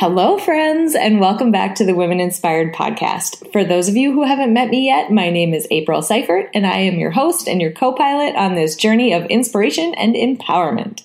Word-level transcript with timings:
Hello, 0.00 0.38
friends, 0.38 0.94
and 0.94 1.18
welcome 1.18 1.50
back 1.50 1.74
to 1.74 1.84
the 1.84 1.92
Women 1.92 2.20
Inspired 2.20 2.72
podcast. 2.72 3.50
For 3.50 3.64
those 3.64 3.88
of 3.88 3.96
you 3.96 4.12
who 4.12 4.22
haven't 4.22 4.52
met 4.52 4.68
me 4.68 4.86
yet, 4.86 5.10
my 5.10 5.28
name 5.28 5.52
is 5.52 5.66
April 5.72 6.02
Seifert, 6.02 6.50
and 6.54 6.64
I 6.64 6.76
am 6.76 7.00
your 7.00 7.10
host 7.10 7.48
and 7.48 7.60
your 7.60 7.72
co 7.72 7.92
pilot 7.92 8.36
on 8.36 8.54
this 8.54 8.76
journey 8.76 9.12
of 9.12 9.24
inspiration 9.26 9.94
and 9.94 10.14
empowerment. 10.14 11.02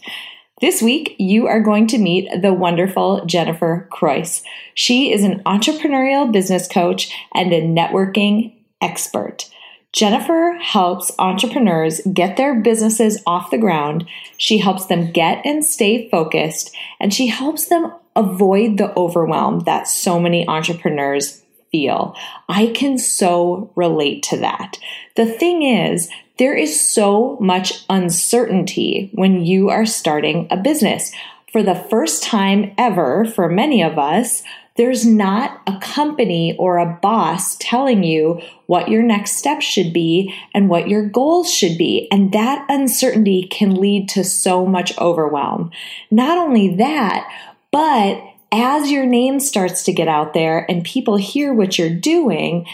This 0.61 0.80
week, 0.80 1.16
you 1.17 1.47
are 1.47 1.59
going 1.59 1.88
to 1.88 1.97
meet 1.97 2.30
the 2.39 2.53
wonderful 2.53 3.25
Jennifer 3.25 3.89
Kreuss. 3.91 4.44
She 4.75 5.11
is 5.11 5.23
an 5.23 5.41
entrepreneurial 5.44 6.31
business 6.31 6.67
coach 6.67 7.11
and 7.33 7.52
a 7.52 7.63
networking 7.63 8.53
expert. 8.80 9.50
Jennifer 9.94 10.58
helps 10.59 11.11
entrepreneurs 11.19 12.02
get 12.11 12.36
their 12.36 12.55
businesses 12.55 13.22
off 13.27 13.52
the 13.52 13.59
ground. 13.59 14.08
She 14.38 14.58
helps 14.58 14.88
them 14.88 15.11
get 15.11 15.45
and 15.45 15.63
stay 15.63 16.09
focused, 16.09 16.75
and 17.00 17.13
she 17.13 17.27
helps 17.27 17.67
them 17.67 17.94
avoid 18.16 18.77
the 18.77 18.95
overwhelm 18.97 19.61
that 19.61 19.88
so 19.88 20.19
many 20.19 20.47
entrepreneurs 20.47 21.44
feel. 21.72 22.16
I 22.50 22.67
can 22.67 22.97
so 22.97 23.72
relate 23.75 24.23
to 24.23 24.38
that. 24.38 24.77
The 25.16 25.25
thing 25.27 25.63
is, 25.63 26.09
there 26.39 26.55
is 26.55 26.80
so 26.80 27.38
much 27.39 27.85
uncertainty 27.89 29.11
when 29.13 29.45
you 29.45 29.69
are 29.69 29.85
starting 29.85 30.47
a 30.50 30.57
business. 30.57 31.11
For 31.52 31.61
the 31.61 31.75
first 31.75 32.23
time 32.23 32.73
ever, 32.80 33.25
for 33.25 33.47
many 33.47 33.83
of 33.83 34.00
us, 34.00 34.41
there's 34.75 35.05
not 35.05 35.61
a 35.67 35.77
company 35.79 36.55
or 36.57 36.77
a 36.77 36.97
boss 37.02 37.55
telling 37.59 38.03
you 38.03 38.41
what 38.66 38.89
your 38.89 39.03
next 39.03 39.38
step 39.38 39.61
should 39.61 39.93
be 39.93 40.33
and 40.53 40.67
what 40.67 40.89
your 40.89 41.07
goals 41.07 41.53
should 41.53 41.77
be. 41.77 42.07
And 42.11 42.31
that 42.31 42.66
uncertainty 42.69 43.47
can 43.51 43.75
lead 43.75 44.09
to 44.09 44.23
so 44.23 44.66
much 44.66 44.97
overwhelm. 44.97 45.71
Not 46.09 46.38
only 46.38 46.75
that, 46.75 47.29
but 47.71 48.23
as 48.51 48.91
your 48.91 49.05
name 49.05 49.39
starts 49.39 49.83
to 49.83 49.94
get 49.94 50.07
out 50.07 50.33
there 50.33 50.66
and 50.69 50.83
people 50.83 51.17
hear 51.17 51.53
what 51.53 51.77
you're 51.77 51.89
doing, 51.89 52.66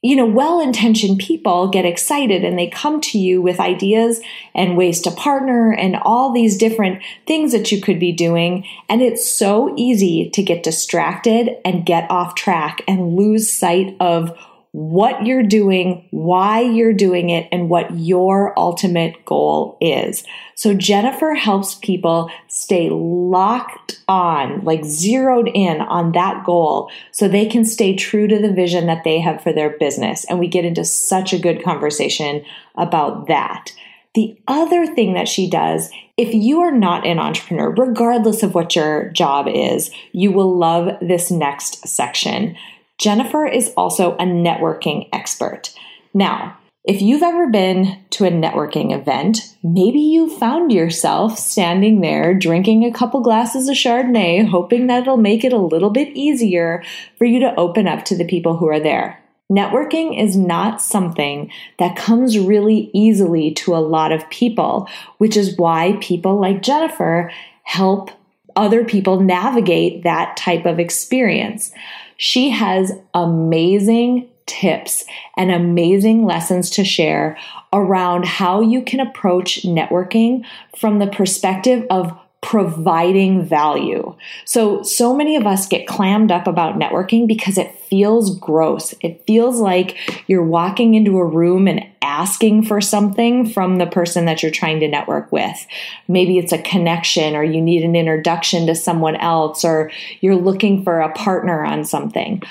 you 0.00 0.14
know, 0.14 0.26
well 0.26 0.60
intentioned 0.60 1.18
people 1.18 1.68
get 1.68 1.84
excited 1.84 2.44
and 2.44 2.56
they 2.56 2.68
come 2.68 3.00
to 3.00 3.18
you 3.18 3.42
with 3.42 3.58
ideas 3.58 4.20
and 4.54 4.76
ways 4.76 5.00
to 5.00 5.10
partner 5.10 5.72
and 5.72 5.96
all 6.02 6.32
these 6.32 6.56
different 6.56 7.02
things 7.26 7.50
that 7.50 7.72
you 7.72 7.80
could 7.80 7.98
be 7.98 8.12
doing. 8.12 8.64
And 8.88 9.02
it's 9.02 9.28
so 9.28 9.74
easy 9.76 10.30
to 10.30 10.42
get 10.42 10.62
distracted 10.62 11.56
and 11.64 11.84
get 11.84 12.08
off 12.10 12.36
track 12.36 12.82
and 12.86 13.16
lose 13.16 13.52
sight 13.52 13.96
of 13.98 14.38
what 14.78 15.26
you're 15.26 15.42
doing, 15.42 16.06
why 16.12 16.60
you're 16.60 16.92
doing 16.92 17.30
it, 17.30 17.48
and 17.50 17.68
what 17.68 17.90
your 17.98 18.56
ultimate 18.56 19.24
goal 19.24 19.76
is. 19.80 20.22
So 20.54 20.72
Jennifer 20.72 21.34
helps 21.34 21.74
people 21.74 22.30
stay 22.46 22.88
locked 22.88 24.00
on, 24.06 24.62
like 24.62 24.84
zeroed 24.84 25.50
in 25.52 25.80
on 25.80 26.12
that 26.12 26.44
goal 26.46 26.92
so 27.10 27.26
they 27.26 27.46
can 27.46 27.64
stay 27.64 27.96
true 27.96 28.28
to 28.28 28.38
the 28.38 28.52
vision 28.52 28.86
that 28.86 29.02
they 29.02 29.18
have 29.18 29.42
for 29.42 29.52
their 29.52 29.76
business. 29.78 30.24
And 30.26 30.38
we 30.38 30.46
get 30.46 30.64
into 30.64 30.84
such 30.84 31.32
a 31.32 31.40
good 31.40 31.64
conversation 31.64 32.44
about 32.76 33.26
that. 33.26 33.72
The 34.14 34.38
other 34.46 34.86
thing 34.86 35.14
that 35.14 35.26
she 35.26 35.50
does, 35.50 35.90
if 36.16 36.32
you 36.32 36.60
are 36.60 36.72
not 36.72 37.04
an 37.04 37.18
entrepreneur, 37.18 37.70
regardless 37.70 38.44
of 38.44 38.54
what 38.54 38.76
your 38.76 39.10
job 39.10 39.48
is, 39.48 39.90
you 40.12 40.30
will 40.30 40.56
love 40.56 40.98
this 41.00 41.32
next 41.32 41.86
section. 41.88 42.56
Jennifer 42.98 43.46
is 43.46 43.72
also 43.76 44.14
a 44.16 44.24
networking 44.24 45.08
expert. 45.12 45.72
Now, 46.12 46.58
if 46.84 47.02
you've 47.02 47.22
ever 47.22 47.48
been 47.48 47.98
to 48.10 48.24
a 48.24 48.30
networking 48.30 48.98
event, 48.98 49.54
maybe 49.62 50.00
you 50.00 50.30
found 50.30 50.72
yourself 50.72 51.38
standing 51.38 52.00
there 52.00 52.34
drinking 52.34 52.84
a 52.84 52.92
couple 52.92 53.20
glasses 53.20 53.68
of 53.68 53.76
Chardonnay, 53.76 54.48
hoping 54.48 54.86
that 54.86 55.02
it'll 55.02 55.16
make 55.16 55.44
it 55.44 55.52
a 55.52 55.58
little 55.58 55.90
bit 55.90 56.08
easier 56.16 56.82
for 57.18 57.24
you 57.24 57.40
to 57.40 57.54
open 57.56 57.86
up 57.86 58.04
to 58.06 58.16
the 58.16 58.26
people 58.26 58.56
who 58.56 58.68
are 58.68 58.80
there. 58.80 59.22
Networking 59.50 60.20
is 60.20 60.36
not 60.36 60.82
something 60.82 61.50
that 61.78 61.96
comes 61.96 62.38
really 62.38 62.90
easily 62.92 63.52
to 63.52 63.76
a 63.76 63.78
lot 63.78 64.10
of 64.10 64.28
people, 64.30 64.88
which 65.18 65.36
is 65.36 65.56
why 65.56 65.96
people 66.00 66.40
like 66.40 66.62
Jennifer 66.62 67.30
help 67.62 68.10
other 68.56 68.84
people 68.84 69.20
navigate 69.20 70.02
that 70.02 70.36
type 70.36 70.66
of 70.66 70.80
experience. 70.80 71.70
She 72.18 72.50
has 72.50 72.92
amazing 73.14 74.28
tips 74.44 75.04
and 75.36 75.50
amazing 75.50 76.24
lessons 76.24 76.68
to 76.70 76.84
share 76.84 77.38
around 77.72 78.24
how 78.24 78.60
you 78.60 78.82
can 78.82 78.98
approach 78.98 79.62
networking 79.62 80.44
from 80.76 80.98
the 80.98 81.06
perspective 81.06 81.86
of 81.90 82.18
providing 82.40 83.44
value. 83.44 84.14
So, 84.44 84.82
so 84.82 85.14
many 85.14 85.36
of 85.36 85.46
us 85.46 85.66
get 85.66 85.86
clammed 85.86 86.32
up 86.32 86.46
about 86.46 86.78
networking 86.78 87.26
because 87.26 87.58
it 87.58 87.77
feels 87.88 88.38
gross. 88.38 88.94
It 89.00 89.24
feels 89.26 89.58
like 89.58 89.96
you're 90.26 90.44
walking 90.44 90.94
into 90.94 91.18
a 91.18 91.24
room 91.24 91.66
and 91.66 91.86
asking 92.02 92.64
for 92.64 92.80
something 92.80 93.48
from 93.48 93.76
the 93.76 93.86
person 93.86 94.24
that 94.24 94.42
you're 94.42 94.50
trying 94.52 94.80
to 94.80 94.88
network 94.88 95.30
with. 95.30 95.66
Maybe 96.06 96.38
it's 96.38 96.52
a 96.52 96.62
connection 96.62 97.36
or 97.36 97.42
you 97.42 97.60
need 97.60 97.82
an 97.82 97.96
introduction 97.96 98.66
to 98.66 98.74
someone 98.74 99.16
else 99.16 99.64
or 99.64 99.90
you're 100.20 100.36
looking 100.36 100.84
for 100.84 101.00
a 101.00 101.12
partner 101.12 101.64
on 101.64 101.84
something. 101.84 102.42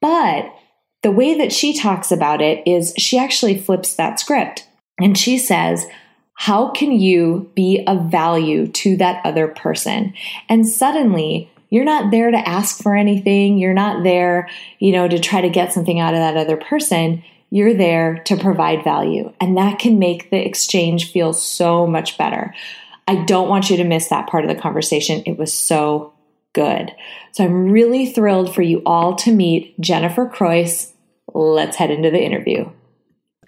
But 0.00 0.52
the 1.02 1.10
way 1.10 1.38
that 1.38 1.52
she 1.52 1.78
talks 1.78 2.10
about 2.10 2.42
it 2.42 2.66
is 2.66 2.92
she 2.98 3.18
actually 3.18 3.58
flips 3.58 3.94
that 3.94 4.20
script 4.20 4.66
and 4.98 5.16
she 5.16 5.38
says, 5.38 5.86
how 6.34 6.70
can 6.70 6.92
you 6.92 7.50
be 7.54 7.82
of 7.86 8.10
value 8.10 8.66
to 8.68 8.96
that 8.98 9.24
other 9.24 9.48
person? 9.48 10.12
And 10.48 10.68
suddenly, 10.68 11.50
you're 11.70 11.84
not 11.84 12.10
there 12.10 12.30
to 12.30 12.48
ask 12.48 12.82
for 12.82 12.94
anything. 12.96 13.58
You're 13.58 13.74
not 13.74 14.04
there, 14.04 14.48
you 14.78 14.92
know, 14.92 15.08
to 15.08 15.18
try 15.18 15.40
to 15.40 15.48
get 15.48 15.72
something 15.72 15.98
out 16.00 16.14
of 16.14 16.20
that 16.20 16.36
other 16.36 16.56
person. 16.56 17.22
You're 17.50 17.74
there 17.74 18.22
to 18.24 18.36
provide 18.36 18.84
value. 18.84 19.32
And 19.40 19.56
that 19.56 19.78
can 19.78 19.98
make 19.98 20.30
the 20.30 20.44
exchange 20.44 21.12
feel 21.12 21.32
so 21.32 21.86
much 21.86 22.18
better. 22.18 22.54
I 23.08 23.24
don't 23.24 23.48
want 23.48 23.70
you 23.70 23.76
to 23.76 23.84
miss 23.84 24.08
that 24.08 24.28
part 24.28 24.44
of 24.44 24.48
the 24.54 24.60
conversation. 24.60 25.22
It 25.26 25.38
was 25.38 25.52
so 25.52 26.12
good. 26.52 26.92
So 27.32 27.44
I'm 27.44 27.70
really 27.70 28.12
thrilled 28.12 28.54
for 28.54 28.62
you 28.62 28.82
all 28.86 29.14
to 29.16 29.32
meet 29.32 29.78
Jennifer 29.80 30.26
Kreuss. 30.26 30.92
Let's 31.32 31.76
head 31.76 31.90
into 31.90 32.10
the 32.10 32.22
interview. 32.22 32.70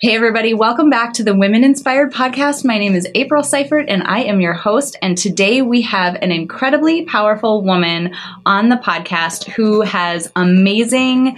Hey, 0.01 0.15
everybody, 0.15 0.55
welcome 0.55 0.91
back 0.91 1.15
to 1.15 1.25
the 1.25 1.35
Women 1.35 1.65
Inspired 1.65 2.13
Podcast. 2.13 2.65
My 2.65 2.79
name 2.79 2.95
is 2.95 3.09
April 3.17 3.43
Seifert, 3.43 3.87
and 3.89 4.05
I 4.05 4.21
am 4.21 4.41
your 4.41 4.53
host. 4.53 4.97
And 5.03 5.19
today 5.19 5.61
we 5.61 5.83
have 5.83 6.15
an 6.23 6.31
incredibly 6.31 7.05
powerful 7.05 7.63
woman 7.63 8.15
on 8.47 8.69
the 8.69 8.77
podcast 8.77 9.51
who 9.51 9.81
has 9.81 10.31
amazing, 10.37 11.37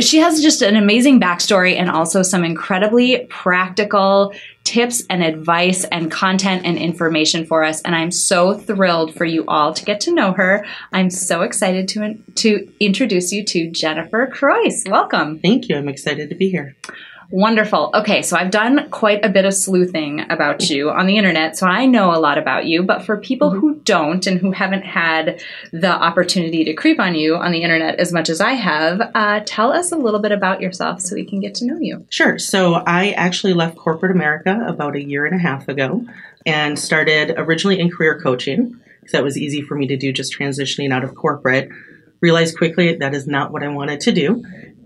she 0.00 0.18
has 0.18 0.42
just 0.42 0.60
an 0.60 0.74
amazing 0.74 1.20
backstory 1.20 1.76
and 1.76 1.88
also 1.88 2.22
some 2.22 2.42
incredibly 2.42 3.26
practical 3.26 4.34
tips 4.64 5.04
and 5.08 5.22
advice 5.22 5.84
and 5.84 6.10
content 6.10 6.62
and 6.64 6.76
information 6.76 7.46
for 7.46 7.62
us. 7.62 7.80
And 7.82 7.94
I'm 7.94 8.10
so 8.10 8.54
thrilled 8.54 9.14
for 9.14 9.24
you 9.24 9.44
all 9.46 9.72
to 9.72 9.84
get 9.84 10.00
to 10.00 10.12
know 10.12 10.32
her. 10.32 10.66
I'm 10.92 11.10
so 11.10 11.42
excited 11.42 11.86
to, 11.90 12.16
to 12.16 12.68
introduce 12.80 13.30
you 13.30 13.44
to 13.44 13.70
Jennifer 13.70 14.26
Kreuss. 14.26 14.82
Welcome. 14.88 15.38
Thank 15.38 15.68
you. 15.68 15.76
I'm 15.76 15.88
excited 15.88 16.28
to 16.30 16.34
be 16.34 16.50
here. 16.50 16.74
Wonderful. 17.30 17.90
Okay, 17.94 18.22
so 18.22 18.36
I've 18.36 18.50
done 18.50 18.88
quite 18.90 19.24
a 19.24 19.28
bit 19.28 19.44
of 19.44 19.54
sleuthing 19.54 20.24
about 20.30 20.68
you 20.70 20.90
on 20.90 21.06
the 21.06 21.16
internet, 21.16 21.56
so 21.56 21.66
I 21.66 21.86
know 21.86 22.14
a 22.14 22.20
lot 22.20 22.38
about 22.38 22.66
you. 22.66 22.82
But 22.82 23.02
for 23.02 23.16
people 23.16 23.50
mm-hmm. 23.50 23.60
who 23.60 23.74
don't 23.80 24.26
and 24.26 24.38
who 24.38 24.52
haven't 24.52 24.82
had 24.82 25.40
the 25.72 25.90
opportunity 25.90 26.64
to 26.64 26.74
creep 26.74 27.00
on 27.00 27.14
you 27.14 27.36
on 27.36 27.52
the 27.52 27.62
internet 27.62 27.98
as 27.98 28.12
much 28.12 28.28
as 28.28 28.40
I 28.40 28.52
have, 28.52 29.00
uh, 29.14 29.40
tell 29.44 29.72
us 29.72 29.92
a 29.92 29.96
little 29.96 30.20
bit 30.20 30.32
about 30.32 30.60
yourself 30.60 31.00
so 31.00 31.14
we 31.14 31.24
can 31.24 31.40
get 31.40 31.54
to 31.56 31.66
know 31.66 31.78
you. 31.78 32.06
Sure. 32.10 32.38
So 32.38 32.74
I 32.74 33.10
actually 33.12 33.54
left 33.54 33.76
corporate 33.76 34.12
America 34.12 34.64
about 34.66 34.96
a 34.96 35.02
year 35.02 35.26
and 35.26 35.34
a 35.34 35.42
half 35.42 35.68
ago 35.68 36.04
and 36.46 36.78
started 36.78 37.34
originally 37.36 37.80
in 37.80 37.90
career 37.90 38.20
coaching 38.20 38.80
because 39.00 39.12
that 39.12 39.24
was 39.24 39.38
easy 39.38 39.62
for 39.62 39.74
me 39.74 39.86
to 39.86 39.96
do 39.96 40.12
just 40.12 40.36
transitioning 40.36 40.92
out 40.92 41.04
of 41.04 41.14
corporate. 41.14 41.68
Realized 42.20 42.56
quickly 42.56 42.94
that 42.96 43.14
is 43.14 43.26
not 43.26 43.52
what 43.52 43.62
I 43.62 43.68
wanted 43.68 44.00
to 44.00 44.12
do 44.12 44.44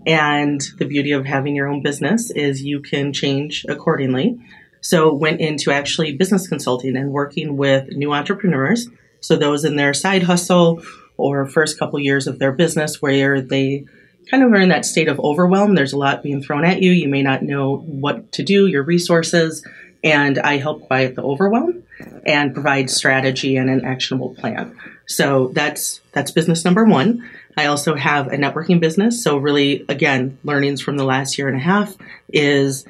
and 0.09 0.59
the 0.79 0.85
beauty 0.85 1.11
of 1.11 1.23
having 1.23 1.55
your 1.55 1.67
own 1.67 1.83
business 1.83 2.31
is 2.31 2.63
you 2.63 2.81
can 2.81 3.13
change 3.13 3.63
accordingly. 3.69 4.39
So 4.81 5.13
went 5.13 5.39
into 5.39 5.69
actually 5.69 6.15
business 6.15 6.47
consulting 6.47 6.97
and 6.97 7.11
working 7.11 7.57
with 7.57 7.89
new 7.89 8.11
entrepreneurs. 8.11 8.89
So 9.19 9.35
those 9.35 9.65
in 9.65 9.75
their 9.75 9.93
side 9.93 10.23
hustle 10.23 10.81
or 11.15 11.45
first 11.45 11.77
couple 11.77 11.99
years 11.99 12.25
of 12.25 12.39
their 12.39 12.51
business 12.51 12.99
where 12.99 13.39
they 13.39 13.85
kind 14.31 14.41
of 14.41 14.51
are 14.51 14.59
in 14.59 14.69
that 14.69 14.85
state 14.85 15.09
of 15.09 15.19
overwhelm. 15.19 15.75
There's 15.75 15.93
a 15.93 15.97
lot 15.97 16.23
being 16.23 16.41
thrown 16.41 16.65
at 16.65 16.81
you. 16.81 16.91
You 16.91 17.07
may 17.07 17.21
not 17.21 17.43
know 17.43 17.77
what 17.77 18.31
to 18.31 18.43
do, 18.43 18.65
your 18.65 18.81
resources, 18.81 19.63
and 20.03 20.39
I 20.39 20.57
help 20.57 20.87
quiet 20.87 21.15
the 21.15 21.23
overwhelm 21.23 21.83
and 22.25 22.55
provide 22.55 22.89
strategy 22.89 23.57
and 23.57 23.69
an 23.69 23.85
actionable 23.85 24.33
plan. 24.33 24.75
So 25.05 25.51
that's 25.53 26.01
that's 26.13 26.31
business 26.31 26.65
number 26.65 26.85
1. 26.85 27.29
I 27.57 27.65
also 27.65 27.95
have 27.95 28.27
a 28.27 28.37
networking 28.37 28.79
business. 28.79 29.23
So, 29.23 29.37
really, 29.37 29.85
again, 29.89 30.37
learnings 30.43 30.81
from 30.81 30.97
the 30.97 31.03
last 31.03 31.37
year 31.37 31.47
and 31.47 31.57
a 31.57 31.59
half 31.59 31.95
is 32.29 32.85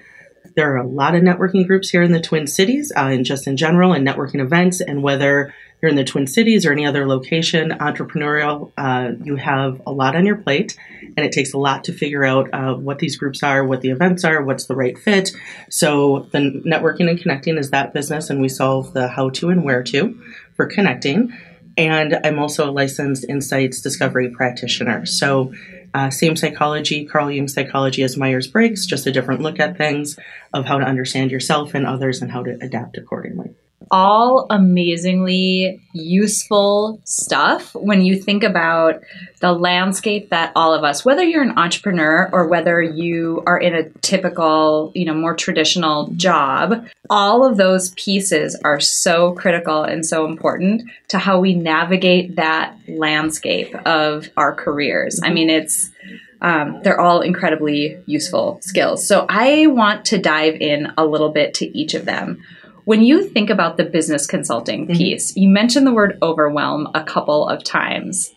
there 0.56 0.74
are 0.74 0.78
a 0.78 0.88
lot 0.88 1.16
of 1.16 1.24
networking 1.24 1.66
groups 1.66 1.90
here 1.90 2.04
in 2.04 2.12
the 2.12 2.20
Twin 2.20 2.46
Cities, 2.46 2.92
uh, 2.96 3.06
and 3.06 3.26
just 3.26 3.48
in 3.48 3.58
general, 3.58 3.94
and 3.94 4.06
networking 4.06 4.42
events. 4.42 4.82
And 4.82 5.02
whether 5.02 5.54
you're 5.82 5.90
in 5.90 5.96
the 5.96 6.04
Twin 6.04 6.28
Cities 6.28 6.66
or 6.66 6.72
any 6.72 6.86
other 6.86 7.08
location, 7.08 7.70
entrepreneurial, 7.72 8.72
uh, 8.78 9.12
you 9.24 9.38
have 9.38 9.82
a 9.88 9.92
lot 9.92 10.16
on 10.16 10.26
your 10.26 10.36
plate, 10.36 10.78
and 11.02 11.26
it 11.26 11.32
takes 11.32 11.54
a 11.54 11.58
lot 11.58 11.86
to 11.86 11.94
figure 11.94 12.26
out 12.26 12.54
uh, 12.54 12.74
what 12.76 13.00
these 13.00 13.16
groups 13.16 13.42
are, 13.44 13.64
what 13.64 13.82
the 13.82 13.90
events 13.90 14.24
are, 14.26 14.44
what's 14.44 14.66
the 14.66 14.76
right 14.76 14.98
fit. 14.98 15.32
So, 15.70 16.28
the 16.32 16.62
networking 16.66 17.10
and 17.10 17.20
connecting 17.20 17.58
is 17.58 17.72
that 17.72 17.94
business, 17.94 18.30
and 18.30 18.42
we 18.42 18.50
solve 18.50 18.94
the 18.94 19.08
how 19.08 19.30
to 19.30 19.50
and 19.50 19.64
where 19.64 19.84
to 19.84 20.22
for 20.56 20.66
connecting. 20.66 21.34
And 21.78 22.20
I'm 22.24 22.40
also 22.40 22.70
a 22.70 22.72
licensed 22.72 23.26
insights 23.30 23.82
discovery 23.82 24.30
practitioner. 24.30 25.06
So, 25.06 25.54
uh, 25.94 26.10
same 26.12 26.36
psychology, 26.36 27.06
Carl 27.06 27.32
Jung 27.32 27.48
psychology 27.48 28.04
as 28.04 28.16
Myers 28.16 28.48
Briggs, 28.48 28.86
just 28.86 29.08
a 29.08 29.12
different 29.12 29.42
look 29.42 29.60
at 29.60 29.78
things 29.78 30.18
of 30.54 30.66
how 30.66 30.78
to 30.78 30.86
understand 30.86 31.32
yourself 31.32 31.74
and 31.74 31.86
others 31.86 32.22
and 32.22 32.32
how 32.32 32.44
to 32.44 32.58
adapt 32.62 32.98
accordingly 32.98 33.56
all 33.92 34.46
amazingly 34.50 35.82
useful 35.94 37.00
stuff 37.06 37.74
when 37.74 38.02
you 38.02 38.22
think 38.22 38.44
about 38.44 39.02
the 39.40 39.52
landscape 39.52 40.30
that 40.30 40.52
all 40.56 40.74
of 40.74 40.84
us 40.84 41.04
whether 41.04 41.24
you're 41.24 41.42
an 41.42 41.58
entrepreneur 41.58 42.30
or 42.32 42.48
whether 42.48 42.82
you 42.82 43.42
are 43.48 43.58
in 43.58 43.74
a 43.74 43.90
typical 44.02 44.92
you 44.96 45.06
know 45.06 45.14
more 45.14 45.36
traditional 45.36 46.08
job 46.12 46.86
all 47.10 47.46
of 47.46 47.58
those 47.58 47.90
pieces 47.92 48.56
are 48.64 48.80
so 48.80 49.32
critical 49.34 49.84
and 49.84 50.06
so 50.06 50.26
important 50.26 50.84
to 51.08 51.18
how 51.18 51.40
we 51.40 51.56
navigate 51.56 52.36
that 52.36 52.76
landscape 52.88 53.74
of 53.86 54.30
our 54.38 54.54
careers 54.54 55.20
i 55.24 55.30
mean 55.30 55.50
it's 55.50 55.90
um, 56.42 56.82
they're 56.84 57.00
all 57.00 57.22
incredibly 57.22 58.02
useful 58.06 58.60
skills. 58.62 59.06
So 59.06 59.26
I 59.28 59.68
want 59.68 60.06
to 60.06 60.18
dive 60.18 60.56
in 60.56 60.94
a 60.98 61.06
little 61.06 61.30
bit 61.30 61.54
to 61.56 61.78
each 61.78 61.94
of 61.94 62.06
them. 62.06 62.42
When 62.90 63.04
you 63.04 63.30
think 63.30 63.52
about 63.52 63.78
the 63.78 63.84
business 63.84 64.26
consulting 64.26 64.88
mm-hmm. 64.88 64.98
piece, 64.98 65.36
you 65.36 65.48
mentioned 65.48 65.86
the 65.86 65.94
word 65.94 66.18
overwhelm 66.24 66.88
a 66.96 67.04
couple 67.04 67.48
of 67.48 67.64
times. 67.64 68.32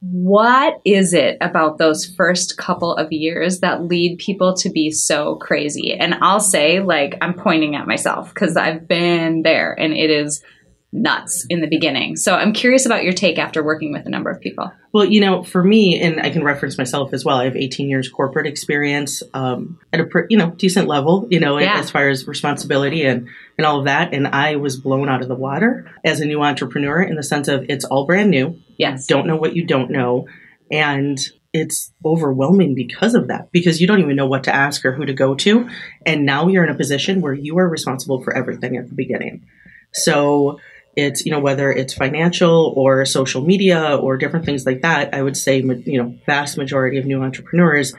What 0.00 0.80
is 0.84 1.14
it 1.14 1.38
about 1.40 1.78
those 1.78 2.12
first 2.16 2.56
couple 2.56 2.96
of 2.96 3.12
years 3.12 3.60
that 3.60 3.84
lead 3.84 4.18
people 4.18 4.54
to 4.54 4.70
be 4.70 4.90
so 4.90 5.36
crazy? 5.36 5.94
And 5.94 6.14
I'll 6.14 6.40
say, 6.40 6.80
like, 6.80 7.16
I'm 7.20 7.34
pointing 7.34 7.76
at 7.76 7.86
myself 7.86 8.34
because 8.34 8.56
I've 8.56 8.88
been 8.88 9.42
there 9.42 9.72
and 9.72 9.92
it 9.92 10.10
is 10.10 10.42
nuts 10.92 11.46
in 11.48 11.62
the 11.62 11.66
beginning. 11.66 12.16
So 12.16 12.34
I'm 12.34 12.52
curious 12.52 12.84
about 12.84 13.02
your 13.02 13.14
take 13.14 13.38
after 13.38 13.62
working 13.62 13.92
with 13.92 14.04
a 14.04 14.10
number 14.10 14.30
of 14.30 14.40
people. 14.40 14.70
Well, 14.92 15.06
you 15.06 15.20
know, 15.20 15.42
for 15.42 15.64
me, 15.64 15.98
and 16.00 16.20
I 16.20 16.28
can 16.28 16.44
reference 16.44 16.76
myself 16.76 17.14
as 17.14 17.24
well. 17.24 17.38
I 17.38 17.44
have 17.44 17.56
18 17.56 17.88
years 17.88 18.10
corporate 18.10 18.46
experience 18.46 19.22
um, 19.32 19.80
at 19.92 20.00
a 20.00 20.06
you 20.28 20.36
know 20.36 20.50
decent 20.50 20.88
level, 20.88 21.26
you 21.30 21.40
know, 21.40 21.58
yeah. 21.58 21.78
as 21.78 21.90
far 21.90 22.08
as 22.08 22.26
responsibility 22.26 23.04
and 23.04 23.28
and 23.56 23.66
all 23.66 23.78
of 23.78 23.86
that. 23.86 24.12
And 24.12 24.28
I 24.28 24.56
was 24.56 24.76
blown 24.76 25.08
out 25.08 25.22
of 25.22 25.28
the 25.28 25.34
water 25.34 25.90
as 26.04 26.20
a 26.20 26.26
new 26.26 26.42
entrepreneur 26.42 27.00
in 27.00 27.16
the 27.16 27.22
sense 27.22 27.48
of 27.48 27.64
it's 27.70 27.86
all 27.86 28.04
brand 28.04 28.30
new. 28.30 28.60
Yes, 28.76 29.06
don't 29.06 29.26
know 29.26 29.36
what 29.36 29.56
you 29.56 29.64
don't 29.64 29.90
know, 29.90 30.26
and 30.70 31.18
it's 31.54 31.92
overwhelming 32.04 32.74
because 32.74 33.14
of 33.14 33.28
that 33.28 33.50
because 33.52 33.80
you 33.80 33.86
don't 33.86 34.00
even 34.00 34.16
know 34.16 34.26
what 34.26 34.44
to 34.44 34.54
ask 34.54 34.84
or 34.84 34.92
who 34.92 35.04
to 35.04 35.12
go 35.12 35.34
to 35.34 35.68
and 36.06 36.24
now 36.24 36.48
you're 36.48 36.64
in 36.64 36.70
a 36.70 36.74
position 36.74 37.20
where 37.20 37.34
you 37.34 37.58
are 37.58 37.68
responsible 37.68 38.22
for 38.22 38.34
everything 38.34 38.78
at 38.78 38.88
the 38.88 38.94
beginning 38.94 39.46
so 39.92 40.58
it's 40.96 41.24
you 41.24 41.32
know 41.32 41.40
whether 41.40 41.70
it's 41.70 41.94
financial 41.94 42.72
or 42.76 43.04
social 43.04 43.42
media 43.42 43.96
or 43.96 44.16
different 44.16 44.44
things 44.44 44.66
like 44.66 44.82
that 44.82 45.14
i 45.14 45.22
would 45.22 45.36
say 45.36 45.60
you 45.60 46.02
know 46.02 46.14
vast 46.26 46.56
majority 46.56 46.98
of 46.98 47.06
new 47.06 47.22
entrepreneurs 47.22 47.94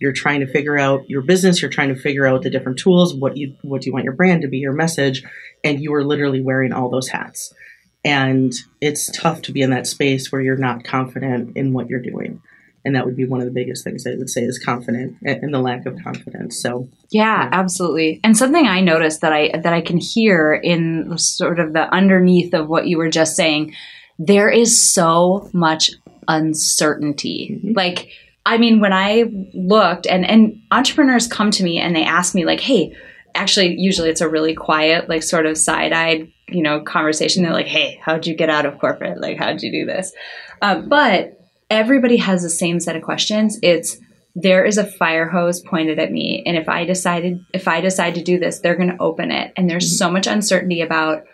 you're 0.00 0.12
trying 0.12 0.40
to 0.40 0.46
figure 0.46 0.78
out 0.78 1.08
your 1.10 1.22
business 1.22 1.60
you're 1.60 1.70
trying 1.70 1.94
to 1.94 2.00
figure 2.00 2.26
out 2.26 2.42
the 2.42 2.50
different 2.50 2.78
tools 2.78 3.14
what 3.14 3.36
you 3.36 3.54
what 3.62 3.82
do 3.82 3.86
you 3.86 3.92
want 3.92 4.04
your 4.04 4.14
brand 4.14 4.42
to 4.42 4.48
be 4.48 4.58
your 4.58 4.72
message 4.72 5.22
and 5.64 5.80
you 5.80 5.92
are 5.94 6.04
literally 6.04 6.40
wearing 6.40 6.72
all 6.72 6.90
those 6.90 7.08
hats. 7.08 7.52
And 8.04 8.52
it's 8.80 9.10
tough 9.10 9.42
to 9.42 9.52
be 9.52 9.62
in 9.62 9.70
that 9.70 9.86
space 9.86 10.30
where 10.30 10.40
you're 10.40 10.56
not 10.56 10.84
confident 10.84 11.56
in 11.56 11.72
what 11.72 11.88
you're 11.88 12.00
doing 12.00 12.40
and 12.88 12.96
that 12.96 13.04
would 13.04 13.16
be 13.16 13.26
one 13.26 13.40
of 13.40 13.46
the 13.46 13.52
biggest 13.52 13.84
things 13.84 14.06
I 14.06 14.14
would 14.14 14.30
say 14.30 14.40
is 14.40 14.58
confident 14.58 15.18
and 15.22 15.52
the 15.52 15.60
lack 15.60 15.84
of 15.84 16.02
confidence. 16.02 16.58
So 16.58 16.88
yeah, 17.10 17.42
yeah, 17.42 17.50
absolutely. 17.52 18.18
And 18.24 18.34
something 18.34 18.66
I 18.66 18.80
noticed 18.80 19.20
that 19.20 19.32
I 19.34 19.50
that 19.58 19.74
I 19.74 19.82
can 19.82 19.98
hear 19.98 20.54
in 20.54 21.18
sort 21.18 21.60
of 21.60 21.74
the 21.74 21.92
underneath 21.94 22.54
of 22.54 22.66
what 22.66 22.86
you 22.86 22.96
were 22.96 23.10
just 23.10 23.36
saying, 23.36 23.74
there 24.18 24.48
is 24.48 24.90
so 24.90 25.50
much 25.52 25.90
uncertainty. 26.28 27.60
Mm-hmm. 27.62 27.74
Like 27.76 28.08
I 28.46 28.56
mean, 28.56 28.80
when 28.80 28.94
I 28.94 29.30
looked 29.52 30.06
and 30.06 30.24
and 30.24 30.62
entrepreneurs 30.70 31.26
come 31.26 31.50
to 31.50 31.62
me 31.62 31.78
and 31.78 31.94
they 31.94 32.04
ask 32.04 32.34
me 32.34 32.46
like, 32.46 32.60
"Hey, 32.60 32.96
actually 33.34 33.78
usually 33.78 34.08
it's 34.08 34.22
a 34.22 34.28
really 34.28 34.54
quiet 34.54 35.06
like 35.10 35.22
sort 35.22 35.44
of 35.44 35.58
side-eyed 35.58 36.32
you 36.48 36.62
know 36.62 36.80
conversation 36.80 37.42
they're 37.42 37.52
like 37.52 37.66
hey 37.66 38.00
how'd 38.02 38.26
you 38.26 38.34
get 38.34 38.48
out 38.48 38.64
of 38.64 38.78
corporate 38.78 39.20
like 39.20 39.36
how'd 39.36 39.62
you 39.62 39.70
do 39.70 39.84
this 39.84 40.12
uh, 40.62 40.80
but 40.80 41.37
everybody 41.70 42.16
has 42.16 42.42
the 42.42 42.50
same 42.50 42.80
set 42.80 42.96
of 42.96 43.02
questions. 43.02 43.58
It's 43.62 43.98
there 44.34 44.64
is 44.64 44.78
a 44.78 44.86
fire 44.86 45.28
hose 45.28 45.60
pointed 45.60 45.98
at 45.98 46.12
me 46.12 46.42
and 46.46 46.56
if 46.56 46.68
I 46.68 46.84
decided 46.84 47.44
if 47.52 47.66
I 47.66 47.80
decide 47.80 48.14
to 48.14 48.22
do 48.22 48.38
this, 48.38 48.60
they're 48.60 48.76
going 48.76 48.90
to 48.90 49.02
open 49.02 49.30
it 49.30 49.52
and 49.56 49.68
there's 49.68 49.86
mm-hmm. 49.86 49.96
so 49.96 50.10
much 50.10 50.26
uncertainty 50.26 50.80
about 50.80 51.24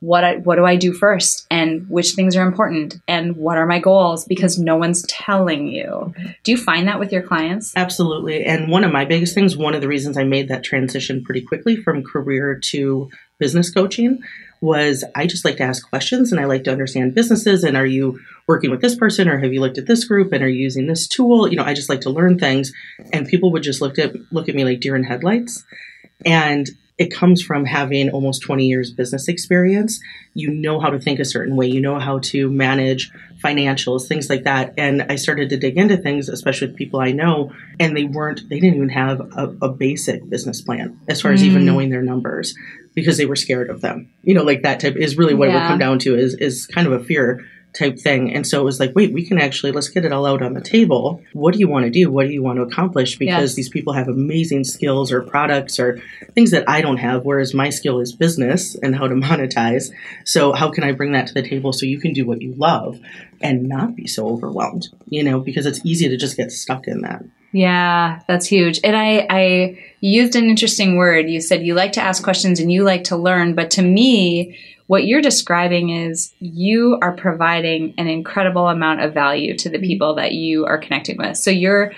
what 0.00 0.22
I, 0.22 0.36
what 0.36 0.56
do 0.56 0.64
I 0.64 0.76
do 0.76 0.92
first 0.92 1.46
and 1.50 1.88
which 1.90 2.12
things 2.12 2.36
are 2.36 2.46
important 2.46 2.96
and 3.08 3.36
what 3.36 3.58
are 3.58 3.66
my 3.66 3.80
goals 3.80 4.24
because 4.24 4.58
no 4.58 4.76
one's 4.76 5.02
telling 5.08 5.66
you. 5.66 6.14
Do 6.44 6.52
you 6.52 6.56
find 6.56 6.86
that 6.86 7.00
with 7.00 7.10
your 7.10 7.22
clients? 7.22 7.72
Absolutely. 7.74 8.44
And 8.44 8.70
one 8.70 8.84
of 8.84 8.92
my 8.92 9.04
biggest 9.04 9.34
things, 9.34 9.56
one 9.56 9.74
of 9.74 9.80
the 9.80 9.88
reasons 9.88 10.16
I 10.16 10.22
made 10.22 10.48
that 10.48 10.62
transition 10.62 11.24
pretty 11.24 11.40
quickly 11.40 11.76
from 11.76 12.04
career 12.04 12.60
to 12.66 13.10
business 13.38 13.70
coaching 13.70 14.20
was 14.60 15.04
I 15.14 15.26
just 15.26 15.44
like 15.44 15.56
to 15.58 15.62
ask 15.62 15.88
questions 15.88 16.32
and 16.32 16.40
I 16.40 16.44
like 16.44 16.64
to 16.64 16.72
understand 16.72 17.14
businesses 17.14 17.64
and 17.64 17.76
are 17.76 17.86
you 17.86 18.20
working 18.46 18.70
with 18.70 18.80
this 18.80 18.96
person 18.96 19.28
or 19.28 19.38
have 19.38 19.52
you 19.52 19.60
looked 19.60 19.78
at 19.78 19.86
this 19.86 20.04
group 20.04 20.32
and 20.32 20.42
are 20.42 20.48
you 20.48 20.62
using 20.62 20.86
this 20.86 21.06
tool? 21.06 21.48
You 21.48 21.56
know, 21.56 21.64
I 21.64 21.74
just 21.74 21.88
like 21.88 22.00
to 22.02 22.10
learn 22.10 22.38
things 22.38 22.72
and 23.12 23.28
people 23.28 23.52
would 23.52 23.62
just 23.62 23.80
look 23.80 23.98
at 23.98 24.14
look 24.32 24.48
at 24.48 24.54
me 24.54 24.64
like 24.64 24.80
deer 24.80 24.96
in 24.96 25.04
headlights. 25.04 25.64
And 26.24 26.68
it 26.98 27.12
comes 27.12 27.40
from 27.40 27.64
having 27.64 28.10
almost 28.10 28.42
20 28.42 28.66
years 28.66 28.90
business 28.90 29.28
experience. 29.28 30.00
You 30.34 30.50
know 30.50 30.80
how 30.80 30.90
to 30.90 30.98
think 30.98 31.20
a 31.20 31.24
certain 31.24 31.54
way, 31.54 31.68
you 31.68 31.80
know 31.80 31.98
how 31.98 32.18
to 32.18 32.50
manage 32.50 33.12
financials, 33.42 34.08
things 34.08 34.28
like 34.28 34.42
that. 34.42 34.74
And 34.76 35.02
I 35.02 35.14
started 35.14 35.48
to 35.50 35.56
dig 35.56 35.78
into 35.78 35.96
things, 35.96 36.28
especially 36.28 36.68
with 36.68 36.76
people 36.76 37.00
I 37.00 37.12
know, 37.12 37.52
and 37.78 37.96
they 37.96 38.04
weren't, 38.04 38.48
they 38.48 38.58
didn't 38.58 38.76
even 38.76 38.88
have 38.88 39.20
a, 39.20 39.56
a 39.62 39.68
basic 39.68 40.28
business 40.28 40.60
plan 40.60 40.98
as 41.08 41.20
far 41.20 41.32
as 41.32 41.44
even 41.44 41.62
mm. 41.62 41.66
knowing 41.66 41.90
their 41.90 42.02
numbers 42.02 42.56
because 42.94 43.16
they 43.16 43.26
were 43.26 43.36
scared 43.36 43.70
of 43.70 43.80
them. 43.80 44.10
You 44.24 44.34
know, 44.34 44.42
like 44.42 44.62
that 44.62 44.80
type 44.80 44.96
is 44.96 45.16
really 45.16 45.34
what 45.34 45.48
yeah. 45.48 45.56
it 45.56 45.60
would 45.60 45.68
come 45.68 45.78
down 45.78 46.00
to 46.00 46.16
is 46.16 46.34
is 46.34 46.66
kind 46.66 46.88
of 46.88 46.92
a 46.92 47.04
fear 47.04 47.46
type 47.72 47.98
thing. 47.98 48.32
And 48.34 48.46
so 48.46 48.60
it 48.60 48.64
was 48.64 48.80
like, 48.80 48.94
wait, 48.94 49.12
we 49.12 49.24
can 49.24 49.38
actually 49.38 49.72
let's 49.72 49.88
get 49.88 50.04
it 50.04 50.12
all 50.12 50.26
out 50.26 50.42
on 50.42 50.54
the 50.54 50.60
table. 50.60 51.22
What 51.32 51.54
do 51.54 51.60
you 51.60 51.68
want 51.68 51.84
to 51.84 51.90
do? 51.90 52.10
What 52.10 52.26
do 52.26 52.32
you 52.32 52.42
want 52.42 52.56
to 52.58 52.62
accomplish? 52.62 53.16
Because 53.18 53.50
yes. 53.50 53.54
these 53.54 53.68
people 53.68 53.92
have 53.92 54.08
amazing 54.08 54.64
skills 54.64 55.12
or 55.12 55.22
products 55.22 55.78
or 55.78 56.00
things 56.34 56.50
that 56.50 56.68
I 56.68 56.80
don't 56.80 56.96
have, 56.96 57.24
whereas 57.24 57.54
my 57.54 57.70
skill 57.70 58.00
is 58.00 58.12
business 58.12 58.74
and 58.74 58.96
how 58.96 59.06
to 59.06 59.14
monetize. 59.14 59.90
So 60.24 60.52
how 60.52 60.70
can 60.70 60.84
I 60.84 60.92
bring 60.92 61.12
that 61.12 61.26
to 61.28 61.34
the 61.34 61.46
table 61.46 61.72
so 61.72 61.86
you 61.86 62.00
can 62.00 62.12
do 62.12 62.26
what 62.26 62.42
you 62.42 62.54
love 62.54 62.98
and 63.40 63.68
not 63.68 63.94
be 63.94 64.06
so 64.06 64.28
overwhelmed? 64.28 64.88
You 65.08 65.22
know, 65.22 65.40
because 65.40 65.66
it's 65.66 65.84
easy 65.84 66.08
to 66.08 66.16
just 66.16 66.36
get 66.36 66.50
stuck 66.50 66.86
in 66.88 67.02
that. 67.02 67.24
Yeah, 67.52 68.20
that's 68.28 68.46
huge. 68.46 68.80
And 68.84 68.94
I, 68.94 69.26
I 69.30 69.78
used 70.00 70.36
an 70.36 70.50
interesting 70.50 70.96
word. 70.96 71.30
You 71.30 71.40
said 71.40 71.64
you 71.64 71.74
like 71.74 71.92
to 71.92 72.02
ask 72.02 72.22
questions 72.22 72.60
and 72.60 72.70
you 72.70 72.84
like 72.84 73.04
to 73.04 73.16
learn, 73.16 73.54
but 73.54 73.70
to 73.72 73.82
me, 73.82 74.58
what 74.88 75.04
you're 75.04 75.20
describing 75.20 75.90
is 75.90 76.32
you 76.40 76.98
are 77.02 77.12
providing 77.12 77.94
an 77.98 78.08
incredible 78.08 78.68
amount 78.68 79.02
of 79.02 79.14
value 79.14 79.56
to 79.58 79.68
the 79.68 79.78
people 79.78 80.14
that 80.14 80.32
you 80.32 80.64
are 80.64 80.78
connecting 80.78 81.18
with. 81.18 81.36
So 81.36 81.50
you're 81.50 81.92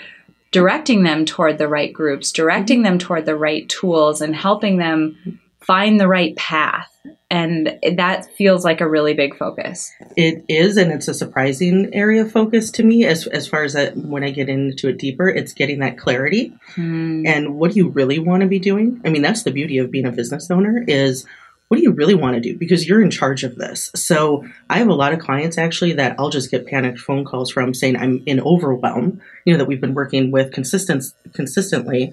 directing 0.50 1.04
them 1.04 1.24
toward 1.24 1.56
the 1.56 1.68
right 1.68 1.92
groups, 1.92 2.32
directing 2.32 2.82
them 2.82 2.98
toward 2.98 3.26
the 3.26 3.36
right 3.36 3.68
tools, 3.68 4.20
and 4.20 4.34
helping 4.34 4.76
them 4.78 5.40
find 5.60 6.00
the 6.00 6.08
right 6.08 6.34
path. 6.34 6.88
And 7.30 7.78
that 7.96 8.26
feels 8.34 8.64
like 8.64 8.80
a 8.80 8.90
really 8.90 9.14
big 9.14 9.36
focus. 9.36 9.92
It 10.16 10.44
is, 10.48 10.76
and 10.76 10.90
it's 10.90 11.06
a 11.06 11.14
surprising 11.14 11.94
area 11.94 12.22
of 12.22 12.32
focus 12.32 12.72
to 12.72 12.82
me 12.82 13.04
as, 13.04 13.28
as 13.28 13.46
far 13.46 13.62
as 13.62 13.74
that 13.74 13.96
when 13.96 14.24
I 14.24 14.30
get 14.30 14.48
into 14.48 14.88
it 14.88 14.98
deeper, 14.98 15.28
it's 15.28 15.52
getting 15.52 15.78
that 15.78 15.96
clarity. 15.96 16.52
Hmm. 16.74 17.24
And 17.24 17.54
what 17.54 17.70
do 17.70 17.78
you 17.78 17.88
really 17.88 18.18
want 18.18 18.40
to 18.40 18.48
be 18.48 18.58
doing? 18.58 19.00
I 19.04 19.10
mean, 19.10 19.22
that's 19.22 19.44
the 19.44 19.52
beauty 19.52 19.78
of 19.78 19.92
being 19.92 20.06
a 20.06 20.10
business 20.10 20.50
owner 20.50 20.84
is 20.88 21.24
what 21.70 21.76
do 21.76 21.84
you 21.84 21.92
really 21.92 22.16
want 22.16 22.34
to 22.34 22.40
do? 22.40 22.58
Because 22.58 22.88
you're 22.88 23.00
in 23.00 23.12
charge 23.12 23.44
of 23.44 23.54
this. 23.54 23.92
So 23.94 24.44
I 24.68 24.78
have 24.78 24.88
a 24.88 24.92
lot 24.92 25.12
of 25.12 25.20
clients 25.20 25.56
actually 25.56 25.92
that 25.92 26.16
I'll 26.18 26.28
just 26.28 26.50
get 26.50 26.66
panicked 26.66 26.98
phone 26.98 27.24
calls 27.24 27.52
from 27.52 27.74
saying 27.74 27.96
I'm 27.96 28.24
in 28.26 28.40
overwhelm, 28.40 29.20
you 29.44 29.52
know, 29.52 29.58
that 29.58 29.66
we've 29.66 29.80
been 29.80 29.94
working 29.94 30.32
with 30.32 30.52
consistent, 30.52 31.04
consistently. 31.32 32.12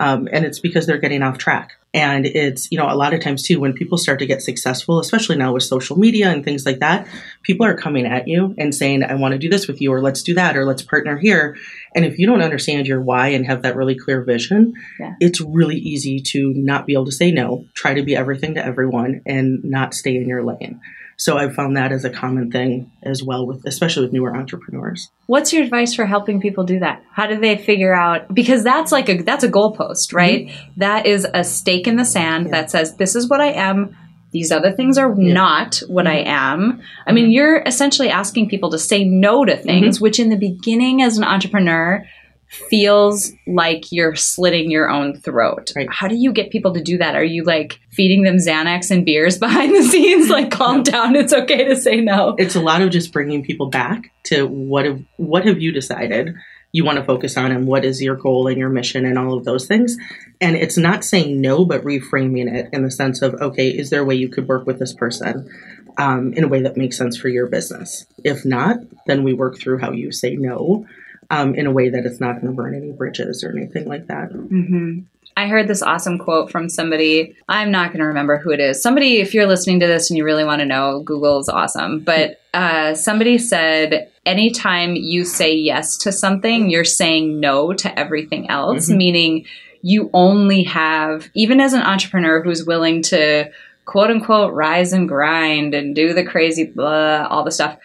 Um, 0.00 0.28
and 0.32 0.44
it's 0.44 0.58
because 0.58 0.86
they're 0.86 0.98
getting 0.98 1.22
off 1.22 1.38
track. 1.38 1.72
And 1.94 2.26
it's, 2.26 2.70
you 2.70 2.76
know, 2.76 2.90
a 2.90 2.94
lot 2.94 3.14
of 3.14 3.22
times 3.22 3.42
too, 3.42 3.58
when 3.58 3.72
people 3.72 3.96
start 3.96 4.18
to 4.18 4.26
get 4.26 4.42
successful, 4.42 4.98
especially 4.98 5.36
now 5.36 5.54
with 5.54 5.62
social 5.62 5.98
media 5.98 6.30
and 6.30 6.44
things 6.44 6.66
like 6.66 6.80
that, 6.80 7.08
people 7.42 7.64
are 7.64 7.74
coming 7.74 8.04
at 8.04 8.28
you 8.28 8.54
and 8.58 8.74
saying, 8.74 9.02
I 9.02 9.14
want 9.14 9.32
to 9.32 9.38
do 9.38 9.48
this 9.48 9.66
with 9.66 9.80
you, 9.80 9.92
or 9.92 10.02
let's 10.02 10.22
do 10.22 10.34
that, 10.34 10.58
or 10.58 10.66
let's 10.66 10.82
partner 10.82 11.16
here. 11.16 11.56
And 11.94 12.04
if 12.04 12.18
you 12.18 12.26
don't 12.26 12.42
understand 12.42 12.86
your 12.86 13.00
why 13.00 13.28
and 13.28 13.46
have 13.46 13.62
that 13.62 13.76
really 13.76 13.94
clear 13.94 14.22
vision, 14.22 14.74
Yeah. 15.00 15.14
it's 15.20 15.40
really 15.40 15.76
easy 15.76 16.20
to 16.20 16.52
not 16.54 16.84
be 16.86 16.92
able 16.92 17.06
to 17.06 17.12
say 17.12 17.30
no, 17.30 17.64
try 17.72 17.94
to 17.94 18.02
be 18.02 18.14
everything 18.14 18.54
to 18.56 18.64
everyone 18.64 19.22
and 19.24 19.64
not 19.64 19.94
stay 19.94 20.16
in 20.16 20.28
your 20.28 20.42
lane. 20.44 20.80
So 21.16 21.38
I've 21.38 21.54
found 21.54 21.76
that 21.76 21.92
as 21.92 22.04
a 22.04 22.10
common 22.10 22.50
thing 22.50 22.90
as 23.02 23.22
well 23.22 23.46
with 23.46 23.64
especially 23.66 24.04
with 24.04 24.12
newer 24.12 24.36
entrepreneurs. 24.36 25.10
What's 25.26 25.52
your 25.52 25.62
advice 25.64 25.94
for 25.94 26.04
helping 26.04 26.40
people 26.40 26.64
do 26.64 26.78
that? 26.80 27.02
How 27.10 27.26
do 27.26 27.38
they 27.38 27.56
figure 27.56 27.94
out 27.94 28.32
because 28.34 28.62
that's 28.62 28.92
like 28.92 29.08
a 29.08 29.22
that's 29.22 29.44
a 29.44 29.48
goalpost, 29.48 30.12
right? 30.12 30.46
Mm-hmm. 30.46 30.80
That 30.80 31.06
is 31.06 31.26
a 31.32 31.42
stake 31.42 31.86
in 31.86 31.96
the 31.96 32.04
sand 32.04 32.52
that 32.52 32.70
says 32.70 32.96
this 32.96 33.16
is 33.16 33.28
what 33.28 33.40
I 33.40 33.52
am. 33.52 33.96
These 34.32 34.52
other 34.52 34.72
things 34.72 34.98
are 34.98 35.14
not 35.14 35.82
what 35.86 36.06
I 36.06 36.18
mm-hmm. 36.18 36.28
am. 36.28 36.82
I 37.06 37.12
mean, 37.12 37.24
mm-hmm. 37.24 37.32
you're 37.32 37.62
essentially 37.62 38.10
asking 38.10 38.50
people 38.50 38.70
to 38.70 38.78
say 38.78 39.04
no 39.04 39.44
to 39.44 39.56
things, 39.56 40.00
which 40.00 40.20
in 40.20 40.28
the 40.28 40.36
beginning 40.36 41.00
as 41.00 41.16
an 41.16 41.24
entrepreneur 41.24 42.06
feels 42.48 43.32
like 43.46 43.92
you're 43.92 44.14
slitting 44.14 44.70
your 44.70 44.88
own 44.88 45.16
throat. 45.20 45.72
Right. 45.74 45.88
How 45.90 46.08
do 46.08 46.16
you 46.16 46.32
get 46.32 46.50
people 46.50 46.74
to 46.74 46.82
do 46.82 46.98
that? 46.98 47.16
Are 47.16 47.24
you 47.24 47.44
like 47.44 47.80
feeding 47.90 48.22
them 48.22 48.36
Xanax 48.36 48.90
and 48.90 49.04
beers 49.04 49.38
behind 49.40 49.74
the 49.74 49.82
scenes? 49.82 50.30
Like, 50.30 50.50
calm 50.50 50.82
down. 50.82 51.16
It's 51.16 51.32
okay 51.32 51.64
to 51.64 51.76
say 51.76 52.00
no. 52.00 52.34
It's 52.38 52.56
a 52.56 52.60
lot 52.60 52.80
of 52.82 52.90
just 52.90 53.12
bringing 53.12 53.42
people 53.42 53.66
back 53.66 54.12
to 54.24 54.46
what 54.46 54.84
have 54.84 55.02
what 55.16 55.46
have 55.46 55.60
you 55.60 55.72
decided 55.72 56.34
you 56.72 56.84
want 56.84 56.98
to 56.98 57.04
focus 57.04 57.38
on 57.38 57.52
and 57.52 57.66
what 57.66 57.86
is 57.86 58.02
your 58.02 58.16
goal 58.16 58.48
and 58.48 58.58
your 58.58 58.68
mission 58.68 59.06
and 59.06 59.18
all 59.18 59.32
of 59.32 59.46
those 59.46 59.66
things. 59.66 59.96
And 60.42 60.56
it's 60.56 60.76
not 60.76 61.04
saying 61.04 61.40
no, 61.40 61.64
but 61.64 61.82
reframing 61.84 62.52
it 62.52 62.68
in 62.70 62.82
the 62.82 62.90
sense 62.90 63.22
of, 63.22 63.34
okay, 63.34 63.70
is 63.70 63.88
there 63.88 64.02
a 64.02 64.04
way 64.04 64.14
you 64.14 64.28
could 64.28 64.46
work 64.46 64.66
with 64.66 64.78
this 64.78 64.92
person 64.92 65.50
um, 65.96 66.34
in 66.34 66.44
a 66.44 66.48
way 66.48 66.60
that 66.60 66.76
makes 66.76 66.98
sense 66.98 67.16
for 67.16 67.28
your 67.28 67.46
business? 67.46 68.04
If 68.24 68.44
not, 68.44 68.76
then 69.06 69.22
we 69.22 69.32
work 69.32 69.58
through 69.58 69.78
how 69.78 69.92
you 69.92 70.12
say 70.12 70.36
no 70.36 70.86
um, 71.30 71.54
in 71.54 71.66
a 71.66 71.70
way 71.72 71.88
that 71.88 72.04
it's 72.06 72.20
not 72.20 72.34
going 72.40 72.46
to 72.46 72.52
burn 72.52 72.74
any 72.74 72.92
bridges 72.92 73.42
or 73.44 73.50
anything 73.50 73.86
like 73.86 74.06
that. 74.06 74.30
hmm 74.32 75.00
I 75.38 75.48
heard 75.48 75.68
this 75.68 75.82
awesome 75.82 76.16
quote 76.18 76.50
from 76.50 76.70
somebody. 76.70 77.36
I'm 77.46 77.70
not 77.70 77.88
going 77.88 77.98
to 78.00 78.06
remember 78.06 78.38
who 78.38 78.52
it 78.52 78.60
is. 78.60 78.80
Somebody, 78.82 79.18
if 79.20 79.34
you're 79.34 79.44
listening 79.46 79.80
to 79.80 79.86
this 79.86 80.08
and 80.08 80.16
you 80.16 80.24
really 80.24 80.44
want 80.44 80.60
to 80.60 80.64
know, 80.66 81.02
Google 81.04 81.38
is 81.40 81.50
awesome. 81.50 82.00
But 82.00 82.40
uh, 82.54 82.94
somebody 82.94 83.36
said, 83.36 84.10
anytime 84.24 84.94
you 84.96 85.26
say 85.26 85.54
yes 85.54 85.98
to 85.98 86.12
something, 86.12 86.70
you're 86.70 86.84
saying 86.84 87.38
no 87.38 87.74
to 87.74 87.98
everything 87.98 88.48
else, 88.48 88.88
Mhm. 88.88 88.96
meaning 88.96 89.44
you 89.82 90.08
only 90.14 90.62
have, 90.62 91.28
even 91.34 91.60
as 91.60 91.74
an 91.74 91.82
entrepreneur 91.82 92.42
who's 92.42 92.64
willing 92.64 93.02
to 93.02 93.50
quote 93.84 94.10
unquote 94.10 94.54
rise 94.54 94.94
and 94.94 95.06
grind 95.06 95.74
and 95.74 95.94
do 95.94 96.14
the 96.14 96.24
crazy 96.24 96.64
blah, 96.64 97.26
all 97.28 97.44
the 97.44 97.52
stuff, 97.52 97.76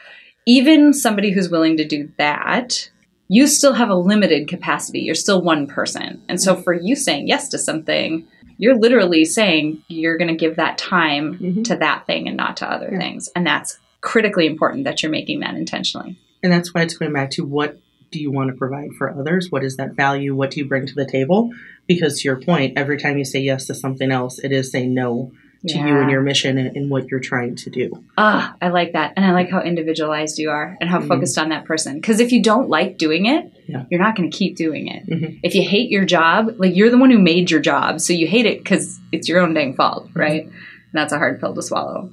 even 0.45 0.93
somebody 0.93 1.31
who's 1.31 1.50
willing 1.50 1.75
to 1.75 1.86
do 1.86 2.10
that 2.17 2.89
you 3.34 3.48
still 3.48 3.72
have 3.72 3.90
a 3.90 3.96
limited 3.96 4.50
capacity. 4.50 5.00
You're 5.00 5.16
still 5.16 5.42
one 5.42 5.66
person. 5.66 6.22
And 6.28 6.42
so 6.42 6.54
for 6.54 6.74
you 6.74 6.98
saying 6.98 7.30
yes 7.30 7.48
to 7.50 7.58
something, 7.58 8.28
you're 8.58 8.76
literally 8.78 9.24
saying 9.24 9.82
you're 9.88 10.18
going 10.18 10.28
to 10.28 10.36
give 10.36 10.58
that 10.58 10.78
time 10.78 11.38
Mhm. 11.40 11.64
to 11.64 11.78
that 11.78 12.06
thing 12.06 12.28
and 12.28 12.36
not 12.36 12.58
to 12.58 12.70
other 12.70 12.90
Yeah. 12.92 13.00
things. 13.00 13.30
And 13.34 13.48
that's 13.48 13.80
critically 14.02 14.48
important 14.48 14.84
that 14.84 15.02
you're 15.02 15.12
making 15.14 15.40
that 15.40 15.56
intentionally. 15.56 16.18
And 16.44 16.52
that's 16.52 16.74
why 16.74 16.82
it's 16.82 16.98
going 16.98 17.14
back 17.14 17.32
to 17.32 17.46
what 17.46 17.80
do 18.12 18.20
you 18.20 18.32
want 18.32 18.50
to 18.50 18.54
provide 18.58 18.90
for 18.98 19.10
others? 19.18 19.48
What 19.50 19.64
is 19.64 19.78
that 19.78 19.96
value? 19.96 20.36
What 20.36 20.52
do 20.52 20.60
you 20.60 20.68
bring 20.68 20.86
to 20.88 20.94
the 20.94 21.06
table? 21.06 21.52
Because 21.88 22.20
to 22.20 22.28
your 22.28 22.42
point, 22.42 22.78
every 22.78 22.98
time 22.98 23.18
you 23.18 23.24
say 23.24 23.40
yes 23.40 23.66
to 23.68 23.74
something 23.74 24.12
else, 24.12 24.40
it 24.40 24.52
is 24.52 24.70
saying 24.72 24.94
no 24.94 25.32
to 25.68 25.77
you 25.77 25.98
and 26.00 26.10
your 26.10 26.22
mission 26.22 26.58
and, 26.58 26.75
and 26.75 26.89
what 26.89 27.08
you're 27.10 27.20
trying 27.20 27.56
to 27.56 27.70
do. 27.70 28.03
Ah, 28.18 28.56
I 28.62 28.70
like 28.70 28.94
that. 28.94 29.13
And 29.15 29.24
I 29.25 29.32
like 29.32 29.50
how 29.51 29.62
individualized 29.62 30.39
you 30.39 30.50
are 30.50 30.75
and 30.82 30.89
how 30.89 31.00
Mhm. 31.00 31.08
focused 31.08 31.38
on 31.38 31.50
that 31.50 31.65
person. 31.65 31.96
Because 31.96 32.20
if 32.20 32.32
you 32.32 32.41
don't 32.41 32.68
like 32.70 32.98
doing 32.98 33.27
it, 33.27 33.51
Yeah. 33.68 33.84
you're 33.91 34.01
not 34.01 34.15
going 34.15 34.30
to 34.32 34.36
keep 34.36 34.56
doing 34.56 34.88
it. 34.88 35.08
Mhm. 35.08 35.39
If 35.44 35.53
you 35.53 35.62
hate 35.62 35.91
your 35.91 36.03
job, 36.06 36.56
like 36.58 36.75
you're 36.75 36.89
the 36.89 36.98
one 36.98 37.12
who 37.12 37.20
made 37.20 37.51
your 37.51 37.60
job. 37.60 38.01
So 38.01 38.12
you 38.13 38.25
hate 38.27 38.46
it 38.48 38.58
because 38.58 39.00
it's 39.12 39.30
your 39.30 39.39
own 39.39 39.53
dang 39.53 39.75
fault, 39.75 40.10
right? 40.15 40.44
And 40.46 40.51
that's 40.94 41.13
a 41.13 41.18
hard 41.20 41.39
pill 41.39 41.53
to 41.53 41.62
swallow. 41.62 42.10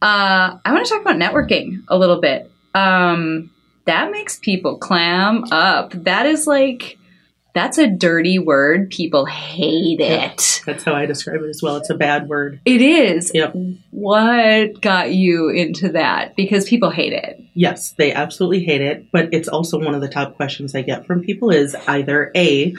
Uh, 0.00 0.56
I 0.64 0.72
want 0.72 0.84
to 0.86 0.90
talk 0.92 1.02
about 1.02 1.16
networking 1.16 1.82
a 1.88 1.96
little 1.98 2.20
bit. 2.20 2.50
Um, 2.74 3.50
that 3.84 4.10
makes 4.10 4.38
people 4.38 4.78
clam 4.78 5.44
up. 5.52 5.92
That 6.04 6.26
is 6.26 6.46
like, 6.46 6.98
that's 7.54 7.78
a 7.78 7.86
dirty 7.86 8.38
word. 8.38 8.90
People 8.90 9.26
hate 9.26 10.00
Yeah. 10.00 10.32
it. 10.32 10.60
That's 10.64 10.84
how 10.84 10.94
I 10.94 11.06
describe 11.06 11.42
it 11.42 11.48
as 11.48 11.60
well. 11.62 11.76
It's 11.76 11.90
a 11.90 11.94
bad 11.94 12.28
word. 12.28 12.60
It 12.64 12.80
is. 12.80 13.30
Yep. 13.34 13.54
What 13.90 14.80
got 14.80 15.12
you 15.12 15.48
into 15.50 15.90
that? 15.90 16.34
Because 16.34 16.68
people 16.68 16.90
hate 16.90 17.12
it. 17.12 17.40
Yes, 17.54 17.90
they 17.90 18.12
absolutely 18.12 18.64
hate 18.64 18.80
it, 18.80 19.06
but 19.12 19.28
it's 19.32 19.48
also 19.48 19.78
one 19.78 19.94
of 19.94 20.00
the 20.00 20.08
top 20.08 20.36
questions 20.36 20.74
I 20.74 20.82
get 20.82 21.06
from 21.06 21.22
people 21.22 21.50
is 21.50 21.74
either 21.86 22.30
A, 22.34 22.74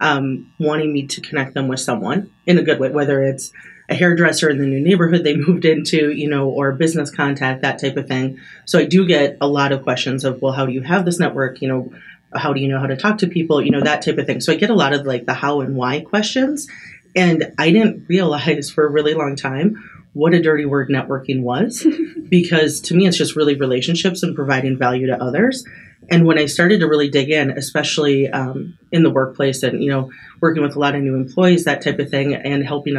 um, 0.00 0.52
wanting 0.58 0.92
me 0.92 1.06
to 1.06 1.20
connect 1.20 1.54
them 1.54 1.66
with 1.68 1.80
someone 1.80 2.30
in 2.46 2.58
a 2.58 2.62
good 2.62 2.78
way, 2.78 2.90
whether 2.90 3.22
it's 3.22 3.52
a 3.88 3.94
hairdresser 3.94 4.50
in 4.50 4.58
the 4.58 4.66
new 4.66 4.80
neighborhood 4.80 5.24
they 5.24 5.34
moved 5.48 5.64
into, 5.64 6.12
you 6.12 6.28
know, 6.28 6.48
or 6.48 6.68
a 6.68 6.74
business 6.76 7.10
contact, 7.10 7.62
that 7.62 7.80
type 7.80 7.96
of 7.96 8.06
thing. 8.06 8.38
So 8.66 8.78
I 8.78 8.84
do 8.84 9.06
get 9.06 9.38
a 9.40 9.48
lot 9.48 9.72
of 9.72 9.82
questions 9.82 10.24
of, 10.24 10.42
well, 10.42 10.52
how 10.52 10.66
do 10.66 10.72
you 10.72 10.82
have 10.82 11.04
this 11.06 11.18
network? 11.18 11.62
You 11.62 11.68
know, 11.68 11.92
how 12.34 12.52
do 12.52 12.60
you 12.60 12.68
know 12.68 12.80
how 12.80 12.86
to 12.86 12.96
talk 12.96 13.18
to 13.18 13.26
people? 13.26 13.62
You 13.62 13.70
know, 13.70 13.80
that 13.80 14.02
type 14.02 14.18
of 14.18 14.26
thing. 14.26 14.40
So 14.40 14.52
I 14.52 14.56
get 14.56 14.70
a 14.70 14.74
lot 14.74 14.92
of 14.92 15.06
like 15.06 15.26
the 15.26 15.34
how 15.34 15.60
and 15.60 15.76
why 15.76 16.00
questions. 16.00 16.68
And 17.16 17.52
I 17.58 17.70
didn't 17.70 18.06
realize 18.08 18.70
for 18.70 18.86
a 18.86 18.90
really 18.90 19.14
long 19.14 19.36
time 19.36 19.82
what 20.14 20.34
a 20.34 20.42
dirty 20.42 20.64
word 20.64 20.88
networking 20.88 21.42
was 21.42 21.86
because 22.28 22.80
to 22.80 22.94
me 22.94 23.06
it's 23.06 23.16
just 23.16 23.36
really 23.36 23.54
relationships 23.54 24.22
and 24.22 24.34
providing 24.34 24.76
value 24.76 25.06
to 25.06 25.22
others 25.22 25.64
and 26.10 26.26
when 26.26 26.38
i 26.38 26.46
started 26.46 26.80
to 26.80 26.88
really 26.88 27.08
dig 27.08 27.30
in 27.30 27.50
especially 27.50 28.28
um, 28.28 28.76
in 28.90 29.02
the 29.02 29.10
workplace 29.10 29.62
and 29.62 29.82
you 29.84 29.90
know 29.90 30.10
working 30.40 30.62
with 30.62 30.74
a 30.74 30.78
lot 30.78 30.94
of 30.94 31.02
new 31.02 31.14
employees 31.14 31.64
that 31.64 31.82
type 31.82 31.98
of 31.98 32.10
thing 32.10 32.34
and 32.34 32.64
helping 32.64 32.96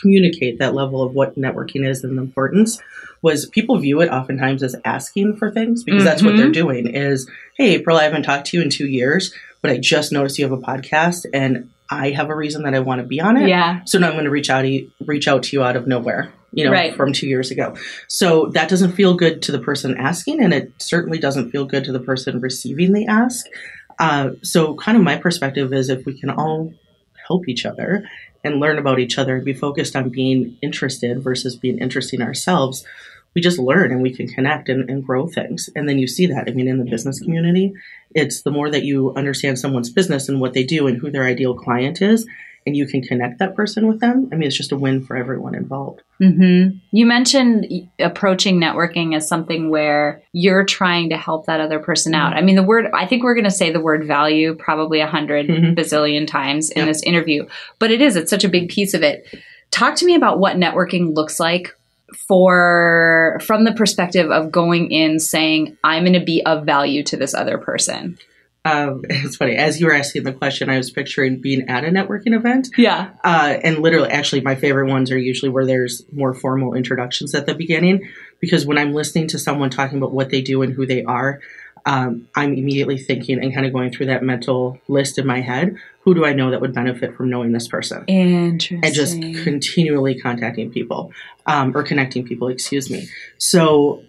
communicate 0.00 0.58
that 0.58 0.74
level 0.74 1.02
of 1.02 1.12
what 1.14 1.36
networking 1.38 1.86
is 1.86 2.02
and 2.04 2.16
the 2.18 2.22
importance 2.22 2.80
was 3.22 3.46
people 3.46 3.76
view 3.78 4.00
it 4.00 4.08
oftentimes 4.08 4.62
as 4.62 4.74
asking 4.84 5.36
for 5.36 5.50
things 5.50 5.84
because 5.84 6.02
that's 6.04 6.22
what 6.22 6.36
they're 6.36 6.50
doing 6.50 6.86
is 6.88 7.28
hey 7.56 7.74
april 7.74 7.96
i 7.96 8.04
haven't 8.04 8.22
talked 8.24 8.46
to 8.46 8.56
you 8.56 8.62
in 8.62 8.70
two 8.70 8.86
years 8.86 9.32
but 9.60 9.70
i 9.70 9.76
just 9.78 10.12
noticed 10.12 10.38
you 10.38 10.44
have 10.44 10.52
a 10.52 10.56
podcast 10.62 11.24
and 11.32 11.70
i 11.90 12.10
have 12.10 12.30
a 12.30 12.34
reason 12.34 12.62
that 12.62 12.74
i 12.74 12.78
want 12.80 13.00
to 13.00 13.06
be 13.06 13.20
on 13.20 13.36
it 13.36 13.48
Yeah. 13.48 13.84
so 13.84 13.98
now 13.98 14.08
I'm 14.08 14.14
going 14.14 14.24
to 14.24 14.30
reach 14.30 14.50
out 14.50 14.62
to 14.62 14.68
you, 14.68 14.90
reach 15.06 15.28
out 15.28 15.42
to 15.44 15.56
you 15.56 15.62
out 15.62 15.76
of 15.76 15.86
nowhere, 15.86 16.32
you 16.52 16.64
know, 16.64 16.70
Right. 16.72 16.94
from 16.96 17.12
two 17.12 17.26
years 17.28 17.50
ago. 17.50 17.76
So 18.08 18.46
that 18.54 18.68
doesn't 18.68 18.92
feel 18.92 19.14
good 19.14 19.42
to 19.42 19.52
the 19.52 19.58
person 19.58 19.96
asking, 19.96 20.42
and 20.42 20.52
it 20.54 20.72
certainly 20.78 21.18
doesn't 21.18 21.50
feel 21.50 21.64
good 21.64 21.84
to 21.84 21.92
the 21.92 22.00
person 22.00 22.40
receiving 22.40 22.92
the 22.92 23.06
ask. 23.06 23.46
Uh, 23.98 24.30
so, 24.42 24.74
kind 24.74 24.96
of 24.96 25.04
my 25.04 25.16
perspective 25.16 25.72
is 25.72 25.88
if 25.90 26.04
we 26.06 26.18
can 26.18 26.30
all 26.30 26.72
help 27.28 27.46
each 27.48 27.64
other 27.66 28.08
and 28.44 28.60
learn 28.60 28.78
about 28.78 28.98
each 28.98 29.18
other 29.18 29.36
and 29.36 29.44
be 29.44 29.52
focused 29.52 29.94
on 29.94 30.08
being 30.08 30.56
interested 30.62 31.22
versus 31.22 31.56
being 31.56 31.78
interesting 31.78 32.22
ourselves, 32.22 32.84
we 33.34 33.40
just 33.40 33.58
learn 33.58 33.92
and 33.92 34.02
we 34.02 34.14
can 34.14 34.28
connect 34.28 34.68
and, 34.68 34.88
and 34.90 35.04
grow 35.04 35.26
things. 35.26 35.70
And 35.74 35.88
then 35.88 35.98
you 35.98 36.06
see 36.06 36.26
that. 36.26 36.48
I 36.48 36.52
mean, 36.52 36.68
in 36.68 36.78
the 36.78 36.90
business 36.90 37.20
community, 37.20 37.72
it's 38.14 38.42
the 38.42 38.50
more 38.50 38.70
that 38.70 38.84
you 38.84 39.14
understand 39.14 39.58
someone's 39.58 39.90
business 39.90 40.28
and 40.28 40.40
what 40.40 40.52
they 40.52 40.64
do 40.64 40.86
and 40.86 40.98
who 40.98 41.10
their 41.10 41.24
ideal 41.24 41.54
client 41.54 42.02
is, 42.02 42.26
and 42.66 42.76
you 42.76 42.86
can 42.86 43.02
connect 43.02 43.38
that 43.40 43.54
person 43.56 43.86
with 43.88 44.00
them, 44.00 44.28
I 44.32 44.36
mean, 44.36 44.46
it's 44.46 44.56
just 44.56 44.72
a 44.72 44.76
win 44.76 45.04
for 45.04 45.16
everyone 45.16 45.54
involved. 45.54 46.02
Mm-hmm. 46.20 46.76
You 46.92 47.06
mentioned 47.06 47.66
approaching 47.98 48.60
networking 48.60 49.16
as 49.16 49.26
something 49.26 49.68
where 49.70 50.22
you're 50.32 50.64
trying 50.64 51.10
to 51.10 51.16
help 51.16 51.46
that 51.46 51.60
other 51.60 51.78
person 51.80 52.14
out. 52.14 52.34
I 52.34 52.40
mean, 52.42 52.54
the 52.56 52.62
word, 52.62 52.86
I 52.94 53.06
think 53.06 53.24
we're 53.24 53.34
going 53.34 53.44
to 53.44 53.50
say 53.50 53.72
the 53.72 53.80
word 53.80 54.06
value 54.06 54.54
probably 54.54 55.00
a 55.00 55.06
100 55.06 55.48
Mhm. 55.48 55.74
bazillion 55.76 56.26
times 56.26 56.70
in 56.70 56.78
Yep. 56.80 56.86
this 56.88 57.02
interview, 57.02 57.46
but 57.78 57.90
it 57.90 58.00
is, 58.00 58.14
it's 58.16 58.30
such 58.30 58.44
a 58.44 58.48
big 58.48 58.68
piece 58.68 58.94
of 58.94 59.02
it. 59.02 59.26
Talk 59.70 59.96
to 59.96 60.06
me 60.06 60.14
about 60.14 60.38
what 60.38 60.56
networking 60.56 61.14
looks 61.16 61.40
like 61.40 61.74
for 62.28 63.38
from 63.42 63.64
the 63.64 63.72
perspective 63.72 64.30
of 64.30 64.52
going 64.52 64.90
in 64.90 65.18
saying 65.18 65.76
i'm 65.82 66.02
going 66.04 66.12
to 66.18 66.24
be 66.24 66.44
of 66.44 66.64
value 66.66 67.02
to 67.02 67.16
this 67.16 67.32
other 67.34 67.56
person 67.58 68.18
Um, 68.64 69.02
it's 69.10 69.36
funny. 69.36 69.56
As 69.56 69.80
you 69.80 69.86
were 69.86 69.94
asking 69.94 70.24
the 70.24 70.32
question, 70.32 70.68
I 70.68 70.76
was 70.76 70.90
picturing 70.90 71.40
being 71.40 71.68
at 71.68 71.84
a 71.84 71.88
networking 71.88 72.34
event. 72.34 72.68
yeah 72.76 73.10
Uh, 73.24 73.58
and 73.62 73.78
literally, 73.78 74.10
actually, 74.10 74.42
my 74.42 74.54
favorite 74.54 74.88
ones 74.88 75.10
are 75.10 75.18
usually 75.18 75.50
where 75.50 75.66
there's 75.66 76.04
more 76.12 76.34
formal 76.34 76.74
introductions 76.74 77.34
at 77.34 77.46
the 77.46 77.54
beginning. 77.54 78.08
Because 78.40 78.66
when 78.66 78.78
I'm 78.78 78.92
listening 78.92 79.28
to 79.28 79.38
someone 79.38 79.70
talking 79.70 79.98
about 79.98 80.12
what 80.12 80.30
they 80.30 80.42
do 80.42 80.62
and 80.62 80.72
who 80.72 80.86
they 80.86 81.04
are, 81.04 81.40
um, 81.84 82.28
I'm 82.36 82.54
immediately 82.54 82.98
thinking 82.98 83.42
and 83.42 83.52
kind 83.52 83.66
of 83.66 83.72
going 83.72 83.90
through 83.90 84.06
that 84.06 84.22
mental 84.22 84.80
list 84.88 85.18
in 85.18 85.26
my 85.26 85.40
head. 85.40 85.76
Who 86.02 86.14
do 86.14 86.24
I 86.24 86.32
know 86.32 86.50
that 86.50 86.60
would 86.60 86.74
benefit 86.74 87.16
from 87.16 87.30
knowing 87.30 87.52
this 87.52 87.68
person? 87.68 88.04
interesting 88.08 88.84
and 88.84 88.94
just 88.94 89.44
continually 89.44 90.18
contacting 90.18 90.70
people 90.70 91.12
um, 91.46 91.76
or 91.76 91.82
connecting 91.82 92.24
people 92.24 92.48
excuse 92.48 92.90
me 92.90 93.08
so 93.38 94.02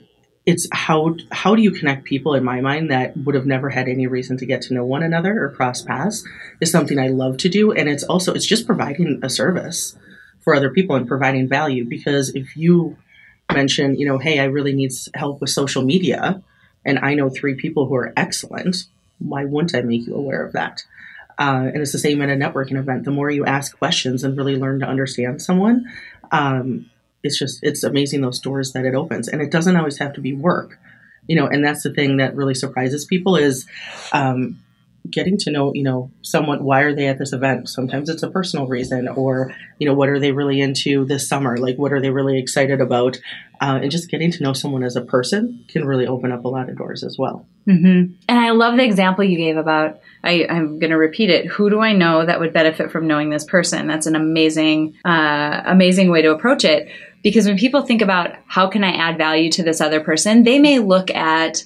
it's 0.45 0.67
how 0.71 1.15
how 1.31 1.55
do 1.55 1.61
you 1.61 1.71
connect 1.71 2.03
people 2.03 2.33
in 2.33 2.43
my 2.43 2.59
mind 2.59 2.91
that 2.91 3.15
would 3.17 3.35
have 3.35 3.45
never 3.45 3.69
had 3.69 3.87
any 3.87 4.07
reason 4.07 4.37
to 4.37 4.45
get 4.45 4.61
to 4.63 4.73
know 4.73 4.85
one 4.85 5.03
another 5.03 5.43
or 5.43 5.51
cross 5.51 5.81
paths 5.81 6.23
is 6.59 6.71
something 6.71 6.99
i 6.99 7.07
love 7.07 7.37
to 7.37 7.49
do. 7.49 7.71
And 7.71 7.87
it's 7.87 8.03
also 8.03 8.33
it's 8.33 8.45
just 8.45 8.65
providing 8.65 9.19
a 9.23 9.29
service 9.29 9.95
for 10.41 10.53
other 10.53 10.69
people 10.69 10.95
and 10.95 11.07
providing 11.07 11.47
value. 11.47 11.85
Because 11.85 12.29
if 12.35 12.57
you 12.57 12.97
mention 13.51 13.95
you 13.95 14.05
know 14.05 14.17
hey 14.17 14.39
i 14.39 14.45
really 14.45 14.73
need 14.73 14.91
help 15.13 15.39
with 15.39 15.49
social 15.49 15.83
media 15.83 16.41
and 16.85 16.97
i 16.99 17.13
know 17.13 17.29
three 17.29 17.53
people 17.53 17.85
who 17.85 17.93
are 17.93 18.13
excellent 18.17 18.85
why 19.19 19.45
wouldn't 19.45 19.75
i 19.75 19.81
make 19.81 20.05
you 20.07 20.15
aware 20.15 20.45
of 20.45 20.53
that? 20.53 20.83
Uh, 21.39 21.69
and 21.73 21.77
it's 21.77 21.91
the 21.91 21.97
same 21.97 22.21
at 22.21 22.29
a 22.29 22.33
networking 22.33 22.77
event. 22.77 23.05
The 23.05 23.11
more 23.11 23.31
you 23.31 23.45
ask 23.45 23.77
questions 23.77 24.23
and 24.23 24.37
really 24.37 24.55
learn 24.55 24.79
to 24.81 24.85
understand 24.85 25.41
someone, 25.41 25.85
um, 26.31 26.89
it's 27.23 27.39
just 27.39 27.59
it's 27.63 27.83
amazing 27.83 28.21
those 28.21 28.39
doors 28.39 28.73
that 28.73 28.85
it 28.85 28.95
opens. 28.95 29.27
And 29.27 29.41
it 29.41 29.51
doesn't 29.51 29.75
always 29.75 29.97
have 29.97 30.13
to 30.13 30.21
be 30.21 30.33
work, 30.33 30.77
you 31.27 31.35
know. 31.35 31.47
And 31.47 31.63
that's 31.63 31.83
the 31.83 31.93
thing 31.93 32.17
that 32.17 32.35
really 32.35 32.55
surprises 32.55 33.05
people 33.05 33.35
is 33.37 33.65
um, 34.11 34.59
getting 35.09 35.37
to 35.37 35.51
know 35.51 35.73
you 35.73 35.83
know 35.83 36.11
someone. 36.21 36.63
Why 36.63 36.81
are 36.81 36.93
they 36.93 37.07
at 37.07 37.17
this 37.17 37.33
event? 37.33 37.69
Sometimes 37.69 38.09
it's 38.09 38.23
a 38.23 38.29
personal 38.29 38.67
reason, 38.67 39.07
or 39.07 39.55
you 39.79 39.87
know 39.87 39.93
what 39.93 40.09
are 40.09 40.19
they 40.19 40.31
really 40.31 40.59
into 40.59 41.05
this 41.05 41.27
summer? 41.27 41.57
Like 41.57 41.77
what 41.77 41.93
are 41.93 42.01
they 42.01 42.09
really 42.09 42.37
excited 42.37 42.81
about? 42.81 43.17
Uh, 43.61 43.79
and 43.81 43.89
just 43.89 44.09
getting 44.09 44.29
to 44.29 44.43
know 44.43 44.51
someone 44.51 44.83
as 44.83 44.97
a 44.97 45.01
person 45.01 45.63
can 45.69 45.85
really 45.85 46.05
open 46.05 46.33
up 46.33 46.43
a 46.43 46.49
lot 46.49 46.67
of 46.67 46.77
doors 46.77 47.01
as 47.01 47.17
well. 47.17 47.45
hmm 47.63 48.07
And 48.27 48.39
I 48.39 48.49
love 48.49 48.75
the 48.75 48.83
example 48.83 49.23
you 49.23 49.37
gave 49.37 49.55
about, 49.55 50.01
I, 50.21 50.45
I'm 50.49 50.79
going 50.79 50.89
to 50.89 50.97
repeat 50.97 51.29
it. 51.29 51.45
Who 51.45 51.69
do 51.69 51.79
I 51.79 51.93
know 51.93 52.25
that 52.25 52.41
would 52.41 52.51
benefit 52.51 52.91
from 52.91 53.07
knowing 53.07 53.29
this 53.29 53.45
person? 53.45 53.87
That's 53.87 54.05
an 54.05 54.17
amazing, 54.17 54.97
uh, 55.05 55.61
amazing 55.65 56.11
way 56.11 56.21
to 56.23 56.31
approach 56.31 56.65
it. 56.65 56.89
Because 57.23 57.47
when 57.47 57.57
people 57.57 57.81
think 57.81 58.01
about 58.01 58.35
how 58.47 58.67
can 58.67 58.83
I 58.83 58.91
add 58.91 59.17
value 59.17 59.49
to 59.51 59.63
this 59.63 59.81
other 59.81 60.01
person, 60.01 60.43
they 60.43 60.59
may 60.59 60.79
look 60.79 61.09
at 61.11 61.63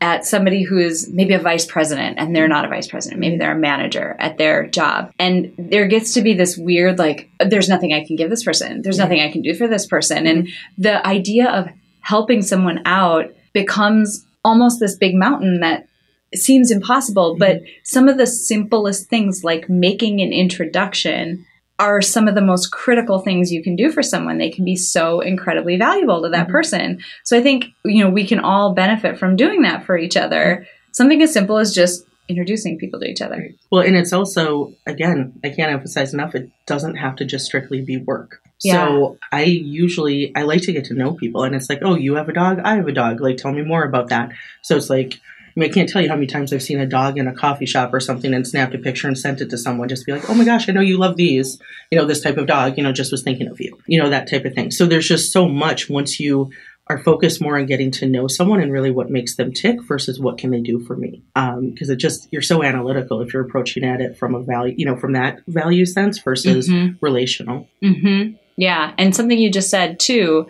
at 0.00 0.24
somebody 0.24 0.62
who 0.62 0.78
is 0.78 1.10
maybe 1.10 1.34
a 1.34 1.40
vice 1.40 1.66
president 1.66 2.18
and 2.18 2.34
they're 2.34 2.46
not 2.46 2.64
a 2.64 2.68
vice 2.68 2.86
president. 2.86 3.20
Maybe 3.20 3.36
they're 3.36 3.56
a 3.56 3.58
manager 3.58 4.14
at 4.20 4.38
their 4.38 4.66
job. 4.68 5.12
And 5.18 5.52
there 5.58 5.88
gets 5.88 6.14
to 6.14 6.22
be 6.22 6.34
this 6.34 6.56
weird, 6.56 6.98
like, 6.98 7.28
there's 7.40 7.68
nothing 7.68 7.92
I 7.92 8.04
can 8.04 8.14
give 8.14 8.30
this 8.30 8.44
person. 8.44 8.82
There's 8.82 8.98
nothing 8.98 9.20
I 9.20 9.32
can 9.32 9.42
do 9.42 9.54
for 9.54 9.66
this 9.66 9.86
person. 9.86 10.26
And 10.26 10.48
the 10.76 11.04
idea 11.04 11.50
of 11.50 11.68
helping 12.00 12.42
someone 12.42 12.80
out 12.84 13.34
becomes 13.52 14.24
almost 14.44 14.78
this 14.78 14.94
big 14.94 15.16
mountain 15.16 15.60
that 15.60 15.88
seems 16.32 16.70
impossible. 16.70 17.36
But 17.36 17.56
mm-hmm. 17.56 17.66
some 17.82 18.08
of 18.08 18.18
the 18.18 18.26
simplest 18.26 19.08
things, 19.08 19.42
like 19.42 19.68
making 19.68 20.20
an 20.20 20.32
introduction, 20.32 21.44
are 21.78 22.02
some 22.02 22.26
of 22.26 22.34
the 22.34 22.40
most 22.40 22.72
critical 22.72 23.20
things 23.20 23.52
you 23.52 23.62
can 23.62 23.76
do 23.76 23.90
for 23.92 24.02
someone. 24.02 24.38
They 24.38 24.50
can 24.50 24.64
be 24.64 24.76
so 24.76 25.20
incredibly 25.20 25.76
valuable 25.76 26.22
to 26.22 26.28
that 26.30 26.48
Mhm. 26.48 26.50
person. 26.50 26.98
So 27.24 27.38
I 27.38 27.42
think, 27.42 27.66
you 27.84 28.02
know, 28.02 28.10
we 28.10 28.26
can 28.26 28.40
all 28.40 28.74
benefit 28.74 29.18
from 29.18 29.36
doing 29.36 29.62
that 29.62 29.84
for 29.84 29.96
each 29.96 30.16
other. 30.16 30.66
Something 30.92 31.22
as 31.22 31.32
simple 31.32 31.58
as 31.58 31.74
just 31.74 32.04
introducing 32.28 32.78
people 32.78 33.00
to 33.00 33.06
each 33.06 33.22
other. 33.22 33.50
Well, 33.70 33.82
and 33.82 33.96
it's 33.96 34.12
also, 34.12 34.72
again, 34.86 35.32
I 35.44 35.50
can't 35.50 35.72
emphasize 35.72 36.12
enough, 36.12 36.34
it 36.34 36.50
doesn't 36.66 36.96
have 36.96 37.16
to 37.16 37.24
just 37.24 37.46
strictly 37.46 37.80
be 37.80 37.96
work. 37.96 38.40
Yeah. 38.62 38.86
So 38.86 39.16
I 39.32 39.44
usually, 39.44 40.32
I 40.34 40.42
like 40.42 40.62
to 40.62 40.72
get 40.72 40.84
to 40.86 40.94
know 40.94 41.12
people 41.12 41.44
and 41.44 41.54
it's 41.54 41.70
like, 41.70 41.78
oh, 41.82 41.94
you 41.94 42.16
have 42.16 42.28
a 42.28 42.32
dog? 42.32 42.60
I 42.64 42.74
have 42.74 42.88
a 42.88 42.92
dog. 42.92 43.20
Like, 43.20 43.36
tell 43.36 43.52
me 43.52 43.62
more 43.62 43.84
about 43.84 44.08
that. 44.08 44.32
So 44.62 44.76
it's 44.76 44.90
like, 44.90 45.20
mean, 45.58 45.70
I 45.70 45.72
can't 45.72 45.88
tell 45.88 46.00
you 46.02 46.08
how 46.08 46.14
many 46.14 46.26
times 46.26 46.52
I've 46.52 46.62
seen 46.62 46.80
a 46.80 46.86
dog 46.86 47.18
in 47.18 47.26
a 47.28 47.34
coffee 47.34 47.66
shop 47.66 47.92
or 47.92 48.00
something 48.00 48.32
and 48.34 48.46
snapped 48.46 48.74
a 48.74 48.78
picture 48.78 49.08
and 49.08 49.18
sent 49.18 49.40
it 49.40 49.50
to 49.50 49.58
someone 49.58 49.88
just 49.88 50.02
to 50.02 50.06
be 50.06 50.12
like, 50.12 50.28
oh 50.30 50.34
my 50.34 50.44
gosh, 50.44 50.68
I 50.68 50.72
know 50.72 50.80
you 50.80 50.98
love 50.98 51.16
these, 51.16 51.60
you 51.90 51.98
know, 51.98 52.04
this 52.04 52.20
type 52.20 52.36
of 52.36 52.46
dog, 52.46 52.76
you 52.76 52.82
know, 52.82 52.92
just 52.92 53.12
was 53.12 53.22
thinking 53.22 53.48
of 53.48 53.60
you, 53.60 53.78
you 53.86 54.00
know, 54.00 54.10
that 54.10 54.30
type 54.30 54.44
of 54.44 54.54
thing. 54.54 54.70
So 54.70 54.86
there's 54.86 55.08
just 55.08 55.32
so 55.32 55.48
much 55.48 55.88
once 55.90 56.20
you 56.20 56.50
are 56.90 56.98
focused 57.02 57.42
more 57.42 57.58
on 57.58 57.66
getting 57.66 57.90
to 57.90 58.06
know 58.06 58.26
someone 58.28 58.60
and 58.60 58.72
really 58.72 58.90
what 58.90 59.10
makes 59.10 59.36
them 59.36 59.52
tick 59.52 59.82
versus 59.82 60.18
what 60.18 60.38
can 60.38 60.50
they 60.50 60.60
do 60.62 60.80
for 60.80 60.96
me. 60.96 61.22
Because 61.34 61.90
it 61.90 61.96
just, 61.96 62.28
you're 62.30 62.40
so 62.40 62.62
analytical 62.62 63.20
if 63.20 63.34
you're 63.34 63.42
approaching 63.44 63.84
at 63.84 64.00
it 64.00 64.16
from 64.16 64.34
a 64.34 64.40
value, 64.42 64.74
you 64.78 64.86
know, 64.86 64.96
from 64.96 65.12
that 65.12 65.40
value 65.46 65.84
sense 65.84 66.18
versus 66.18 66.66
Mhm. 66.68 66.96
relational. 67.02 67.68
Mm-hmm. 67.84 68.36
Yeah. 68.56 68.94
And 68.96 69.14
something 69.14 69.38
you 69.38 69.50
just 69.50 69.68
said 69.70 70.00
too. 70.00 70.46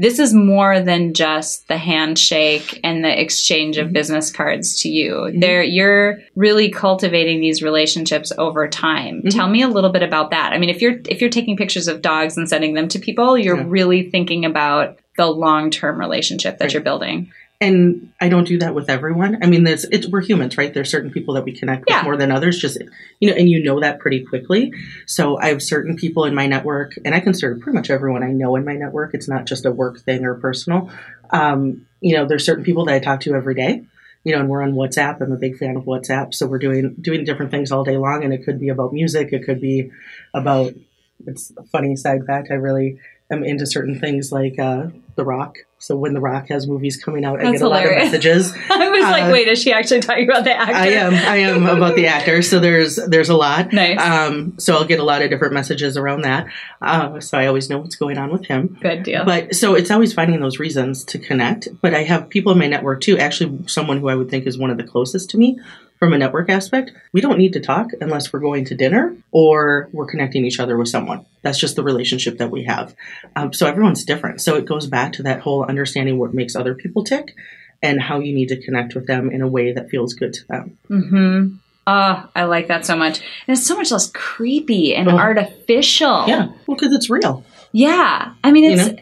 This 0.00 0.20
is 0.20 0.32
more 0.32 0.80
than 0.80 1.12
just 1.12 1.66
the 1.66 1.76
handshake 1.76 2.78
and 2.84 3.04
the 3.04 3.20
exchange 3.20 3.78
of 3.78 3.88
Mhm. 3.88 3.92
business 3.92 4.30
cards 4.30 4.80
to 4.82 4.88
you. 4.88 5.12
Mhm. 5.32 5.40
There, 5.40 5.62
you're 5.62 6.20
really 6.36 6.70
cultivating 6.70 7.40
these 7.40 7.62
relationships 7.62 8.30
over 8.38 8.68
time. 8.68 9.22
Mhm. 9.24 9.30
Tell 9.30 9.48
me 9.48 9.62
a 9.62 9.68
little 9.68 9.90
bit 9.90 10.04
about 10.04 10.30
that. 10.30 10.52
I 10.52 10.58
mean, 10.58 10.70
if 10.70 10.80
you're 10.80 11.00
if 11.08 11.20
you're 11.20 11.30
taking 11.30 11.56
pictures 11.56 11.88
of 11.88 12.00
dogs 12.00 12.36
and 12.36 12.48
sending 12.48 12.74
them 12.74 12.86
to 12.88 12.98
people, 13.00 13.36
you're 13.36 13.56
Yeah. 13.56 13.64
really 13.66 14.02
thinking 14.04 14.44
about 14.44 14.98
the 15.16 15.26
long 15.26 15.70
term 15.70 15.98
relationship 15.98 16.58
that 16.58 16.66
Right. 16.66 16.72
you're 16.74 16.82
building. 16.82 17.30
And 17.60 18.12
I 18.20 18.28
don't 18.28 18.46
do 18.46 18.58
that 18.58 18.74
with 18.74 18.88
everyone. 18.88 19.42
I 19.42 19.46
mean, 19.46 19.64
there's 19.64 19.84
it's 19.84 20.06
we're 20.06 20.20
humans, 20.20 20.56
right? 20.56 20.72
There's 20.72 20.90
certain 20.90 21.10
people 21.10 21.34
that 21.34 21.44
we 21.44 21.52
connect 21.52 21.86
with 21.88 22.04
more 22.04 22.16
than 22.16 22.30
others. 22.30 22.58
Just 22.58 22.78
you 23.18 23.28
know, 23.28 23.36
and 23.36 23.48
you 23.48 23.62
know 23.64 23.80
that 23.80 23.98
pretty 23.98 24.24
quickly. 24.24 24.72
So 25.06 25.38
I 25.38 25.48
have 25.48 25.62
certain 25.62 25.96
people 25.96 26.24
in 26.24 26.34
my 26.34 26.46
network, 26.46 26.94
and 27.04 27.14
I 27.14 27.20
consider 27.20 27.56
pretty 27.56 27.76
much 27.76 27.90
everyone 27.90 28.22
I 28.22 28.30
know 28.30 28.54
in 28.54 28.64
my 28.64 28.74
network. 28.74 29.12
It's 29.12 29.28
not 29.28 29.46
just 29.46 29.66
a 29.66 29.72
work 29.72 30.00
thing 30.00 30.24
or 30.24 30.36
personal. 30.36 30.90
Um, 31.30 31.86
you 32.00 32.16
know, 32.16 32.26
there's 32.26 32.46
certain 32.46 32.64
people 32.64 32.84
that 32.84 32.94
I 32.94 33.00
talk 33.00 33.20
to 33.22 33.34
every 33.34 33.54
day. 33.54 33.84
You 34.22 34.34
know, 34.34 34.40
and 34.40 34.48
we're 34.48 34.62
on 34.62 34.74
WhatsApp. 34.74 35.20
I'm 35.20 35.32
a 35.32 35.36
big 35.36 35.56
fan 35.56 35.76
of 35.76 35.84
WhatsApp, 35.84 36.34
so 36.34 36.46
we're 36.46 36.58
doing 36.58 36.94
doing 37.00 37.24
different 37.24 37.50
things 37.50 37.72
all 37.72 37.82
day 37.82 37.96
long. 37.96 38.22
And 38.22 38.32
it 38.32 38.44
could 38.44 38.60
be 38.60 38.68
about 38.68 38.92
music. 38.92 39.32
It 39.32 39.44
could 39.44 39.60
be 39.60 39.90
about. 40.32 40.74
It's 41.26 41.52
a 41.58 41.64
funny 41.64 41.96
side 41.96 42.24
fact. 42.24 42.48
I 42.52 42.54
really 42.54 43.00
am 43.32 43.42
into 43.42 43.66
certain 43.66 43.98
things 43.98 44.30
like 44.30 44.60
uh, 44.60 44.86
The 45.16 45.24
Rock. 45.24 45.56
So 45.88 45.96
when 45.96 46.12
The 46.12 46.20
Rock 46.20 46.48
has 46.48 46.68
movies 46.68 47.02
coming 47.02 47.24
out, 47.24 47.40
I 47.40 47.44
That's 47.44 47.60
get 47.60 47.62
a 47.62 47.68
lot 47.70 47.86
of 47.86 47.92
messages. 47.92 48.52
I 48.70 48.90
was 48.90 49.00
like, 49.04 49.24
Uh, 49.24 49.32
wait, 49.32 49.48
is 49.48 49.62
she 49.62 49.72
actually 49.72 50.00
talking 50.00 50.28
about 50.28 50.44
the 50.44 50.54
actor? 50.54 50.74
I 50.74 50.88
am. 50.88 51.14
I 51.14 51.36
am 51.36 51.64
about 51.64 51.96
the 51.96 52.08
actor. 52.08 52.42
So 52.42 52.58
there's 52.58 52.96
there's 52.96 53.30
a 53.30 53.34
lot. 53.34 53.72
Nice. 53.72 53.98
Um, 53.98 54.58
so 54.58 54.76
I'll 54.76 54.84
get 54.84 55.00
a 55.00 55.02
lot 55.02 55.22
of 55.22 55.30
different 55.30 55.54
messages 55.54 55.96
around 55.96 56.24
that. 56.24 56.46
Uh, 56.82 57.20
so 57.20 57.38
I 57.38 57.46
always 57.46 57.70
know 57.70 57.78
what's 57.78 57.96
going 57.96 58.18
on 58.18 58.30
with 58.30 58.44
him. 58.44 58.76
Good 58.82 59.02
deal. 59.02 59.24
But 59.24 59.54
so 59.54 59.74
it's 59.76 59.90
always 59.90 60.12
finding 60.12 60.40
those 60.40 60.58
reasons 60.58 61.04
to 61.04 61.18
connect. 61.18 61.68
But 61.80 61.94
I 61.94 62.02
have 62.02 62.28
people 62.28 62.52
in 62.52 62.58
my 62.58 62.66
network 62.66 63.00
too. 63.00 63.16
Actually, 63.16 63.66
someone 63.66 63.98
who 63.98 64.10
I 64.10 64.14
would 64.14 64.28
think 64.28 64.46
is 64.46 64.58
one 64.58 64.68
of 64.68 64.76
the 64.76 64.84
closest 64.84 65.30
to 65.30 65.38
me 65.38 65.58
from 65.98 66.12
a 66.12 66.18
network 66.18 66.48
aspect. 66.48 66.92
We 67.12 67.20
don't 67.20 67.38
need 67.38 67.52
to 67.54 67.60
talk 67.60 67.88
unless 68.00 68.32
we're 68.32 68.40
going 68.40 68.64
to 68.66 68.74
dinner 68.74 69.16
or 69.32 69.88
we're 69.92 70.06
connecting 70.06 70.44
each 70.46 70.60
other 70.60 70.76
with 70.76 70.88
someone. 70.88 71.26
That's 71.42 71.58
just 71.58 71.76
the 71.76 71.82
relationship 71.82 72.38
that 72.38 72.50
we 72.50 72.64
have. 72.64 72.94
Um, 73.36 73.52
so 73.52 73.66
everyone's 73.66 74.04
different. 74.04 74.40
So 74.40 74.56
it 74.56 74.64
goes 74.66 74.86
back 74.86 75.12
to 75.14 75.22
that 75.24 75.40
whole 75.40 75.64
understanding 75.64 76.18
what 76.18 76.34
makes 76.34 76.54
other 76.54 76.74
people 76.74 77.04
tick 77.04 77.34
and 77.82 78.00
how 78.00 78.18
you 78.20 78.34
need 78.34 78.48
to 78.48 78.60
connect 78.60 78.94
with 78.94 79.06
them 79.06 79.30
in 79.30 79.40
a 79.42 79.48
way 79.48 79.72
that 79.72 79.90
feels 79.90 80.14
good 80.14 80.32
to 80.34 80.46
them. 80.48 80.78
Mm-hmm. 80.90 81.54
Oh, 81.86 82.28
I 82.36 82.44
like 82.44 82.68
that 82.68 82.84
so 82.84 82.96
much. 82.96 83.18
And 83.46 83.56
it's 83.56 83.66
so 83.66 83.74
much 83.76 83.90
less 83.90 84.10
creepy 84.12 84.94
and 84.94 85.08
Oh. 85.08 85.16
artificial. 85.16 86.26
Yeah, 86.28 86.48
well, 86.66 86.76
because 86.76 86.92
it's 86.92 87.08
real. 87.08 87.44
Yeah. 87.72 88.34
I 88.44 88.50
mean, 88.52 88.64
You 88.64 88.70
it's 88.72 88.86
know? 88.88 88.96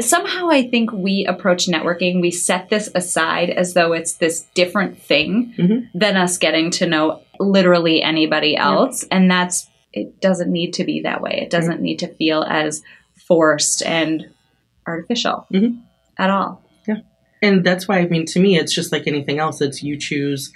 Somehow 0.00 0.50
I 0.50 0.68
think 0.68 0.92
we 0.92 1.24
approach 1.26 1.66
networking, 1.66 2.20
we 2.20 2.30
set 2.30 2.68
this 2.68 2.90
aside 2.94 3.50
as 3.50 3.74
though 3.74 3.92
it's 3.92 4.14
this 4.14 4.42
different 4.54 4.98
thing 5.02 5.54
Mhm. 5.58 5.88
than 5.94 6.16
us 6.16 6.38
getting 6.38 6.70
to 6.72 6.86
know 6.86 7.20
literally 7.40 8.02
anybody 8.02 8.56
else. 8.56 9.04
And 9.10 9.30
that's, 9.30 9.68
it 9.92 10.20
doesn't 10.20 10.50
need 10.52 10.74
to 10.74 10.84
be 10.84 11.00
that 11.02 11.22
way. 11.22 11.40
It 11.42 11.50
doesn't 11.50 11.80
need 11.80 12.00
to 12.00 12.08
feel 12.08 12.42
as 12.42 12.82
forced 13.26 13.82
and 13.84 14.26
artificial 14.86 15.46
Mhm. 15.52 15.80
at 16.18 16.30
all. 16.30 16.62
Yeah. 16.86 16.96
And 17.42 17.64
that's 17.64 17.86
why 17.86 17.98
i 17.98 18.06
mean 18.06 18.24
to 18.26 18.40
me 18.40 18.56
it's 18.58 18.74
just 18.74 18.90
like 18.92 19.06
anything 19.06 19.38
else 19.38 19.60
it's 19.60 19.82
you 19.82 19.96
choose 19.98 20.52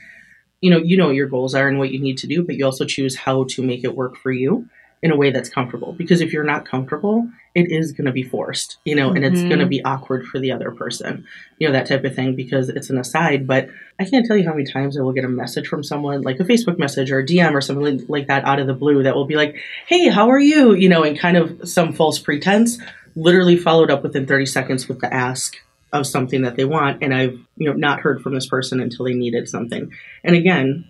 you 0.63 0.71
know 0.71 0.79
you 0.79 0.97
know 0.97 1.07
what 1.09 1.15
your 1.17 1.29
goals 1.29 1.55
are 1.55 1.69
and 1.69 1.79
what 1.79 1.91
you 1.93 2.01
need 2.01 2.17
to 2.19 2.27
do 2.27 2.43
but 2.43 2.57
you 2.57 2.65
also 2.65 2.85
choose 2.87 3.15
how 3.15 3.45
to 3.51 3.63
make 3.63 3.85
it 3.85 3.95
work 3.95 4.17
for 4.17 4.33
you 4.33 4.67
in 5.03 5.11
a 5.11 5.17
way 5.17 5.31
that's 5.31 5.49
comfortable. 5.49 5.93
Because 5.93 6.21
if 6.21 6.33
you're 6.33 6.45
not 6.45 6.65
comfortable, 6.65 7.29
it 7.57 7.73
is 7.73 7.91
going 7.93 8.05
to 8.07 8.13
be 8.13 8.23
forced, 8.23 8.79
you 8.85 8.95
know, 8.95 9.11
and 9.11 9.25
it's 9.25 9.41
Mhm. 9.41 9.49
going 9.49 9.59
to 9.59 9.67
be 9.67 9.83
awkward 9.85 10.25
for 10.27 10.39
the 10.39 10.53
other 10.53 10.71
person, 10.71 11.25
you 11.59 11.67
know, 11.67 11.73
that 11.73 11.87
type 11.87 12.05
of 12.05 12.15
thing, 12.15 12.37
because 12.37 12.69
it's 12.69 12.89
an 12.89 12.99
aside. 12.99 13.47
But 13.47 13.69
I 13.99 14.05
can't 14.05 14.25
tell 14.25 14.37
you 14.37 14.45
how 14.45 14.55
many 14.55 14.65
times 14.65 14.97
I 14.97 15.03
will 15.03 15.13
get 15.13 15.25
a 15.25 15.29
message 15.29 15.67
from 15.67 15.83
someone, 15.83 16.23
like 16.23 16.39
a 16.39 16.45
Facebook 16.45 16.79
message 16.79 17.11
or 17.11 17.19
a 17.19 17.27
DM 17.27 17.55
or 17.55 17.61
something 17.61 17.99
like- 17.99 18.09
like 18.09 18.27
that 18.29 18.45
out 18.45 18.61
of 18.61 18.69
the 18.69 18.75
blue 18.75 19.03
that 19.03 19.17
will 19.17 19.27
be 19.27 19.35
like, 19.35 19.57
hey, 19.89 20.09
how 20.09 20.31
are 20.31 20.41
you? 20.41 20.73
You 20.75 20.89
know, 20.89 21.03
and 21.03 21.19
kind 21.19 21.37
of 21.37 21.69
some 21.69 21.93
false 21.93 22.21
pretense, 22.21 22.79
literally 23.17 23.57
followed 23.57 23.91
up 23.91 24.05
within 24.05 24.25
30 24.25 24.47
seconds 24.47 24.89
with 24.89 25.01
the 25.01 25.13
ask 25.13 25.57
of 25.93 26.07
something 26.07 26.43
that 26.43 26.55
they 26.57 26.65
want. 26.65 27.03
And 27.03 27.13
I've, 27.13 27.39
you 27.57 27.67
know, 27.67 27.73
not 27.75 28.01
heard 28.01 28.23
from 28.23 28.35
this 28.35 28.47
person 28.47 28.81
until 28.81 29.05
they 29.05 29.15
needed 29.15 29.49
something. 29.49 29.91
And 30.25 30.37
again, 30.37 30.85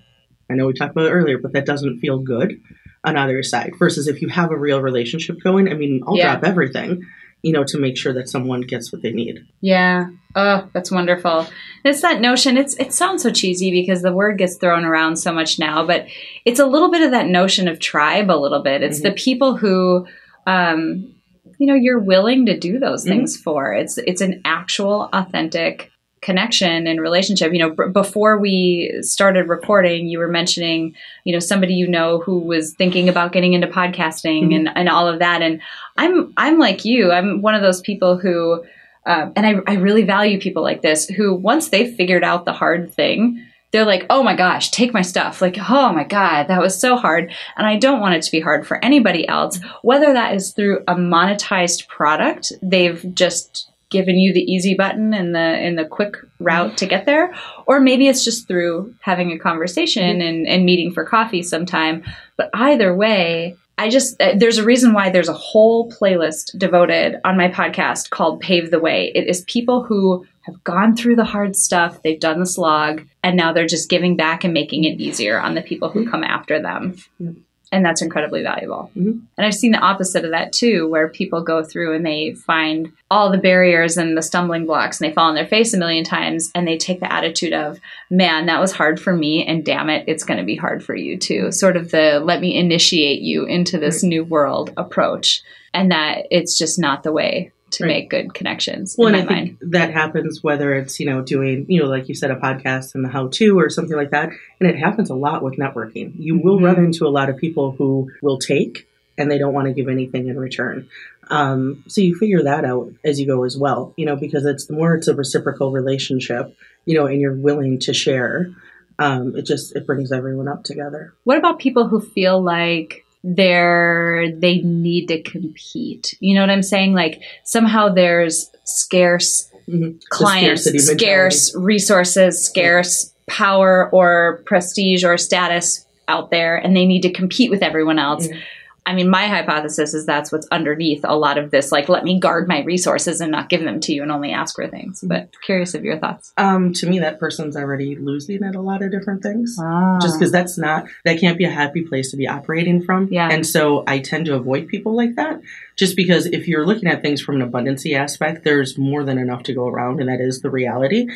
I 0.51 0.55
know 0.55 0.67
we 0.67 0.75
talked 0.75 0.93
about 0.93 1.07
it 1.07 1.13
earlier, 1.13 1.39
but 1.39 1.53
that 1.55 1.65
doesn't 1.67 2.01
feel 2.01 2.19
good 2.19 2.61
on 3.05 3.17
either 3.17 3.43
side. 3.43 3.73
Versus 3.79 4.09
if 4.09 4.23
you 4.23 4.29
have 4.29 4.51
a 4.51 4.57
real 4.59 4.81
relationship 4.81 5.41
going, 5.43 5.69
I 5.71 5.75
mean, 5.75 6.03
I'll 6.07 6.17
Yeah. 6.17 6.33
drop 6.33 6.45
everything, 6.45 7.03
you 7.43 7.53
know, 7.53 7.65
to 7.65 7.79
make 7.79 7.97
sure 7.97 8.13
that 8.13 8.29
someone 8.29 8.61
gets 8.63 8.93
what 8.93 9.03
they 9.03 9.13
need. 9.13 9.45
Yeah. 9.61 10.07
Oh, 10.35 10.69
that's 10.73 10.91
wonderful. 10.91 11.47
It's 11.85 12.01
that 12.03 12.21
notion. 12.21 12.57
It's 12.57 12.75
it 12.77 12.93
sounds 12.93 13.23
so 13.23 13.31
cheesy 13.31 13.71
because 13.71 14.03
the 14.03 14.13
word 14.13 14.39
gets 14.39 14.57
thrown 14.57 14.85
around 14.85 15.17
so 15.17 15.33
much 15.33 15.59
now, 15.59 15.85
but 15.87 16.07
it's 16.45 16.61
a 16.61 16.67
little 16.67 16.91
bit 16.91 17.03
of 17.03 17.11
that 17.11 17.27
notion 17.27 17.69
of 17.69 17.79
tribe. 17.79 18.31
A 18.31 18.39
little 18.41 18.63
bit. 18.63 18.83
It's 18.83 19.01
Mhm. 19.01 19.03
the 19.05 19.13
people 19.13 19.57
who, 19.57 20.07
um, 20.47 21.13
you 21.59 21.67
know, 21.67 21.75
you're 21.75 22.01
willing 22.01 22.47
to 22.47 22.59
do 22.59 22.79
those 22.79 23.05
things 23.05 23.37
for. 23.37 23.73
It's 23.73 23.99
it's 23.99 24.21
an 24.23 24.41
actual, 24.45 25.09
authentic 25.13 25.92
connection 26.23 26.87
and 26.87 27.01
relationship. 27.01 27.53
You 27.53 27.59
know, 27.59 27.71
b- 27.71 27.93
before 27.93 28.39
we 28.39 28.95
started 29.03 29.49
recording, 29.49 30.09
you 30.09 30.19
were 30.19 30.29
mentioning, 30.29 30.95
you 31.25 31.33
know, 31.33 31.39
somebody 31.41 31.75
you 31.75 31.87
know 31.87 32.21
who 32.21 32.39
was 32.39 32.75
thinking 32.75 33.09
about 33.09 33.33
getting 33.33 33.53
into 33.53 33.67
podcasting 33.67 34.49
Mhm. 34.49 34.57
and 34.57 34.69
and 34.77 34.89
all 34.89 35.07
of 35.07 35.19
that. 35.19 35.43
And 35.43 35.61
I'm 35.99 36.33
I'm 36.37 36.59
like 36.59 36.85
you. 36.85 37.13
I'm 37.13 37.43
one 37.43 37.55
of 37.55 37.63
those 37.63 37.81
people 37.83 38.17
who 38.17 38.65
um, 39.05 39.33
and 39.35 39.45
I, 39.45 39.55
I 39.67 39.75
really 39.75 40.05
value 40.05 40.41
people 40.41 40.63
like 40.63 40.81
this 40.81 41.09
who 41.09 41.35
once 41.35 41.69
they've 41.71 41.93
figured 41.95 42.23
out 42.23 42.45
the 42.45 42.53
hard 42.53 42.95
thing 42.95 43.45
they're 43.73 43.85
like 43.85 44.07
oh 44.11 44.23
my 44.23 44.37
gosh 44.37 44.71
take 44.71 44.93
my 44.95 45.03
stuff 45.03 45.43
like 45.43 45.57
oh 45.59 45.93
my 45.93 46.05
god 46.05 46.45
that 46.47 46.61
was 46.61 46.79
so 46.79 46.95
hard 46.97 47.33
and 47.57 47.67
i 47.67 47.77
don't 47.77 47.99
want 48.01 48.15
it 48.15 48.23
to 48.23 48.31
be 48.31 48.39
hard 48.39 48.65
for 48.65 48.79
anybody 48.85 49.27
else 49.27 49.59
whether 49.83 50.13
that 50.13 50.35
is 50.37 50.53
through 50.53 50.85
a 50.87 50.95
monetized 50.95 51.89
product 51.89 52.53
they've 52.63 53.05
just 53.13 53.72
given 53.93 54.17
you 54.17 54.33
the 54.33 54.41
easy 54.41 54.75
button 54.75 55.15
and 55.15 55.35
the 55.35 55.39
and 55.39 55.79
the 55.79 55.85
quick 55.85 56.17
route 56.41 56.77
to 56.79 56.87
get 56.87 57.07
there 57.07 57.33
or 57.67 57.79
maybe 57.79 58.09
it's 58.09 58.25
just 58.25 58.49
through 58.49 58.93
having 59.01 59.31
a 59.31 59.39
conversation 59.39 60.21
and, 60.21 60.49
and 60.49 60.65
meeting 60.65 60.93
for 60.93 61.05
coffee 61.05 61.43
sometime 61.43 62.03
but 62.37 62.51
either 62.55 62.97
way 62.97 63.57
I 63.79 63.89
just 63.89 64.21
uh, 64.21 64.35
there's 64.37 64.59
a 64.59 64.65
reason 64.65 64.93
why 64.93 65.11
there's 65.11 65.29
a 65.29 65.35
whole 65.35 65.91
playlist 65.91 66.57
devoted 66.59 67.17
on 67.25 67.37
my 67.37 67.49
podcast 67.49 68.11
called 68.11 68.41
Pave 68.41 68.71
the 68.71 68.79
Way. 68.79 69.11
It 69.15 69.29
is 69.29 69.43
people 69.49 69.83
who 69.83 70.27
have 70.43 70.63
gone 70.63 70.95
through 70.95 71.17
the 71.17 71.25
hard 71.25 71.57
stuff, 71.57 72.03
they've 72.03 72.21
done 72.21 72.39
the 72.39 72.47
slog, 72.47 73.07
and 73.23 73.37
now 73.37 73.53
they're 73.53 73.67
just 73.67 73.89
giving 73.89 74.17
back 74.17 74.45
and 74.45 74.53
making 74.53 74.85
it 74.85 75.01
easier 75.01 75.41
on 75.41 75.55
the 75.55 75.63
people 75.63 75.89
who 75.89 76.09
come 76.09 76.23
after 76.23 76.61
them. 76.61 76.97
Yeah. 77.19 77.31
And 77.73 77.85
that's 77.85 78.03
incredibly 78.03 78.43
valuable. 78.43 78.91
Mhm. 78.97 79.23
And 79.37 79.47
I've 79.47 79.55
seen 79.55 79.73
the 79.73 79.79
opposite 79.79 80.25
of 80.25 80.31
that 80.31 80.53
too, 80.53 80.89
where 80.89 81.09
people 81.09 81.43
go 81.43 81.65
through 81.65 81.97
and 81.97 82.05
they 82.05 82.35
find 82.35 82.93
all 83.11 83.31
the 83.31 83.39
barriers 83.39 83.97
and 83.97 84.17
the 84.17 84.23
stumbling 84.23 84.67
blocks 84.67 85.01
and 85.01 85.09
they 85.11 85.15
fall 85.15 85.29
on 85.29 85.35
their 85.35 85.47
face 85.47 85.73
a 85.73 85.79
million 85.79 86.05
times 86.05 86.53
and 86.55 86.69
they 86.69 86.77
take 86.77 87.01
the 87.01 87.13
attitude 87.13 87.55
of, 87.55 87.81
man, 88.11 88.47
that 88.47 88.61
was 88.61 88.73
hard 88.73 89.01
for 89.01 89.15
me 89.15 89.45
and 89.45 89.65
damn 89.65 89.89
it, 89.91 90.05
it's 90.07 90.25
going 90.25 90.39
to 90.39 90.45
be 90.45 90.55
hard 90.55 90.85
for 90.85 90.95
you 90.95 91.17
too. 91.17 91.51
Sort 91.51 91.77
of 91.77 91.91
the 91.91 92.21
let 92.23 92.41
me 92.41 92.55
initiate 92.55 93.23
you 93.23 93.47
into 93.47 93.79
this 93.79 94.03
new 94.03 94.23
world 94.23 94.73
approach. 94.77 95.43
And 95.75 95.91
that 95.91 96.27
it's 96.31 96.59
just 96.59 96.79
not 96.79 97.03
the 97.03 97.13
way 97.13 97.51
to 97.73 97.85
Right. 97.85 97.89
make 97.89 98.11
good 98.11 98.35
connections 98.35 98.95
Well, 98.99 99.09
in 99.09 99.15
and 99.15 99.27
my 99.27 99.31
I 99.33 99.35
mind. 99.37 99.59
think 99.59 99.73
that 99.73 99.93
happens 99.93 100.43
whether 100.43 100.75
it's, 100.75 100.99
you 101.01 101.07
know, 101.07 101.23
doing, 101.23 101.67
you 101.69 101.81
know, 101.83 101.89
like 101.89 102.09
you 102.09 102.15
said, 102.15 102.31
a 102.31 102.37
podcast 102.37 102.95
and 102.95 103.05
the 103.05 103.09
how 103.09 103.29
to 103.29 103.59
or 103.59 103.69
something 103.71 103.97
like 103.97 104.11
that. 104.11 104.31
And 104.61 104.69
it 104.69 104.77
happens 104.79 105.11
a 105.11 105.15
lot 105.15 105.43
with 105.43 105.55
networking. 105.57 106.13
You 106.19 106.39
will 106.39 106.59
Mhm. 106.59 106.65
run 106.65 106.85
into 106.85 107.07
a 107.07 107.11
lot 107.11 107.29
of 107.29 107.37
people 107.37 107.73
who 107.73 108.11
will 108.23 108.39
take 108.39 108.87
and 109.19 109.31
they 109.31 109.39
don't 109.39 109.53
want 109.55 109.69
to 109.69 109.75
give 109.75 109.89
anything 109.89 110.29
in 110.29 110.39
return. 110.39 110.87
Um, 111.31 111.85
so 111.87 112.01
you 112.01 112.15
figure 112.15 112.43
that 112.43 112.65
out 112.65 112.93
as 113.05 113.21
you 113.21 113.27
go 113.27 113.45
as 113.45 113.57
well, 113.57 113.95
you 113.97 114.05
know, 114.07 114.17
because 114.17 114.45
it's 114.45 114.67
the 114.67 114.75
more 114.75 114.95
it's 114.95 115.09
a 115.09 115.15
reciprocal 115.15 115.71
relationship, 115.71 116.55
you 116.85 116.95
know, 116.95 117.07
and 117.07 117.21
you're 117.21 117.35
willing 117.35 117.79
to 117.81 117.95
share, 117.95 118.51
um, 118.99 119.35
it 119.37 119.43
just, 119.47 119.75
it 119.77 119.87
brings 119.87 120.13
everyone 120.13 120.49
up 120.49 120.65
together. 120.65 121.15
What 121.25 121.39
about 121.39 121.59
people 121.59 121.89
who 121.89 122.01
feel 122.01 122.43
like 122.43 123.05
they're 123.25 124.33
they 124.37 124.59
need 124.63 125.07
to 125.09 125.23
compete? 125.23 126.15
You 126.21 126.35
know 126.35 126.41
what 126.41 126.51
I'm 126.51 126.63
saying? 126.63 126.95
Like 126.95 127.23
somehow 127.45 127.89
there's 127.89 128.51
scarce 128.65 129.49
Mhm. 129.69 130.01
clients, 130.09 130.67
mentality. 130.67 130.99
scarce 131.05 131.55
resources, 131.57 132.45
scarce 132.45 133.13
power 133.29 133.89
or 133.93 134.43
prestige 134.45 135.05
or 135.05 135.17
status 135.17 135.87
out 136.09 136.31
there, 136.31 136.57
and 136.57 136.77
they 136.77 136.85
need 136.85 137.03
to 137.03 137.11
compete 137.13 137.51
with 137.51 137.63
everyone 137.63 137.99
else. 137.99 138.27
Mhm. 138.27 138.39
I 138.85 138.95
mean, 138.95 139.09
my 139.09 139.29
hypothesis 139.29 139.95
is 139.95 140.07
that's 140.07 140.33
what's 140.33 140.49
underneath 140.51 141.01
a 141.05 141.17
lot 141.17 141.39
of 141.39 141.51
this. 141.51 141.71
Like, 141.71 141.89
let 141.89 142.03
me 142.05 142.19
guard 142.19 142.49
my 142.49 142.63
resources 142.63 143.21
and 143.21 143.31
not 143.31 143.49
give 143.49 143.63
them 143.63 143.79
to 143.81 143.93
you 143.93 144.03
and 144.03 144.11
only 144.11 144.33
ask 144.33 144.57
for 144.57 144.67
things. 144.67 144.99
Mm-hmm. 144.99 145.09
But 145.09 145.35
curious 145.43 145.75
of 145.75 145.85
your 145.85 145.99
thoughts. 145.99 146.33
Um, 146.37 146.73
to 146.75 146.89
me, 146.89 146.99
that 146.99 147.21
person's 147.21 147.57
already 147.57 147.97
losing 147.97 148.43
at 148.43 148.55
a 148.55 148.61
lot 148.61 148.83
of 148.83 148.91
different 148.91 149.23
things. 149.23 149.57
Ah. 149.61 149.99
just 150.01 150.19
because 150.19 150.33
that's 150.33 150.59
not 150.59 150.87
that 151.05 151.21
can't 151.21 151.39
be 151.39 151.45
a 151.45 151.51
happy 151.51 151.83
place 151.83 152.11
to 152.11 152.17
be 152.17 152.27
operating 152.27 152.83
from 152.83 153.09
Yeah. 153.11 153.29
and 153.31 153.47
so 153.47 153.85
i 153.87 153.99
tend 153.99 154.27
to 154.27 154.35
avoid 154.35 154.69
people 154.69 154.97
like 154.97 155.15
that 155.17 155.41
just 155.77 155.97
because 155.97 156.27
if 156.27 156.49
you're 156.49 156.67
looking 156.67 156.89
at 156.89 157.03
things 157.03 157.21
from 157.21 157.41
an 157.41 157.49
abundancy 157.51 157.97
aspect 157.97 158.45
there's 158.45 158.79
more 158.79 159.05
than 159.05 159.19
enough 159.19 159.43
to 159.45 159.53
go 159.55 159.67
around 159.69 160.01
and 160.01 160.09
that 160.09 160.21
is 160.21 160.41
the 160.41 160.51
reality 160.51 161.07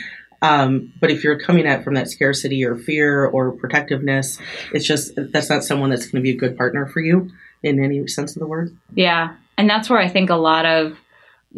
um, 0.42 0.92
but 1.00 1.10
if 1.10 1.24
you're 1.24 1.38
coming 1.38 1.66
at 1.66 1.82
from 1.82 1.94
that 1.94 2.08
scarcity 2.10 2.64
or 2.64 2.76
fear 2.76 3.24
or 3.26 3.52
protectiveness 3.52 4.38
it's 4.72 4.86
just 4.86 5.12
that's 5.16 5.48
not 5.50 5.64
someone 5.64 5.90
that's 5.90 6.06
going 6.06 6.22
to 6.22 6.28
be 6.30 6.36
a 6.36 6.38
good 6.38 6.56
partner 6.56 6.86
for 6.86 7.00
you 7.00 7.30
in 7.66 7.82
any 7.84 8.06
sense 8.06 8.34
of 8.36 8.40
the 8.40 8.46
word 8.46 8.76
Yeah. 8.94 9.34
And 9.58 9.68
that's 9.70 9.88
where 9.90 9.98
I 9.98 10.08
think 10.08 10.30
a 10.30 10.36
lot 10.36 10.66
of 10.66 10.96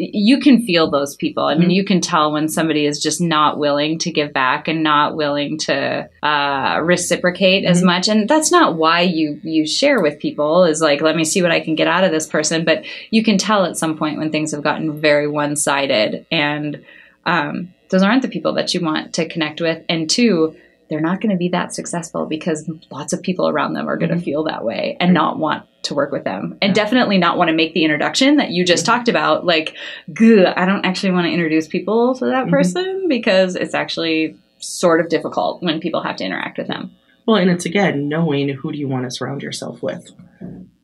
you 0.00 0.38
can 0.38 0.64
feel 0.64 0.88
those 0.88 1.16
people. 1.16 1.42
I 1.44 1.56
mean, 1.56 1.70
Mhm. 1.70 1.74
you 1.74 1.84
can 1.84 2.00
tell 2.00 2.30
when 2.32 2.48
somebody 2.48 2.86
is 2.86 3.02
just 3.02 3.20
not 3.20 3.58
willing 3.58 3.98
to 4.00 4.12
give 4.12 4.32
back 4.32 4.68
and 4.68 4.84
not 4.84 5.16
willing 5.16 5.58
to 5.60 6.08
uh, 6.22 6.78
reciprocate 6.84 7.64
as 7.64 7.82
Mhm. 7.82 7.86
much. 7.86 8.08
And 8.08 8.28
that's 8.28 8.52
not 8.52 8.76
why 8.76 9.00
you 9.00 9.40
you 9.42 9.66
share 9.66 10.00
with 10.00 10.20
people. 10.20 10.64
Is 10.64 10.80
like, 10.80 11.00
let 11.00 11.16
me 11.16 11.24
see 11.24 11.42
what 11.42 11.50
I 11.50 11.58
can 11.58 11.74
get 11.74 11.88
out 11.88 12.04
of 12.04 12.12
this 12.12 12.28
person. 12.28 12.64
But 12.64 12.84
you 13.10 13.24
can 13.24 13.38
tell 13.38 13.64
at 13.64 13.76
some 13.76 13.96
point 13.96 14.18
when 14.18 14.30
things 14.30 14.52
have 14.52 14.62
gotten 14.62 15.00
very 15.00 15.26
one 15.26 15.56
sided, 15.56 16.24
and 16.30 16.80
um, 17.26 17.68
those 17.90 18.02
aren't 18.04 18.22
the 18.22 18.28
people 18.28 18.52
that 18.52 18.72
you 18.74 18.80
want 18.80 19.14
to 19.14 19.26
connect 19.28 19.60
with. 19.60 19.82
And 19.88 20.08
two, 20.08 20.54
they're 20.88 21.00
not 21.00 21.20
going 21.20 21.32
to 21.32 21.36
be 21.38 21.48
that 21.48 21.74
successful 21.74 22.24
because 22.26 22.70
lots 22.90 23.12
of 23.12 23.22
people 23.22 23.48
around 23.48 23.72
them 23.74 23.88
are 23.88 23.96
going 23.96 24.10
to 24.10 24.16
Mhm. 24.16 24.22
feel 24.24 24.44
that 24.44 24.64
way 24.64 24.96
and 25.00 25.12
not 25.12 25.38
want 25.38 25.64
to 25.82 25.94
work 25.94 26.10
with 26.12 26.24
them 26.24 26.58
and 26.60 26.70
Yeah. 26.70 26.82
definitely 26.84 27.18
not 27.18 27.38
want 27.38 27.48
to 27.48 27.54
make 27.54 27.72
the 27.72 27.84
introduction 27.84 28.36
that 28.36 28.50
you 28.50 28.64
just 28.64 28.84
Mhm. 28.84 28.86
talked 28.86 29.08
about 29.08 29.46
like 29.46 29.74
i 30.20 30.64
don't 30.66 30.84
actually 30.84 31.12
want 31.12 31.26
to 31.26 31.32
introduce 31.32 31.68
people 31.68 32.14
to 32.16 32.26
that 32.26 32.46
Mhm. 32.46 32.50
person 32.50 33.04
because 33.08 33.54
it's 33.56 33.74
actually 33.74 34.34
sort 34.58 35.00
of 35.00 35.08
difficult 35.08 35.62
when 35.62 35.78
people 35.80 36.02
have 36.02 36.16
to 36.16 36.24
interact 36.24 36.58
with 36.58 36.66
them 36.66 36.90
Well, 37.26 37.36
and 37.36 37.50
it's 37.50 37.66
again 37.66 38.08
knowing 38.08 38.48
who 38.48 38.72
do 38.72 38.78
you 38.78 38.88
want 38.88 39.04
to 39.04 39.10
surround 39.10 39.42
yourself 39.42 39.82
with, 39.82 40.10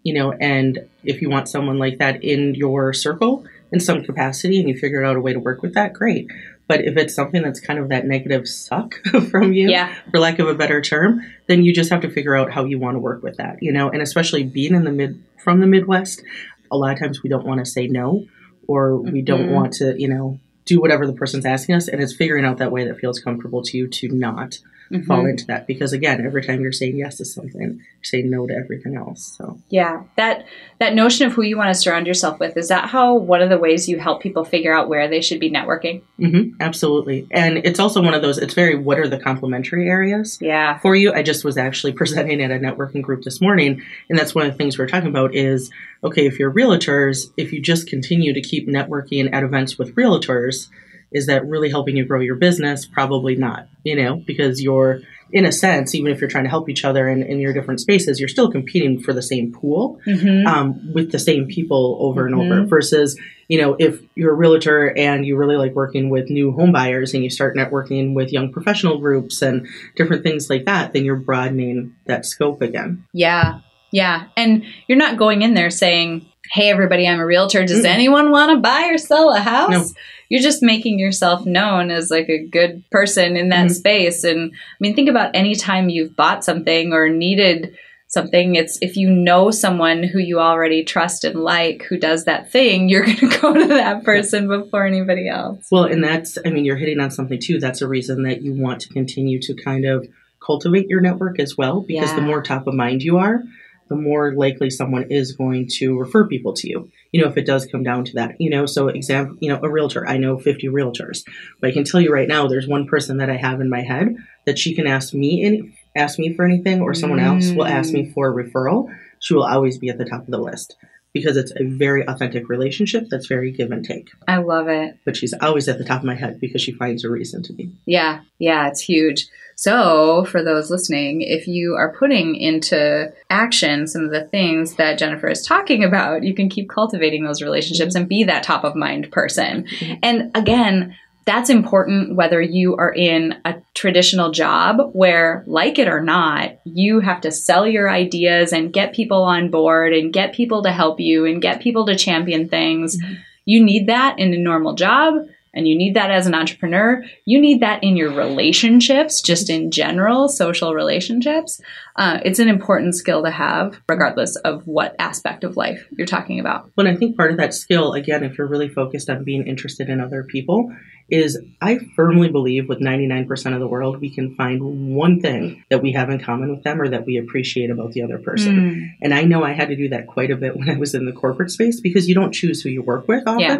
you 0.02 0.12
know, 0.12 0.32
and 0.32 0.78
if 1.02 1.22
you 1.22 1.30
want 1.30 1.48
someone 1.48 1.78
like 1.78 1.96
that 1.98 2.22
in 2.22 2.54
your 2.54 2.92
circle 2.92 3.44
in 3.72 3.80
some 3.80 4.04
capacity, 4.04 4.60
and 4.60 4.68
you 4.68 4.76
figure 4.76 5.02
out 5.02 5.16
a 5.16 5.20
way 5.20 5.32
to 5.32 5.40
work 5.40 5.60
with 5.62 5.72
that, 5.74 5.92
great. 5.94 6.28
But 6.66 6.80
if 6.84 6.96
it's 6.96 7.14
something 7.14 7.42
that's 7.42 7.60
kind 7.60 7.78
of 7.78 7.90
that 7.90 8.06
negative 8.06 8.48
suck 8.48 8.94
from 9.30 9.52
you, 9.52 9.68
yeah 9.70 9.94
for 10.10 10.18
lack 10.18 10.38
of 10.38 10.48
a 10.48 10.54
better 10.54 10.80
term, 10.80 11.20
then 11.46 11.62
you 11.64 11.74
just 11.74 11.90
have 11.90 12.00
to 12.02 12.10
figure 12.10 12.34
out 12.36 12.50
how 12.52 12.64
you 12.64 12.78
want 12.78 12.94
to 12.94 12.98
work 13.00 13.22
with 13.22 13.36
that, 13.36 13.62
you 13.62 13.72
know, 13.72 13.90
and 13.90 14.00
especially 14.00 14.44
being 14.44 14.74
in 14.74 14.84
the 14.84 14.92
mid 14.92 15.22
from 15.42 15.60
the 15.60 15.66
Midwest, 15.66 16.22
a 16.70 16.76
lot 16.76 16.92
of 16.92 16.98
times 16.98 17.22
we 17.22 17.28
don't 17.28 17.46
want 17.46 17.58
to 17.62 17.66
say 17.70 17.86
no, 17.86 18.26
or 18.66 18.96
we 18.96 19.20
don't 19.20 19.48
Mhm. 19.48 19.52
want 19.52 19.72
to, 19.74 19.94
you 20.00 20.08
know, 20.08 20.38
do 20.64 20.80
whatever 20.80 21.06
the 21.06 21.12
person's 21.12 21.44
asking 21.44 21.74
us, 21.74 21.86
and 21.88 22.02
it's 22.02 22.14
figuring 22.14 22.46
out 22.46 22.56
that 22.58 22.72
way 22.72 22.84
that 22.86 22.98
feels 22.98 23.20
comfortable 23.20 23.60
to 23.62 23.76
you 23.76 23.86
to 23.88 24.08
not 24.08 24.58
Mhm. 24.90 25.06
fall 25.06 25.26
into 25.26 25.46
that. 25.46 25.66
Because 25.66 25.92
again 25.92 26.24
every 26.24 26.42
time 26.42 26.60
you're 26.60 26.72
saying 26.72 26.96
yes 26.96 27.16
to 27.16 27.24
something 27.24 27.60
you're 27.60 28.04
saying 28.04 28.30
no 28.30 28.46
to 28.46 28.54
everything 28.54 28.96
else 28.96 29.36
so. 29.38 29.58
Yeah. 29.70 30.02
That 30.16 30.46
that 30.78 30.94
notion 30.94 31.26
of 31.26 31.32
who 31.32 31.42
you 31.42 31.56
want 31.56 31.74
to 31.74 31.80
surround 31.80 32.06
yourself 32.06 32.38
with 32.38 32.56
is 32.56 32.68
that 32.68 32.88
how 32.88 33.14
one 33.14 33.42
of 33.42 33.50
the 33.50 33.58
ways 33.58 33.88
you 33.88 33.98
help 33.98 34.22
people 34.22 34.44
figure 34.44 34.76
out 34.76 34.88
where 34.88 35.08
they 35.08 35.20
should 35.20 35.40
be 35.40 35.50
networking? 35.50 36.02
Hmm 36.18 36.50
absolutely. 36.60 37.26
And 37.30 37.58
it's 37.58 37.80
also 37.80 38.02
one 38.02 38.14
of 38.14 38.22
those 38.22 38.38
it's 38.38 38.54
very 38.54 38.76
what 38.76 38.98
are 38.98 39.08
the 39.08 39.18
complementary 39.18 39.88
areas 39.88 40.38
yeah. 40.40 40.78
for 40.78 40.94
you. 40.94 41.12
I 41.12 41.22
just 41.22 41.44
was 41.44 41.56
actually 41.56 41.92
presenting 42.00 42.40
at 42.42 42.50
a 42.50 42.58
networking 42.58 43.02
group 43.02 43.22
this 43.22 43.40
morning 43.40 43.82
and 44.08 44.18
that's 44.18 44.34
one 44.34 44.46
of 44.46 44.52
the 44.52 44.58
things 44.58 44.78
we're 44.78 44.86
talking 44.86 45.08
about 45.08 45.34
is 45.34 45.70
okay 46.02 46.26
if 46.26 46.38
you're 46.38 46.52
realtors 46.52 47.32
if 47.36 47.52
you 47.52 47.60
just 47.60 47.88
continue 47.88 48.32
to 48.32 48.40
keep 48.40 48.68
networking 48.68 49.32
at 49.32 49.42
events 49.42 49.78
with 49.78 49.94
realtors 49.94 50.68
Is 51.14 51.26
that 51.26 51.46
really 51.46 51.70
helping 51.70 51.96
you 51.96 52.04
grow 52.04 52.20
your 52.20 52.34
business? 52.34 52.84
Probably 52.84 53.36
not, 53.36 53.68
you 53.84 53.94
know, 53.96 54.16
because 54.16 54.60
you're, 54.62 55.00
in 55.32 55.46
a 55.46 55.52
sense, 55.52 55.94
even 55.94 56.12
if 56.12 56.20
you're 56.20 56.28
trying 56.28 56.44
to 56.44 56.50
help 56.50 56.68
each 56.68 56.84
other 56.84 57.08
in, 57.08 57.22
in 57.22 57.38
your 57.40 57.52
different 57.52 57.80
spaces, 57.80 58.18
you're 58.20 58.28
still 58.28 58.50
competing 58.50 59.00
for 59.00 59.12
the 59.12 59.22
same 59.22 59.52
pool 59.52 59.98
Mhm. 60.06 60.44
um, 60.46 60.92
with 60.92 61.12
the 61.12 61.18
same 61.18 61.46
people 61.46 61.96
over 62.00 62.26
and 62.26 62.34
over 62.34 62.62
Mhm. 62.62 62.68
versus, 62.68 63.18
you 63.48 63.60
know, 63.60 63.76
if 63.78 64.00
you're 64.14 64.32
a 64.32 64.36
realtor 64.36 64.92
and 64.96 65.24
you 65.26 65.36
really 65.36 65.56
like 65.56 65.74
working 65.74 66.08
with 66.10 66.30
new 66.30 66.52
home 66.52 66.72
buyers 66.72 67.14
and 67.14 67.22
you 67.24 67.30
start 67.30 67.56
networking 67.56 68.14
with 68.14 68.32
young 68.32 68.52
professional 68.52 68.98
groups 68.98 69.40
and 69.42 69.66
different 69.96 70.22
things 70.22 70.50
like 70.50 70.64
that, 70.66 70.92
then 70.92 71.04
you're 71.04 71.16
broadening 71.16 71.92
that 72.06 72.26
scope 72.26 72.60
again. 72.62 73.04
Yeah. 73.12 73.60
Yeah. 73.92 74.24
And 74.36 74.64
you're 74.88 74.98
not 74.98 75.16
going 75.18 75.42
in 75.42 75.54
there 75.54 75.70
saying, 75.70 76.26
Hey, 76.52 76.70
everybody, 76.70 77.08
I'm 77.08 77.20
a 77.20 77.26
realtor. 77.26 77.64
Does 77.64 77.80
Mm-mm. 77.84 77.88
anyone 77.88 78.30
want 78.30 78.52
to 78.52 78.58
buy 78.60 78.88
or 78.90 78.98
sell 78.98 79.32
a 79.34 79.40
house? 79.40 79.70
No. 79.70 79.84
You're 80.28 80.42
just 80.42 80.62
making 80.62 80.98
yourself 80.98 81.46
known 81.46 81.90
as 81.90 82.10
like 82.10 82.28
a 82.28 82.44
good 82.46 82.82
person 82.90 83.36
in 83.36 83.48
that 83.50 83.66
Mhm. 83.66 83.72
space. 83.74 84.24
And 84.24 84.52
I 84.52 84.56
mean, 84.80 84.94
think 84.94 85.08
about 85.08 85.30
any 85.34 85.54
time 85.54 85.88
you've 85.88 86.16
bought 86.16 86.44
something 86.44 86.92
or 86.92 87.08
needed 87.08 87.74
something. 88.08 88.54
It's 88.54 88.78
if 88.80 88.96
you 88.96 89.10
know 89.10 89.50
someone 89.50 90.02
who 90.02 90.18
you 90.18 90.38
already 90.38 90.84
trust 90.84 91.24
and 91.24 91.40
like 91.40 91.82
who 91.88 91.96
does 91.98 92.24
that 92.24 92.50
thing, 92.50 92.88
you're 92.88 93.04
going 93.04 93.16
to 93.16 93.38
go 93.40 93.52
to 93.54 93.66
that 93.66 94.04
person 94.04 94.46
before 94.48 94.86
anybody 94.86 95.28
else. 95.28 95.66
Well, 95.70 95.84
and 95.84 96.02
that's, 96.04 96.38
I 96.44 96.50
mean, 96.50 96.64
you're 96.64 96.76
hitting 96.76 97.00
on 97.00 97.10
something 97.10 97.40
too. 97.40 97.58
That's 97.58 97.82
a 97.82 97.88
reason 97.88 98.22
that 98.24 98.42
you 98.42 98.52
want 98.54 98.80
to 98.82 98.88
continue 98.90 99.40
to 99.42 99.54
kind 99.54 99.84
of 99.84 100.06
cultivate 100.44 100.88
your 100.88 101.00
network 101.00 101.40
as 101.40 101.56
well, 101.56 101.80
because 101.80 102.14
the 102.14 102.20
more 102.20 102.42
top 102.42 102.66
of 102.66 102.74
mind 102.74 103.02
you 103.02 103.16
are, 103.18 103.42
the 103.88 103.96
more 103.96 104.34
likely 104.34 104.70
someone 104.70 105.10
is 105.10 105.32
going 105.32 105.68
to 105.68 105.98
refer 105.98 106.26
people 106.26 106.52
to 106.54 106.68
you. 106.68 106.90
You 107.12 107.22
know, 107.22 107.28
if 107.28 107.36
it 107.36 107.46
does 107.46 107.66
come 107.66 107.82
down 107.82 108.04
to 108.06 108.12
that, 108.14 108.40
you 108.40 108.50
know, 108.50 108.66
so 108.66 108.88
example, 108.88 109.36
you 109.40 109.48
know, 109.48 109.60
a 109.62 109.70
realtor, 109.70 110.06
I 110.06 110.16
know 110.16 110.38
50 110.38 110.68
realtors, 110.68 111.24
but 111.60 111.70
I 111.70 111.72
can 111.72 111.84
tell 111.84 112.00
you 112.00 112.12
right 112.12 112.28
now, 112.28 112.48
there's 112.48 112.66
one 112.66 112.86
person 112.86 113.18
that 113.18 113.30
I 113.30 113.36
have 113.36 113.60
in 113.60 113.68
my 113.68 113.82
head 113.82 114.16
that 114.46 114.58
she 114.58 114.74
can 114.74 114.86
ask 114.86 115.14
me 115.14 115.44
and 115.44 115.72
ask 115.96 116.18
me 116.18 116.34
for 116.34 116.44
anything, 116.44 116.80
or 116.80 116.94
someone 116.94 117.20
else 117.20 117.50
will 117.50 117.66
ask 117.66 117.92
me 117.92 118.06
mm. 118.06 118.14
for 118.14 118.28
a 118.28 118.44
referral. 118.44 118.94
She 119.20 119.34
will 119.34 119.44
always 119.44 119.78
be 119.78 119.88
at 119.88 119.98
the 119.98 120.04
top 120.04 120.22
of 120.22 120.30
the 120.30 120.38
list 120.38 120.76
because 121.14 121.36
it's 121.38 121.52
a 121.56 121.64
very 121.64 122.06
authentic 122.06 122.48
relationship 122.50 123.06
that's 123.08 123.26
very 123.26 123.50
give 123.52 123.70
and 123.70 123.84
take 123.84 124.10
I 124.28 124.36
love 124.38 124.68
it. 124.68 124.98
but 125.06 125.16
she's 125.16 125.32
always 125.40 125.66
at 125.68 125.78
the 125.78 125.84
top 125.84 126.00
of 126.00 126.04
my 126.04 126.14
head 126.16 126.40
because 126.40 126.60
she 126.60 126.72
finds 126.72 127.04
a 127.04 127.08
reason 127.08 127.42
to 127.44 127.52
be. 127.54 127.70
Yeah, 127.86 128.20
yeah, 128.38 128.68
it's 128.68 128.82
huge. 128.82 129.28
So, 129.56 130.24
for 130.24 130.42
those 130.42 130.68
listening, 130.68 131.22
if 131.22 131.46
you 131.46 131.76
are 131.76 131.94
putting 131.96 132.34
into 132.34 133.12
action 133.30 133.86
some 133.86 134.02
of 134.04 134.10
the 134.10 134.24
things 134.24 134.74
that 134.74 134.98
Jennifer 134.98 135.28
is 135.28 135.46
talking 135.46 135.84
about, 135.84 136.24
you 136.24 136.34
can 136.34 136.48
keep 136.48 136.68
cultivating 136.68 137.24
those 137.24 137.40
relationships 137.40 137.94
and 137.94 138.08
be 138.08 138.24
that 138.24 138.42
top 138.42 138.64
of 138.64 138.74
mind 138.74 139.12
person. 139.12 139.64
Mhm. 139.80 139.98
And 140.02 140.30
again, 140.34 140.96
that's 141.24 141.50
important 141.50 142.16
whether 142.16 142.40
you 142.40 142.76
are 142.76 142.92
in 142.92 143.40
a 143.44 143.56
traditional 143.74 144.30
job 144.30 144.90
where, 144.92 145.42
like 145.46 145.78
it 145.78 145.88
or 145.88 146.02
not, 146.02 146.58
you 146.64 147.00
have 147.00 147.20
to 147.22 147.30
sell 147.30 147.66
your 147.66 147.88
ideas 147.90 148.52
and 148.52 148.72
get 148.72 148.94
people 148.94 149.22
on 149.22 149.50
board 149.50 149.94
and 149.94 150.12
get 150.12 150.34
people 150.34 150.62
to 150.62 150.70
help 150.70 151.00
you 151.00 151.24
and 151.24 151.40
get 151.40 151.60
people 151.60 151.86
to 151.86 151.96
champion 151.96 152.48
things. 152.48 153.00
Mhm. 153.00 153.16
You 153.46 153.64
need 153.64 153.86
that 153.88 154.18
in 154.18 154.34
a 154.34 154.38
normal 154.38 154.74
job 154.74 155.14
and 155.54 155.66
you 155.68 155.76
need 155.76 155.94
that 155.94 156.10
as 156.10 156.26
an 156.26 156.34
entrepreneur. 156.34 157.02
You 157.24 157.40
need 157.40 157.60
that 157.60 157.82
in 157.82 157.96
your 157.96 158.12
relationships, 158.12 159.22
just 159.22 159.48
in 159.48 159.70
general, 159.70 160.28
social 160.28 160.74
relationships. 160.74 161.60
Uh, 161.96 162.20
it's 162.24 162.38
an 162.38 162.48
important 162.48 162.94
skill 162.94 163.22
to 163.22 163.30
have, 163.30 163.80
regardless 163.88 164.36
of 164.36 164.66
what 164.66 164.96
aspect 164.98 165.44
of 165.44 165.56
life 165.56 165.86
you're 165.96 166.06
talking 166.06 166.40
about. 166.40 166.70
But 166.74 166.86
I 166.86 166.96
think 166.96 167.16
part 167.16 167.30
of 167.30 167.36
that 167.38 167.54
skill, 167.54 167.92
again, 167.92 168.24
if 168.24 168.36
you're 168.36 168.46
really 168.46 168.68
focused 168.68 169.08
on 169.08 169.24
being 169.24 169.46
interested 169.46 169.88
in 169.88 170.00
other 170.00 170.24
people, 170.24 170.74
is 171.10 171.38
I 171.60 171.78
firmly 171.96 172.30
believe 172.30 172.68
with 172.68 172.80
99% 172.80 173.52
of 173.52 173.60
the 173.60 173.68
world, 173.68 174.00
we 174.00 174.08
can 174.08 174.34
find 174.36 174.94
one 174.94 175.20
thing 175.20 175.62
that 175.68 175.82
we 175.82 175.92
have 175.92 176.08
in 176.08 176.18
common 176.18 176.50
with 176.50 176.62
them 176.62 176.80
or 176.80 176.88
that 176.88 177.04
we 177.04 177.18
appreciate 177.18 177.70
about 177.70 177.92
the 177.92 178.02
other 178.02 178.18
person. 178.18 178.96
And 179.02 179.12
I 179.12 179.22
know 179.22 179.44
I 179.44 179.52
had 179.52 179.68
to 179.68 179.76
do 179.76 179.90
that 179.90 180.06
quite 180.06 180.30
a 180.30 180.36
bit 180.36 180.56
when 180.56 180.70
I 180.70 180.76
was 180.76 180.94
in 180.94 181.04
the 181.04 181.12
corporate 181.12 181.50
space 181.50 181.80
because 181.80 182.08
you 182.08 182.14
don't 182.14 182.32
choose 182.32 182.62
who 182.62 182.70
you 182.70 182.82
work 182.82 183.06
with 183.06 183.24
often. 183.26 183.40
Yeah. 183.40 183.58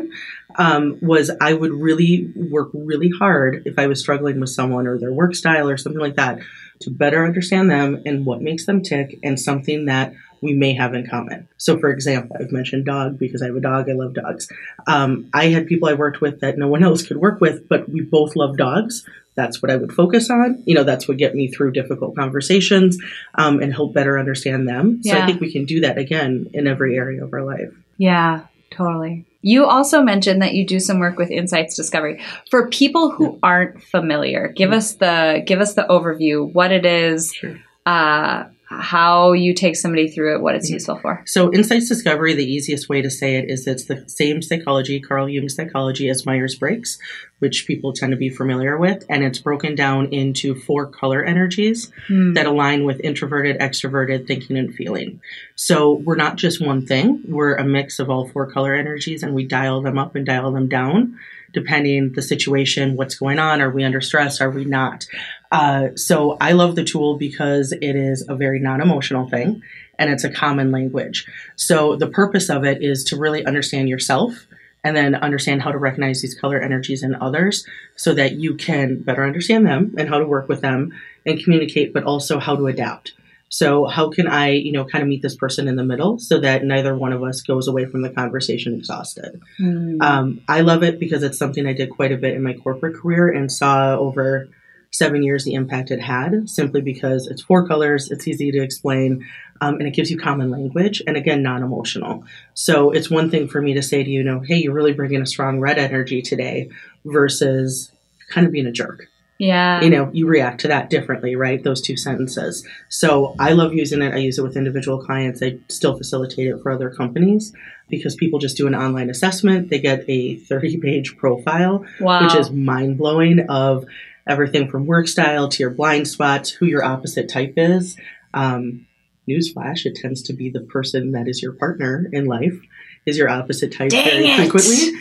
Um, 0.57 0.99
was 1.03 1.31
I 1.41 1.53
would 1.53 1.73
really 1.73 2.33
work 2.37 2.71
really 2.73 3.11
hard 3.19 3.63
if 3.67 3.79
I 3.79 3.87
was 3.87 4.01
struggling 4.01 4.41
with 4.41 4.51
someone 4.51 4.87
or 4.87 4.99
their 4.99 5.13
work 5.13 5.35
style 5.35 5.69
or 5.69 5.77
something 5.77 6.01
like 6.01 6.17
that 6.17 6.39
to 6.81 6.91
better 6.91 7.25
understand 7.25 7.71
them 7.71 8.03
and 8.07 8.25
what 8.27 8.43
makes 8.43 8.67
them 8.67 8.83
tick 8.83 9.19
and 9.23 9.39
something 9.39 9.87
that 9.87 10.15
we 10.45 10.53
may 10.53 10.75
have 10.75 10.95
in 10.95 11.07
common. 11.07 11.49
So, 11.57 11.79
for 11.79 11.89
example, 11.89 12.37
I've 12.39 12.53
mentioned 12.53 12.85
dog 12.85 13.19
because 13.19 13.43
I 13.43 13.47
have 13.47 13.57
a 13.57 13.61
dog. 13.61 13.89
I 13.89 13.95
love 13.95 14.15
dogs. 14.15 14.49
Um, 14.87 15.31
I 15.33 15.47
had 15.47 15.67
people 15.67 15.89
I 15.89 15.95
worked 15.95 16.21
with 16.21 16.41
that 16.41 16.59
no 16.59 16.69
one 16.69 16.85
else 16.85 17.05
could 17.05 17.17
work 17.17 17.41
with, 17.41 17.69
but 17.69 17.89
we 17.89 18.03
both 18.03 18.37
love 18.37 18.59
dogs. 18.59 19.05
That's 19.37 19.63
what 19.63 19.71
I 19.71 19.77
would 19.77 19.93
focus 19.93 20.31
on. 20.31 20.63
You 20.67 20.75
know, 20.75 20.85
that's 20.85 21.09
what 21.09 21.17
get 21.17 21.35
me 21.35 21.49
through 21.49 21.73
difficult 21.73 22.15
conversations 22.15 22.99
um, 23.35 23.61
and 23.61 23.73
help 23.73 23.95
better 23.95 24.19
understand 24.19 24.69
them. 24.69 25.03
So 25.03 25.19
I 25.19 25.27
think 25.27 25.41
we 25.41 25.51
can 25.51 25.65
do 25.65 25.81
that 25.81 25.99
again 25.99 26.51
in 26.53 26.67
every 26.67 26.97
area 26.97 27.25
of 27.25 27.33
our 27.33 27.43
life. 27.43 27.75
Yeah, 27.97 28.47
totally. 28.71 29.25
You 29.45 29.67
also 29.67 30.03
mentioned 30.03 30.41
that 30.41 30.55
you 30.55 30.67
do 30.67 30.81
some 30.81 30.99
work 30.99 31.19
with 31.19 31.31
insights 31.31 31.77
discovery. 31.77 32.23
For 32.51 32.69
people 32.71 33.11
who 33.11 33.39
aren't 33.43 33.83
familiar, 33.83 34.49
give 34.49 34.73
us 34.73 34.95
the 34.95 35.43
give 35.47 35.61
us 35.61 35.75
the 35.75 35.83
overview, 35.83 36.51
what 36.53 36.73
it 36.73 36.87
is, 36.87 37.33
Sure. 37.35 37.59
uh, 37.85 38.45
how 38.81 39.33
you 39.33 39.55
take 39.55 39.77
somebody 39.77 40.09
through 40.09 40.35
it, 40.37 40.41
what 40.43 40.55
it's 40.55 40.71
Mhm. 40.71 40.75
useful 40.75 40.97
for. 40.97 41.23
So, 41.27 41.53
insights 41.53 41.89
discovery, 41.89 42.35
the 42.35 42.45
easiest 42.45 42.89
way 42.89 43.03
to 43.03 43.11
say 43.11 43.37
it 43.37 43.51
is 43.51 43.67
it's 43.67 43.85
the 43.85 44.05
same 44.07 44.43
psychology, 44.43 45.01
Carl 45.01 45.29
Jung 45.29 45.49
psychology, 45.49 46.09
as 46.09 46.27
Myers 46.27 46.55
Briggs, 46.55 46.99
which 47.39 47.67
people 47.67 47.93
tend 47.93 48.11
to 48.13 48.17
be 48.17 48.29
familiar 48.31 48.77
with. 48.79 49.05
And 49.09 49.23
it's 49.25 49.39
broken 49.39 49.75
down 49.75 50.07
into 50.13 50.55
four 50.55 50.87
color 50.87 51.25
energies 51.25 51.91
Hmm. 52.09 52.33
that 52.35 52.47
align 52.47 52.85
with 52.85 53.01
introverted, 53.05 53.59
extroverted 53.59 54.27
thinking 54.27 54.57
and 54.57 54.75
feeling. 54.75 55.21
So, 55.55 55.95
we're 56.05 56.17
not 56.17 56.37
just 56.37 56.65
one 56.65 56.87
thing, 56.87 57.21
we're 57.29 57.55
a 57.55 57.65
mix 57.65 57.99
of 57.99 58.11
all 58.11 58.29
four 58.29 58.47
color 58.51 58.75
energies, 58.75 59.23
and 59.23 59.35
we 59.35 59.45
dial 59.45 59.83
them 59.83 59.99
up 59.99 60.15
and 60.17 60.25
dial 60.27 60.53
them 60.53 60.69
down 60.69 61.15
depending 61.55 62.13
the 62.13 62.23
situation, 62.23 62.97
what's 62.97 63.15
going 63.15 63.39
on. 63.39 63.61
Are 63.61 63.71
we 63.71 63.85
under 63.85 64.01
stress? 64.01 64.41
Are 64.41 64.51
we 64.51 64.65
not? 64.65 65.07
Uh, 65.51 65.89
so 65.97 66.37
I 66.41 66.53
love 66.53 66.75
the 66.77 66.85
tool 66.85 67.17
because 67.17 67.73
it 67.73 67.97
is 67.97 68.27
a 68.29 68.35
very 68.35 68.59
non-emotional 68.59 69.29
thing 69.29 69.63
and 69.99 70.11
it's 70.11 70.25
a 70.25 70.31
common 70.31 70.71
language. 70.73 71.27
So 71.57 71.97
the 71.97 72.09
purpose 72.09 72.51
of 72.51 72.65
it 72.65 72.83
is 72.83 73.05
to 73.05 73.17
really 73.17 73.47
understand 73.47 73.89
yourself 73.89 74.47
and 74.83 74.97
then 74.97 75.15
understand 75.15 75.63
how 75.63 75.73
to 75.73 75.79
recognize 75.79 76.21
these 76.21 76.39
color 76.39 76.61
energies 76.61 77.03
in 77.03 77.15
others 77.15 77.67
so 77.97 78.13
that 78.15 78.33
you 78.33 78.55
can 78.55 79.01
better 79.01 79.25
understand 79.25 79.67
them 79.67 79.95
and 79.97 80.09
how 80.09 80.19
to 80.19 80.27
work 80.27 80.49
with 80.49 80.61
them 80.61 80.93
and 81.25 81.43
communicate, 81.43 81.95
but 81.95 82.05
also 82.05 82.39
how 82.39 82.55
to 82.55 82.67
adapt. 82.67 83.13
So 83.55 83.87
how 83.87 84.11
can 84.11 84.27
I, 84.27 84.51
you 84.51 84.73
know, 84.73 84.85
kind 84.85 85.01
of 85.01 85.07
meet 85.07 85.23
this 85.23 85.37
person 85.37 85.69
in 85.69 85.77
the 85.77 85.85
middle 85.85 86.19
so 86.19 86.41
that 86.41 86.65
neither 86.65 86.93
one 86.93 87.13
of 87.13 87.23
us 87.23 87.41
goes 87.41 87.69
away 87.69 87.87
from 87.87 88.03
the 88.03 88.11
conversation 88.11 88.75
exhausted? 88.75 89.41
Hmm. 89.59 90.03
Um, 90.03 90.41
I 90.49 90.63
love 90.63 90.83
it 90.83 90.99
because 90.99 91.23
it's 91.23 91.39
something 91.39 91.65
I 91.65 91.73
did 91.73 91.91
quite 91.91 92.11
a 92.11 92.17
bit 92.17 92.35
in 92.35 92.43
my 92.43 92.55
corporate 92.55 92.97
career 92.97 93.29
and 93.29 93.53
saw 93.53 93.95
over 93.95 94.49
seven 94.91 95.23
years 95.23 95.45
the 95.45 95.55
impact 95.55 95.93
it 95.93 96.01
had 96.01 96.51
simply 96.51 96.81
because 96.81 97.29
it's 97.29 97.43
four 97.43 97.65
colors, 97.65 98.11
it's 98.11 98.27
easy 98.27 98.51
to 98.51 98.61
explain, 98.61 99.25
um, 99.61 99.75
and 99.75 99.87
it 99.87 99.95
gives 99.95 100.11
you 100.11 100.19
common 100.19 100.51
language 100.51 101.01
and 101.07 101.17
again, 101.17 101.41
non 101.41 101.63
emotional. 101.63 102.25
So 102.55 102.91
it's 102.91 103.09
one 103.09 103.31
thing 103.31 103.47
for 103.47 103.63
me 103.63 103.75
to 103.75 103.83
say 103.85 104.03
to 104.03 104.11
you, 104.11 104.19
you 104.19 104.25
know, 104.25 104.41
hey, 104.41 104.57
you're 104.57 104.75
really 104.75 104.95
bringing 104.95 105.23
a 105.23 105.27
strong 105.27 105.61
red 105.61 105.79
energy 105.79 106.23
today 106.23 106.71
versus 107.05 107.93
kind 108.31 108.49
of 108.49 108.53
being 108.53 108.67
a 108.67 108.73
jerk 108.73 109.07
yeah. 109.39 109.81
you 109.81 109.91
know 109.91 110.11
you 110.13 110.27
react 110.27 110.61
to 110.61 110.69
that 110.69 110.91
differently 110.91 111.37
right? 111.37 111.63
Those 111.63 111.81
two 111.81 111.97
sentences. 111.97 112.67
So 112.89 113.35
i 113.39 113.53
love 113.53 113.75
using 113.75 114.03
it. 114.03 114.15
I 114.15 114.19
use 114.19 114.39
it 114.39 114.43
with 114.43 114.57
individual 114.57 115.03
clients. 115.03 115.43
I 115.43 115.59
still 115.69 115.97
facilitate 115.97 116.49
it 116.49 116.63
for 116.63 116.71
other 116.71 116.91
companies 116.91 117.53
because 117.89 118.15
people 118.15 118.39
just 118.39 118.57
do 118.57 118.67
an 118.67 118.75
online 118.75 119.11
assessment. 119.11 119.71
They 119.71 119.79
get 119.79 120.05
a 120.09 120.37
30 120.49 120.79
page 120.79 121.17
profile 121.17 121.85
wow. 122.01 122.25
which 122.25 122.35
is 122.35 122.51
mind 122.51 122.99
blowing 122.99 123.41
of 123.49 123.85
everything 124.27 124.71
from 124.71 124.87
work 124.87 125.07
style 125.09 125.49
to 125.49 125.63
your 125.63 125.71
blind 125.71 126.09
spots 126.09 126.51
who 126.51 126.67
your 126.67 126.85
opposite 126.85 127.29
type 127.29 127.55
is. 127.57 127.97
Um, 128.33 128.87
newsflash 129.29 129.87
it 129.87 129.97
tends 129.97 130.23
to 130.23 130.33
be 130.33 130.51
the 130.51 130.61
person 130.61 131.13
that 131.13 131.29
is 131.29 131.43
your 131.43 131.53
partner 131.53 132.07
in 132.13 132.27
life 132.27 132.61
is 133.07 133.19
your 133.19 133.29
opposite 133.29 133.73
type 133.73 133.91
Dang 133.91 134.05
very 134.05 134.27
it. 134.27 134.37
frequently 134.37 134.93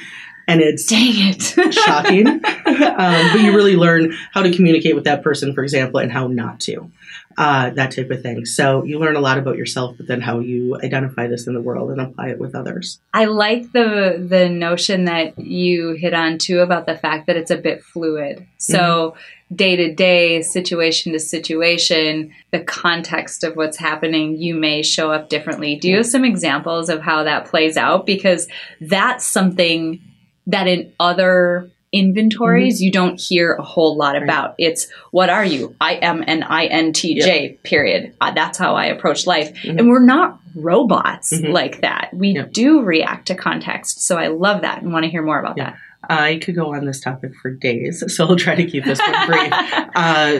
and 0.47 0.61
it's 0.61 0.85
Dang 0.85 1.13
it. 1.15 1.41
shocking. 1.73 2.27
um, 2.27 2.41
but 2.45 3.41
you 3.41 3.55
really 3.55 3.75
learn 3.75 4.13
how 4.33 4.41
to 4.43 4.53
communicate 4.55 4.95
with 4.95 5.05
that 5.05 5.23
person, 5.23 5.53
for 5.53 5.63
example, 5.63 5.99
and 5.99 6.11
how 6.11 6.27
not 6.27 6.59
to. 6.61 6.91
Uh, 7.35 7.71
that 7.71 7.91
type 7.91 8.11
of 8.11 8.21
thing. 8.21 8.45
So 8.45 8.83
you 8.83 8.99
learn 8.99 9.15
a 9.15 9.19
lot 9.19 9.39
about 9.39 9.57
yourself, 9.57 9.97
but 9.97 10.07
then 10.07 10.21
how 10.21 10.37
you 10.39 10.77
identify 10.83 11.25
this 11.25 11.47
in 11.47 11.55
the 11.55 11.61
world 11.61 11.89
and 11.89 11.99
apply 11.99 12.29
it 12.29 12.37
with 12.37 12.53
others. 12.53 12.99
I 13.11 13.25
like 13.25 13.71
the 13.71 14.23
the 14.29 14.49
notion 14.49 15.05
that 15.05 15.39
you 15.39 15.93
hit 15.93 16.13
on 16.13 16.37
too 16.37 16.59
about 16.59 16.85
the 16.85 16.95
fact 16.95 17.25
that 17.25 17.35
it's 17.35 17.49
a 17.49 17.57
bit 17.57 17.83
fluid. 17.83 18.45
So 18.57 19.15
day 19.55 19.75
to 19.75 19.93
day, 19.95 20.43
situation 20.43 21.13
to 21.13 21.19
situation, 21.19 22.31
the 22.51 22.59
context 22.63 23.43
of 23.43 23.55
what's 23.55 23.77
happening, 23.77 24.37
you 24.37 24.53
may 24.53 24.83
show 24.83 25.11
up 25.11 25.29
differently. 25.29 25.75
Do 25.75 25.89
you 25.89 25.97
have 25.97 26.05
some 26.05 26.25
examples 26.25 26.87
of 26.87 27.01
how 27.01 27.23
that 27.23 27.45
plays 27.45 27.77
out? 27.77 28.05
Because 28.05 28.47
that's 28.79 29.25
something 29.25 29.99
that 30.47 30.67
in 30.67 30.91
other 30.99 31.69
inventories 31.91 32.81
you 32.81 32.91
don't 32.91 33.19
hear 33.21 33.53
a 33.53 33.61
whole 33.63 33.95
lot 33.95 34.15
about. 34.21 34.55
It's 34.57 34.87
what 35.11 35.29
are 35.29 35.45
you? 35.45 35.75
I 35.79 35.93
am 36.01 36.23
an 36.25 36.41
INTJ, 36.41 37.61
period. 37.63 38.15
Uh, 38.19 38.31
that's 38.31 38.57
how 38.57 38.75
I 38.75 38.85
approach 38.87 39.27
life. 39.27 39.55
And 39.63 39.87
we're 39.89 39.99
not 39.99 40.39
robots 40.55 41.31
Mhm. 41.31 41.51
like 41.51 41.81
that. 41.81 42.09
We 42.13 42.29
Yeah. 42.29 42.45
do 42.51 42.81
react 42.81 43.27
to 43.27 43.35
context. 43.35 44.01
So 44.07 44.17
I 44.17 44.27
love 44.27 44.61
that 44.63 44.81
and 44.81 44.91
want 44.91 45.03
to 45.05 45.09
hear 45.11 45.21
more 45.21 45.39
about 45.39 45.57
Yeah. 45.57 45.73
I 46.09 46.37
could 46.43 46.55
go 46.55 46.73
on 46.75 46.85
this 46.85 46.99
topic 46.99 47.31
for 47.41 47.49
days, 47.51 48.03
so 48.13 48.25
I'll 48.27 48.35
try 48.35 48.55
to 48.55 48.65
keep 48.65 48.83
this 48.85 48.99
one 48.99 49.27
brief. 49.27 49.53
Uh, 49.95 50.39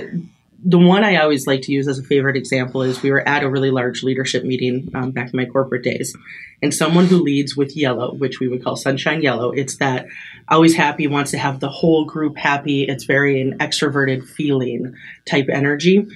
the 0.66 0.80
one 0.80 1.04
I 1.04 1.18
always 1.18 1.46
like 1.46 1.62
to 1.64 1.72
use 1.72 1.88
as 1.88 2.00
a 2.00 2.04
favorite 2.04 2.38
example 2.38 2.84
is 2.84 3.02
we 3.02 3.12
were 3.12 3.28
at 3.28 3.44
a 3.44 3.50
really 3.50 3.72
large 3.72 4.02
leadership 4.02 4.44
meeting 4.44 4.90
um, 4.96 5.12
back 5.12 5.34
in 5.34 5.38
my 5.38 5.46
corporate 5.46 5.84
days, 5.84 6.16
and 6.62 6.74
someone 6.74 7.06
who 7.06 7.18
leads 7.18 7.58
with 7.58 7.76
yellow, 7.76 8.14
which 8.14 8.40
we 8.40 8.48
would 8.48 8.64
call 8.64 8.78
sunshine 8.78 9.22
yellow, 9.22 9.52
it's 9.52 9.78
that 9.78 10.08
always 10.48 10.76
happy, 10.76 11.08
wants 11.08 11.32
to 11.32 11.38
have 11.38 11.60
the 11.60 11.70
whole 11.70 12.06
group 12.06 12.38
happy. 12.38 12.84
It's 12.84 13.04
very 13.04 13.42
an 13.42 13.58
extroverted 13.60 14.26
feeling 14.26 14.96
type 15.26 15.48
energy. 15.52 16.08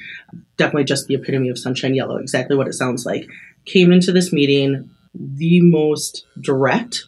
Definitely 0.55 0.85
just 0.85 1.07
the 1.07 1.15
epitome 1.15 1.49
of 1.49 1.59
sunshine 1.59 1.95
yellow, 1.95 2.17
exactly 2.17 2.55
what 2.55 2.67
it 2.67 2.73
sounds 2.73 3.05
like. 3.05 3.27
Came 3.65 3.91
into 3.91 4.11
this 4.13 4.31
meeting 4.31 4.89
the 5.13 5.61
most 5.61 6.25
direct. 6.39 7.03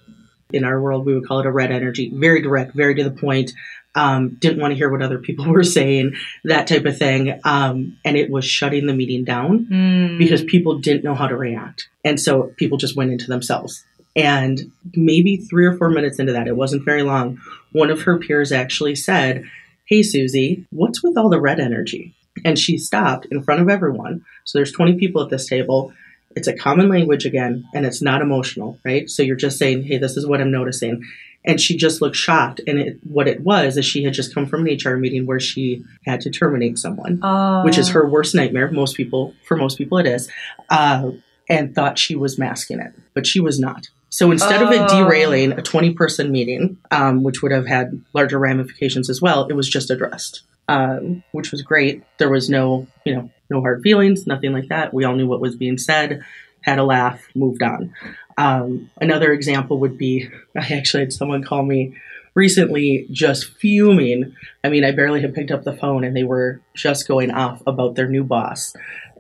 In 0.51 0.63
our 0.63 0.81
world, 0.81 1.05
we 1.05 1.13
would 1.13 1.27
call 1.27 1.41
it 1.41 1.45
a 1.45 1.51
red 1.51 1.71
energy. 1.71 2.11
Very 2.13 2.41
direct, 2.41 2.73
very 2.73 2.95
to 2.95 3.03
the 3.03 3.11
point. 3.11 3.53
Um, 3.95 4.37
didn't 4.39 4.61
want 4.61 4.71
to 4.71 4.75
hear 4.77 4.89
what 4.89 5.01
other 5.01 5.17
people 5.17 5.45
were 5.51 5.63
saying, 5.63 6.13
that 6.43 6.67
type 6.67 6.85
of 6.85 6.97
thing. 6.97 7.39
Um, 7.43 7.97
and 8.05 8.15
it 8.15 8.29
was 8.29 8.45
shutting 8.45 8.85
the 8.85 8.93
meeting 8.93 9.23
down 9.25 9.65
Mm. 9.65 10.17
because 10.19 10.43
people 10.43 10.77
didn't 10.77 11.03
know 11.03 11.15
how 11.15 11.27
to 11.27 11.35
react. 11.35 11.89
And 12.05 12.19
so 12.19 12.53
people 12.57 12.77
just 12.77 12.95
went 12.95 13.11
into 13.11 13.27
themselves. 13.27 13.83
And 14.15 14.71
maybe 14.95 15.37
three 15.37 15.65
or 15.65 15.75
four 15.77 15.89
minutes 15.89 16.19
into 16.19 16.33
that, 16.33 16.47
it 16.47 16.55
wasn't 16.55 16.85
very 16.85 17.03
long, 17.03 17.39
one 17.71 17.89
of 17.89 18.01
her 18.03 18.17
peers 18.19 18.51
actually 18.51 18.95
said, 18.95 19.43
Hey, 19.85 20.03
Susie, 20.03 20.65
what's 20.71 21.01
with 21.03 21.17
all 21.17 21.29
the 21.29 21.41
red 21.41 21.59
energy? 21.59 22.13
And 22.45 22.57
she 22.59 22.77
stopped 22.77 23.25
in 23.31 23.41
front 23.43 23.59
of 23.61 23.69
everyone. 23.69 24.23
So 24.45 24.59
there's 24.59 24.71
20 24.71 24.95
people 24.99 25.21
at 25.23 25.29
this 25.29 25.47
table. 25.47 25.93
It's 26.35 26.47
a 26.47 26.53
common 26.55 26.89
language 26.89 27.25
again, 27.25 27.65
and 27.73 27.87
it's 27.87 28.01
not 28.03 28.21
emotional, 28.21 28.77
right? 28.85 29.09
So 29.09 29.23
you're 29.23 29.35
just 29.35 29.57
saying, 29.57 29.83
Hey, 29.83 29.97
this 29.97 30.15
is 30.15 30.27
what 30.27 30.41
I'm 30.41 30.51
noticing. 30.51 31.03
And 31.45 31.59
she 31.59 31.77
just 31.77 32.01
looked 32.01 32.17
shocked. 32.17 32.59
And 32.67 32.79
it, 32.79 32.99
what 33.03 33.27
it 33.27 33.41
was 33.41 33.77
is 33.77 33.85
she 33.85 34.03
had 34.03 34.13
just 34.13 34.33
come 34.35 34.45
from 34.45 34.67
an 34.67 34.77
HR 34.83 34.97
meeting 34.97 35.25
where 35.25 35.39
she 35.39 35.83
had 36.05 36.21
to 36.21 36.29
terminate 36.29 36.77
someone 36.77 37.19
Oh. 37.23 37.63
which 37.63 37.77
is 37.77 37.89
her 37.89 38.07
worst 38.07 38.35
nightmare. 38.35 38.69
Most 38.71 38.95
people, 38.97 39.33
for 39.45 39.55
most 39.55 39.77
people, 39.77 39.97
it 39.97 40.05
is, 40.05 40.29
uh, 40.69 41.11
and 41.49 41.73
thought 41.73 41.97
she 41.97 42.15
was 42.15 42.37
masking 42.37 42.79
it, 42.79 42.93
but 43.13 43.25
she 43.25 43.39
was 43.39 43.59
not. 43.59 43.87
So 44.09 44.31
instead 44.31 44.61
of 44.61 44.71
it 44.71 44.81
Oh. 44.81 45.03
derailing 45.05 45.51
a 45.53 45.61
20 45.61 45.93
person 45.93 46.31
meeting, 46.31 46.77
um, 46.91 47.23
which 47.23 47.41
would 47.41 47.51
have 47.51 47.67
had 47.67 48.01
larger 48.13 48.37
ramifications 48.39 49.09
as 49.09 49.21
well, 49.21 49.45
it 49.49 49.53
was 49.53 49.69
just 49.69 49.89
addressed, 49.89 50.41
um, 50.67 51.23
which 51.31 51.51
was 51.51 51.61
great. 51.61 52.03
There 52.17 52.29
was 52.29 52.49
no, 52.49 52.85
you 53.05 53.15
know, 53.15 53.29
no 53.49 53.61
hard 53.61 53.81
feelings, 53.81 54.27
nothing 54.27 54.51
like 54.51 54.67
that. 54.67 54.93
We 54.93 55.05
all 55.05 55.15
knew 55.15 55.27
what 55.27 55.39
was 55.41 55.55
being 55.55 55.77
said, 55.77 56.21
had 56.61 56.79
a 56.79 56.83
laugh, 56.83 57.25
moved 57.35 57.63
on. 57.63 57.93
Um, 58.39 58.89
another 59.01 59.33
example 59.33 59.79
would 59.81 59.97
be 59.97 60.29
I 60.57 60.73
actually 60.73 61.03
had 61.03 61.13
someone 61.13 61.43
call 61.43 61.63
me 61.63 61.97
recently 62.33 63.05
just 63.11 63.45
fuming. 63.57 64.35
I 64.63 64.69
mean, 64.69 64.85
I 64.85 64.91
barely 64.91 65.21
had 65.21 65.35
picked 65.35 65.51
up 65.51 65.63
the 65.63 65.75
phone 65.75 66.05
and 66.05 66.15
they 66.15 66.23
were 66.23 66.61
just 66.73 67.07
going 67.07 67.31
off 67.31 67.61
about 67.67 67.95
their 67.95 68.07
new 68.07 68.23
boss. 68.23 68.73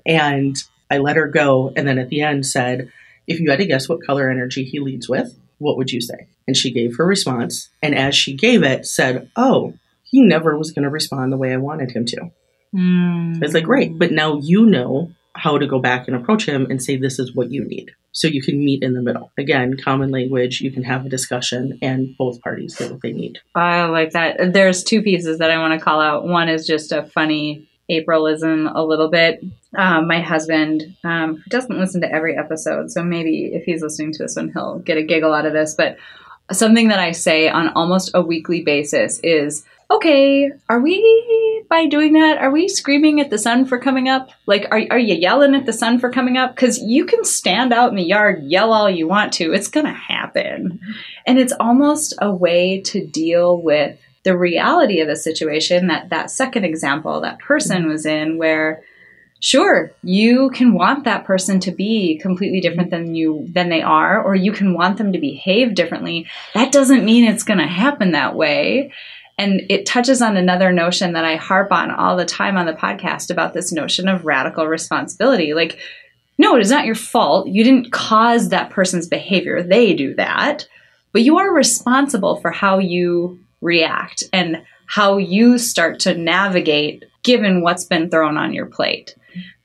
And 0.05 0.55
I 0.89 0.99
let 0.99 1.17
her 1.17 1.27
go 1.27 1.73
and 1.75 1.85
then 1.85 1.99
at 1.99 2.09
the 2.09 2.21
end 2.21 2.45
said, 2.45 2.91
if 3.27 3.39
you 3.39 3.49
had 3.49 3.59
to 3.59 3.65
guess 3.65 3.89
what 3.89 4.05
color 4.05 4.29
energy 4.29 4.63
he 4.63 4.79
leads 4.79 5.09
with, 5.09 5.37
what 5.57 5.75
would 5.75 5.91
you 5.91 5.99
say? 5.99 6.27
And 6.47 6.55
she 6.55 6.71
gave 6.71 6.95
her 6.95 7.05
response. 7.05 7.69
And 7.83 7.93
as 7.93 8.15
she 8.15 8.35
gave 8.35 8.63
it, 8.63 8.85
said, 8.85 9.29
Oh, 9.35 9.73
he 10.03 10.21
never 10.21 10.57
was 10.57 10.71
going 10.71 10.83
to 10.83 10.89
respond 10.89 11.31
the 11.31 11.37
way 11.37 11.53
I 11.53 11.57
wanted 11.57 11.91
him 11.91 12.05
to. 12.05 12.31
Mm. 12.73 13.43
It's 13.43 13.53
like, 13.53 13.65
great, 13.65 13.99
but 13.99 14.11
now 14.11 14.37
you 14.37 14.65
know 14.65 15.11
how 15.33 15.57
to 15.57 15.67
go 15.67 15.79
back 15.79 16.07
and 16.07 16.15
approach 16.15 16.47
him 16.47 16.67
and 16.69 16.81
say, 16.81 16.95
This 16.95 17.19
is 17.19 17.35
what 17.35 17.51
you 17.51 17.65
need. 17.65 17.91
So 18.11 18.27
you 18.27 18.41
can 18.41 18.63
meet 18.63 18.83
in 18.83 18.93
the 18.93 19.01
middle. 19.01 19.31
Again, 19.37 19.77
common 19.77 20.09
language, 20.11 20.61
you 20.61 20.71
can 20.71 20.83
have 20.83 21.05
a 21.05 21.09
discussion, 21.09 21.77
and 21.81 22.17
both 22.17 22.41
parties 22.41 22.75
get 22.75 22.91
what 22.91 23.01
they 23.01 23.13
need. 23.13 23.39
I 23.53 23.85
like 23.85 24.11
that. 24.11 24.53
There's 24.53 24.83
two 24.83 25.01
pieces 25.01 25.37
that 25.37 25.51
I 25.51 25.59
want 25.59 25.79
to 25.79 25.83
call 25.83 26.01
out. 26.01 26.25
One 26.25 26.49
is 26.49 26.65
just 26.65 26.91
a 26.91 27.03
funny 27.03 27.67
Aprilism 27.89 28.71
a 28.73 28.83
little 28.83 29.09
bit. 29.09 29.43
Um, 29.77 30.07
my 30.07 30.21
husband, 30.21 30.95
um, 31.03 31.43
doesn't 31.49 31.77
listen 31.77 32.01
to 32.01 32.11
every 32.11 32.37
episode, 32.37 32.91
so 32.91 33.03
maybe 33.03 33.51
if 33.53 33.63
he's 33.63 33.81
listening 33.81 34.13
to 34.13 34.23
this 34.23 34.35
one, 34.35 34.51
he'll 34.51 34.79
get 34.79 34.97
a 34.97 35.03
giggle 35.03 35.33
out 35.33 35.45
of 35.45 35.53
this. 35.53 35.75
But 35.75 35.97
something 36.51 36.87
that 36.89 36.99
I 36.99 37.11
say 37.11 37.49
on 37.49 37.69
almost 37.69 38.11
a 38.13 38.21
weekly 38.21 38.61
basis 38.61 39.19
is, 39.23 39.65
okay, 39.91 40.51
are 40.67 40.79
we, 40.79 40.97
by 41.69 41.85
doing 41.85 42.13
that, 42.13 42.39
are 42.39 42.51
we 42.51 42.67
screaming 42.67 43.21
at 43.21 43.29
the 43.29 43.37
sun 43.37 43.65
for 43.65 43.77
coming 43.77 44.09
up? 44.09 44.31
Like, 44.47 44.65
are, 44.71 44.81
are 44.89 44.99
you 44.99 45.13
yelling 45.15 45.53
at 45.53 45.67
the 45.67 45.73
sun 45.73 45.99
for 45.99 46.09
coming 46.09 46.35
up? 46.35 46.55
Because 46.55 46.79
you 46.79 47.05
can 47.05 47.23
stand 47.23 47.71
out 47.71 47.91
in 47.91 47.95
the 47.95 48.03
yard, 48.03 48.43
yell 48.43 48.73
all 48.73 48.89
you 48.89 49.07
want 49.07 49.33
to. 49.33 49.53
It's 49.53 49.67
going 49.67 49.85
to 49.85 49.93
happen. 49.93 50.79
And 51.27 51.37
it's 51.37 51.53
almost 51.59 52.15
a 52.19 52.33
way 52.33 52.81
to 52.81 53.05
deal 53.05 53.61
with 53.61 53.99
the 54.23 54.37
reality 54.37 54.99
of 54.99 55.07
the 55.07 55.15
situation 55.15 55.87
that 55.87 56.09
that 56.09 56.31
second 56.31 56.65
example 56.65 57.21
that 57.21 57.39
person 57.39 57.87
was 57.87 58.05
in 58.05 58.37
where 58.37 58.83
sure 59.39 59.93
you 60.03 60.49
can 60.49 60.73
want 60.73 61.05
that 61.05 61.23
person 61.23 61.59
to 61.61 61.71
be 61.71 62.17
completely 62.17 62.59
different 62.59 62.89
than 62.89 63.15
you 63.15 63.47
than 63.49 63.69
they 63.69 63.81
are 63.81 64.21
or 64.21 64.35
you 64.35 64.51
can 64.51 64.73
want 64.73 64.97
them 64.97 65.13
to 65.13 65.19
behave 65.19 65.73
differently 65.73 66.27
that 66.53 66.71
doesn't 66.71 67.05
mean 67.05 67.23
it's 67.23 67.43
going 67.43 67.59
to 67.59 67.65
happen 67.65 68.11
that 68.11 68.35
way 68.35 68.91
and 69.39 69.61
it 69.69 69.85
touches 69.85 70.21
on 70.21 70.37
another 70.37 70.71
notion 70.71 71.13
that 71.13 71.25
I 71.25 71.37
harp 71.37 71.71
on 71.71 71.89
all 71.89 72.15
the 72.15 72.25
time 72.25 72.57
on 72.57 72.67
the 72.67 72.73
podcast 72.73 73.31
about 73.31 73.53
this 73.53 73.71
notion 73.71 74.07
of 74.07 74.25
radical 74.25 74.67
responsibility 74.67 75.53
like 75.53 75.79
no 76.37 76.55
it 76.55 76.61
is 76.61 76.71
not 76.71 76.85
your 76.85 76.95
fault 76.95 77.47
you 77.47 77.63
didn't 77.63 77.91
cause 77.91 78.49
that 78.49 78.69
person's 78.69 79.07
behavior 79.07 79.63
they 79.63 79.93
do 79.93 80.13
that 80.15 80.67
but 81.11 81.23
you 81.23 81.39
are 81.39 81.53
responsible 81.53 82.39
for 82.39 82.51
how 82.51 82.77
you 82.77 83.39
react 83.61 84.23
and 84.31 84.63
how 84.85 85.17
you 85.17 85.57
start 85.57 85.99
to 85.99 86.15
navigate 86.15 87.05
given 87.23 87.61
what's 87.61 87.85
been 87.85 88.09
thrown 88.09 88.37
on 88.37 88.53
your 88.53 88.65
plate. 88.65 89.15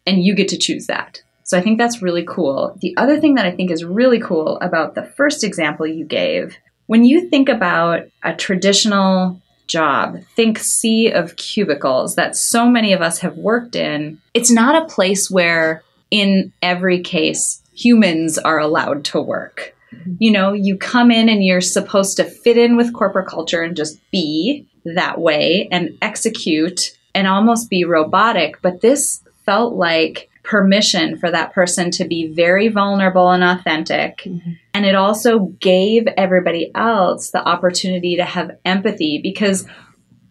And 0.06 0.22
you 0.22 0.34
get 0.34 0.48
to 0.48 0.58
choose 0.58 0.86
that. 0.86 1.22
So 1.44 1.56
I 1.56 1.62
think 1.62 1.78
that's 1.78 2.02
really 2.02 2.24
cool. 2.26 2.76
The 2.80 2.94
other 2.96 3.18
thing 3.18 3.34
that 3.34 3.46
I 3.46 3.50
think 3.50 3.70
is 3.70 3.84
really 3.84 4.20
cool 4.20 4.58
about 4.60 4.94
the 4.94 5.04
first 5.04 5.44
example 5.44 5.86
you 5.86 6.04
gave, 6.04 6.58
when 6.86 7.04
you 7.04 7.28
think 7.28 7.48
about 7.48 8.02
a 8.22 8.34
traditional 8.34 9.40
job, 9.66 10.18
think 10.36 10.58
sea 10.58 11.10
of 11.10 11.36
cubicles 11.36 12.14
that 12.16 12.36
so 12.36 12.68
many 12.68 12.92
of 12.92 13.02
us 13.02 13.18
have 13.18 13.36
worked 13.36 13.76
in, 13.76 14.20
it's 14.34 14.50
not 14.50 14.82
a 14.82 14.92
place 14.92 15.30
where, 15.30 15.82
in 16.10 16.52
every 16.62 17.00
case, 17.00 17.62
humans 17.74 18.38
are 18.38 18.58
allowed 18.58 19.04
to 19.06 19.20
work. 19.20 19.74
Mm-hmm. 19.92 20.14
You 20.18 20.32
know, 20.32 20.52
you 20.52 20.76
come 20.76 21.10
in 21.10 21.28
and 21.28 21.44
you're 21.44 21.60
supposed 21.60 22.16
to 22.16 22.24
fit 22.24 22.58
in 22.58 22.76
with 22.76 22.92
corporate 22.92 23.28
culture 23.28 23.62
and 23.62 23.76
just 23.76 23.98
be 24.10 24.66
that 24.84 25.20
way 25.20 25.68
and 25.70 25.96
execute 26.02 26.96
and 27.14 27.26
almost 27.26 27.70
be 27.70 27.84
robotic. 27.84 28.60
But 28.60 28.80
this 28.80 29.22
felt 29.44 29.74
like 29.74 30.30
permission 30.44 31.16
for 31.16 31.30
that 31.30 31.52
person 31.52 31.90
to 31.90 32.04
be 32.04 32.28
very 32.28 32.68
vulnerable 32.68 33.30
and 33.30 33.42
authentic. 33.42 34.18
Mm-hmm. 34.18 34.52
And 34.74 34.84
it 34.84 34.94
also 34.94 35.46
gave 35.60 36.06
everybody 36.16 36.70
else 36.74 37.30
the 37.30 37.42
opportunity 37.42 38.16
to 38.16 38.24
have 38.24 38.58
empathy 38.64 39.20
because 39.22 39.66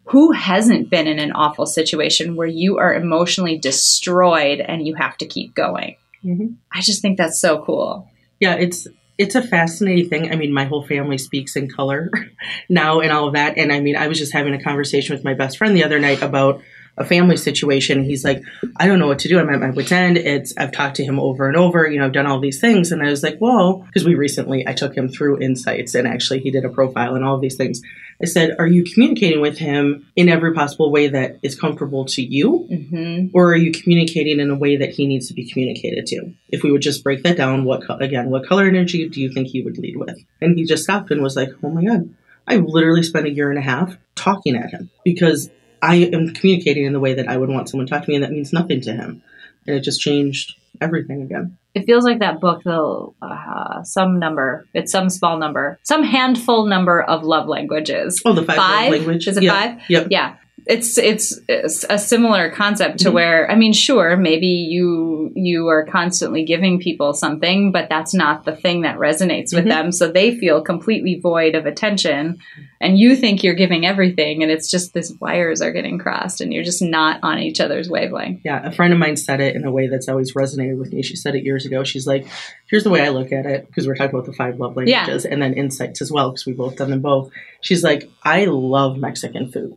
who 0.05 0.31
hasn't 0.31 0.89
been 0.89 1.07
in 1.07 1.19
an 1.19 1.31
awful 1.31 1.65
situation 1.65 2.35
where 2.35 2.47
you 2.47 2.77
are 2.77 2.93
emotionally 2.93 3.57
destroyed 3.57 4.59
and 4.59 4.85
you 4.85 4.95
have 4.95 5.17
to 5.17 5.25
keep 5.25 5.55
going? 5.55 5.95
Mhm. 6.23 6.55
I 6.71 6.81
just 6.81 7.01
think 7.01 7.17
that's 7.17 7.41
so 7.41 7.63
cool. 7.65 8.07
Yeah, 8.39 8.55
it's 8.55 8.87
it's 9.17 9.35
a 9.35 9.41
fascinating 9.41 10.09
thing. 10.09 10.31
I 10.31 10.35
mean, 10.35 10.53
my 10.53 10.65
whole 10.65 10.85
family 10.85 11.17
speaks 11.17 11.55
in 11.55 11.69
color 11.69 12.09
now 12.69 12.99
and 12.99 13.11
all 13.11 13.27
of 13.27 13.33
that. 13.33 13.57
And 13.57 13.71
I 13.71 13.79
mean, 13.79 13.95
I 13.95 14.07
was 14.07 14.17
just 14.17 14.33
having 14.33 14.53
a 14.53 14.61
conversation 14.61 15.15
with 15.15 15.23
my 15.23 15.33
best 15.33 15.57
friend 15.57 15.75
the 15.75 15.83
other 15.83 15.99
night 15.99 16.21
about 16.21 16.61
a 16.97 17.03
family 17.03 17.37
situation. 17.37 18.03
He's 18.03 18.23
like, 18.23 18.43
I 18.77 18.85
don't 18.85 18.99
know 18.99 19.07
what 19.07 19.19
to 19.19 19.27
do. 19.27 19.39
I'm 19.39 19.49
at 19.49 19.59
my 19.59 19.71
wit's 19.71 19.91
end. 19.91 20.17
It's 20.17 20.53
I've 20.57 20.71
talked 20.71 20.95
to 20.97 21.03
him 21.03 21.19
over 21.19 21.47
and 21.47 21.57
over. 21.57 21.89
You 21.89 21.99
know, 21.99 22.05
I've 22.05 22.13
done 22.13 22.27
all 22.27 22.39
these 22.39 22.61
things, 22.61 22.91
and 22.91 23.01
I 23.01 23.09
was 23.09 23.23
like, 23.23 23.39
well, 23.41 23.79
because 23.79 24.05
we 24.05 24.15
recently 24.15 24.67
I 24.67 24.73
took 24.73 24.95
him 24.95 25.09
through 25.09 25.39
insights, 25.39 25.95
and 25.95 26.07
actually 26.07 26.39
he 26.41 26.51
did 26.51 26.65
a 26.65 26.69
profile 26.69 27.15
and 27.15 27.25
all 27.25 27.35
of 27.35 27.41
these 27.41 27.55
things. 27.55 27.81
I 28.21 28.25
said, 28.25 28.55
are 28.59 28.67
you 28.67 28.83
communicating 28.83 29.41
with 29.41 29.57
him 29.57 30.05
in 30.15 30.29
every 30.29 30.53
possible 30.53 30.91
way 30.91 31.07
that 31.09 31.39
is 31.41 31.59
comfortable 31.59 32.05
to 32.05 32.21
you? 32.21 32.59
hmm 32.69 33.27
or 33.33 33.51
are 33.53 33.55
you 33.55 33.71
communicating 33.71 34.39
in 34.39 34.49
a 34.49 34.55
way 34.55 34.77
that 34.77 34.89
he 34.89 35.07
needs 35.07 35.27
to 35.27 35.33
be 35.33 35.49
communicated 35.49 36.05
to? 36.07 36.31
If 36.49 36.63
we 36.63 36.71
would 36.71 36.81
just 36.81 37.03
break 37.03 37.23
that 37.23 37.37
down, 37.37 37.65
what 37.65 37.83
again, 38.01 38.29
what 38.29 38.47
color 38.47 38.65
energy 38.65 39.09
do 39.09 39.19
you 39.19 39.33
think 39.33 39.47
he 39.47 39.61
would 39.61 39.77
lead 39.77 39.97
with? 39.97 40.17
And 40.41 40.57
he 40.57 40.65
just 40.65 40.83
stopped 40.83 41.09
and 41.11 41.23
was 41.23 41.35
like, 41.35 41.49
"Oh 41.63 41.69
my 41.69 41.83
god, 41.83 42.13
I 42.47 42.57
literally 42.57 43.03
spent 43.03 43.25
a 43.25 43.31
year 43.31 43.49
and 43.49 43.57
a 43.57 43.63
half 43.63 43.97
talking 44.15 44.55
at 44.55 44.71
him 44.71 44.89
because 45.03 45.49
I 45.83 45.95
am 46.13 46.33
communicating 46.33 46.85
in 46.85 46.93
the 46.93 46.99
way 46.99 47.13
that 47.13 47.27
I 47.27 47.37
would 47.37 47.49
want 47.49 47.69
someone 47.69 47.85
to 47.85 47.91
talk 47.93 48.05
to 48.05 48.09
me, 48.09 48.15
and 48.15 48.23
that 48.23 48.31
means 48.31 48.51
nothing 48.53 48.81
to 48.81 48.93
him." 48.93 49.21
And 49.67 49.75
it 49.75 49.81
just 49.81 50.01
changed 50.01 50.55
everything 50.81 51.21
again. 51.21 51.57
It 51.75 51.85
feels 51.85 52.03
like 52.03 52.19
that 52.19 52.39
book, 52.39 52.61
though, 52.63 53.15
uh, 53.21 53.83
some 53.83 54.19
number, 54.19 54.65
it's 54.73 54.91
some 54.91 55.09
small 55.09 55.37
number, 55.37 55.79
some 55.83 56.03
handful 56.03 56.65
number 56.67 57.01
of 57.01 57.23
love 57.23 57.47
languages. 57.47 58.21
Oh, 58.25 58.33
the 58.33 58.43
five, 58.43 58.55
Five? 58.57 58.81
love 58.91 58.99
language. 58.99 59.27
Is 59.27 59.37
it 59.37 59.43
Yeah. 59.43 59.53
five? 59.53 59.81
Yep. 59.89 60.07
Yeah. 60.09 60.35
It's, 60.65 60.97
it's 60.97 61.39
it's 61.49 61.83
a 61.89 61.97
similar 61.99 62.49
concept 62.51 62.99
to 62.99 63.09
Mhm. 63.09 63.13
where 63.13 63.51
I 63.51 63.55
mean 63.55 63.73
sure 63.73 64.15
maybe 64.15 64.47
you 64.47 65.31
you 65.35 65.67
are 65.67 65.85
constantly 65.85 66.45
giving 66.45 66.79
people 66.79 67.13
something 67.13 67.71
but 67.71 67.89
that's 67.89 68.13
not 68.13 68.45
the 68.45 68.55
thing 68.55 68.81
that 68.81 68.97
resonates 68.97 69.53
with 69.53 69.65
Mhm. 69.65 69.69
them 69.69 69.91
so 69.91 70.09
they 70.11 70.35
feel 70.35 70.61
completely 70.61 71.19
void 71.21 71.55
of 71.55 71.65
attention 71.65 72.37
and 72.79 72.97
you 72.97 73.15
think 73.15 73.43
you're 73.43 73.53
giving 73.55 73.85
everything 73.85 74.41
and 74.43 74.51
it's 74.51 74.69
just 74.71 74.93
these 74.93 75.13
wires 75.19 75.61
are 75.61 75.71
getting 75.71 75.97
crossed 75.97 76.39
and 76.39 76.53
you're 76.53 76.63
just 76.63 76.81
not 76.81 77.19
on 77.23 77.39
each 77.39 77.59
other's 77.59 77.89
wavelength 77.89 78.39
Yeah, 78.45 78.65
a 78.65 78.71
friend 78.71 78.93
of 78.93 78.99
mine 78.99 79.17
said 79.17 79.41
it 79.41 79.55
in 79.55 79.65
a 79.65 79.71
way 79.71 79.87
that's 79.87 80.07
always 80.07 80.33
resonated 80.33 80.77
with 80.77 80.93
me. 80.93 81.01
She 81.03 81.15
said 81.15 81.35
it 81.35 81.43
years 81.43 81.65
ago. 81.65 81.83
She's 81.83 82.07
like, 82.07 82.25
"Here's 82.69 82.83
the 82.83 82.89
way 82.89 83.01
I 83.01 83.09
look 83.09 83.31
at 83.31 83.45
it," 83.45 83.67
because 83.67 83.87
we're 83.87 83.95
talking 83.95 84.15
about 84.15 84.25
the 84.25 84.33
five 84.33 84.59
love 84.59 84.73
Yeah. 84.85 84.97
languages 84.99 85.25
and 85.25 85.41
then 85.41 85.53
insights 85.53 86.01
as 86.01 86.11
well, 86.11 86.29
because 86.31 86.45
we've 86.45 86.57
both 86.57 86.75
done 86.77 86.89
them 86.89 87.01
both. 87.01 87.29
She's 87.61 87.83
like, 87.83 88.09
"I 88.23 88.45
love 88.45 88.97
Mexican 88.97 89.51
food, 89.51 89.75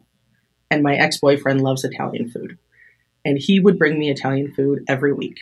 and 0.71 0.83
my 0.83 0.97
ex 0.97 1.19
boyfriend 1.19 1.61
loves 1.61 1.85
Italian 1.85 2.31
food, 2.31 2.59
and 3.25 3.39
he 3.39 3.61
would 3.61 3.79
bring 3.79 3.99
me 3.99 4.11
Italian 4.11 4.53
food 4.55 4.85
every 4.89 5.13
week, 5.13 5.39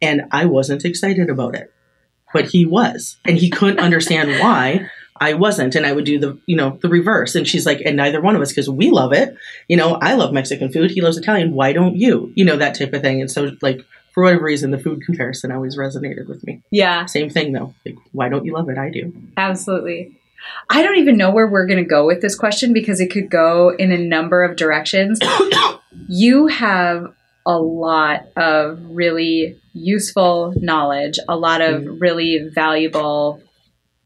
and 0.00 0.22
I 0.30 0.46
wasn't 0.46 0.84
excited 0.84 1.30
about 1.30 1.54
it, 1.54 1.72
but 2.32 2.46
he 2.46 2.64
was, 2.64 3.18
and 3.24 3.38
he 3.38 3.50
couldn't 3.50 3.80
understand 3.80 4.30
why." 4.40 4.90
I 5.22 5.34
wasn't, 5.34 5.74
and 5.74 5.84
I 5.84 5.92
would 5.92 6.06
do 6.06 6.18
the, 6.18 6.38
you 6.46 6.56
know, 6.56 6.78
the 6.80 6.88
reverse. 6.88 7.34
And 7.34 7.46
she's 7.46 7.66
like, 7.66 7.82
and 7.84 7.94
neither 7.94 8.22
one 8.22 8.36
of 8.36 8.40
us, 8.40 8.52
because 8.52 8.70
we 8.70 8.90
love 8.90 9.12
it. 9.12 9.36
You 9.68 9.76
know, 9.76 9.98
I 10.00 10.14
love 10.14 10.32
Mexican 10.32 10.72
food. 10.72 10.90
He 10.90 11.02
loves 11.02 11.18
Italian. 11.18 11.52
Why 11.52 11.74
don't 11.74 11.94
you? 11.94 12.32
You 12.36 12.46
know, 12.46 12.56
that 12.56 12.74
type 12.74 12.94
of 12.94 13.02
thing. 13.02 13.20
And 13.20 13.30
so, 13.30 13.50
like, 13.60 13.84
for 14.12 14.24
whatever 14.24 14.44
reason, 14.44 14.70
the 14.70 14.78
food 14.78 15.02
comparison 15.04 15.52
always 15.52 15.76
resonated 15.76 16.26
with 16.26 16.44
me. 16.46 16.62
yeah 16.70 17.06
Same 17.06 17.30
thing 17.30 17.52
though. 17.52 17.74
Like, 17.84 17.96
why 18.12 18.28
don't 18.28 18.44
you 18.44 18.54
love 18.54 18.68
it? 18.68 18.78
I 18.78 18.90
do. 18.90 19.12
Absolutely. 19.36 20.19
I 20.68 20.82
don't 20.82 20.98
even 20.98 21.16
know 21.16 21.30
where 21.30 21.48
we're 21.48 21.66
going 21.66 21.82
to 21.82 21.88
go 21.88 22.06
with 22.06 22.20
this 22.20 22.34
question 22.34 22.72
because 22.72 23.00
it 23.00 23.10
could 23.10 23.30
go 23.30 23.70
in 23.70 23.92
a 23.92 23.98
number 23.98 24.42
of 24.42 24.56
directions. 24.56 25.18
you 26.08 26.46
have 26.46 27.12
a 27.46 27.58
lot 27.58 28.26
of 28.36 28.78
really 28.90 29.58
useful 29.72 30.52
knowledge, 30.56 31.18
a 31.28 31.36
lot 31.36 31.60
of 31.60 31.82
mm. 31.82 32.00
really 32.00 32.48
valuable 32.54 33.42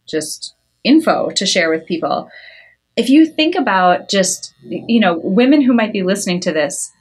just 0.07 0.55
info 0.85 1.30
to 1.30 1.47
share 1.47 1.70
with 1.70 1.87
people. 1.87 2.28
If 2.97 3.09
you 3.09 3.26
think 3.26 3.57
about 3.57 4.09
just, 4.09 4.55
you 4.62 5.01
know, 5.01 5.18
women 5.18 5.62
who 5.62 5.72
might 5.72 5.93
be 5.93 6.03
listening 6.03 6.41
to 6.41 6.53
this, 6.53 6.93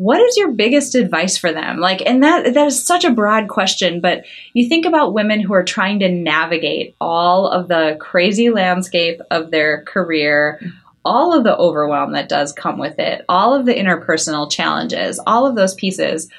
what 0.00 0.18
is 0.18 0.38
your 0.38 0.52
biggest 0.52 0.94
advice 0.94 1.36
for 1.36 1.52
them? 1.52 1.76
Like, 1.76 2.00
and 2.06 2.22
that 2.22 2.54
that 2.54 2.66
is 2.66 2.86
such 2.86 3.04
a 3.04 3.10
broad 3.10 3.48
question, 3.48 4.00
but 4.00 4.24
you 4.54 4.66
think 4.66 4.86
about 4.86 5.12
women 5.12 5.40
who 5.40 5.52
are 5.52 5.62
trying 5.62 5.98
to 5.98 6.08
navigate 6.08 6.96
all 7.02 7.46
of 7.46 7.68
the 7.68 7.98
crazy 8.00 8.48
landscape 8.48 9.20
of 9.30 9.50
their 9.50 9.82
career, 9.82 10.58
all 11.04 11.36
of 11.36 11.44
the 11.44 11.54
overwhelm 11.54 12.12
that 12.12 12.30
does 12.30 12.54
come 12.54 12.78
with 12.78 12.98
it, 12.98 13.26
all 13.28 13.52
of 13.52 13.66
the 13.66 13.74
interpersonal 13.74 14.50
challenges, 14.50 15.20
all 15.26 15.46
of 15.46 15.54
those 15.54 15.74
pieces. 15.74 16.30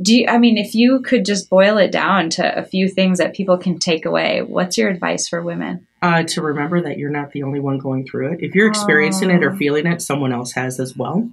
Do 0.00 0.16
you, 0.16 0.26
I 0.26 0.38
mean, 0.38 0.56
if 0.56 0.74
you 0.74 1.00
could 1.02 1.26
just 1.26 1.50
boil 1.50 1.76
it 1.76 1.92
down 1.92 2.30
to 2.30 2.58
a 2.58 2.64
few 2.64 2.88
things 2.88 3.18
that 3.18 3.34
people 3.34 3.58
can 3.58 3.78
take 3.78 4.06
away, 4.06 4.40
what's 4.40 4.78
your 4.78 4.88
advice 4.88 5.28
for 5.28 5.42
women? 5.42 5.86
Uh, 6.00 6.22
to 6.22 6.40
remember 6.40 6.80
that 6.80 6.96
you're 6.96 7.10
not 7.10 7.32
the 7.32 7.42
only 7.42 7.60
one 7.60 7.76
going 7.76 8.06
through 8.06 8.32
it. 8.32 8.38
If 8.40 8.54
you're 8.54 8.66
experiencing 8.66 9.30
it 9.30 9.44
or 9.44 9.54
feeling 9.54 9.86
it, 9.86 10.00
someone 10.00 10.32
else 10.32 10.52
has 10.52 10.80
as 10.80 10.96
well. 10.96 11.30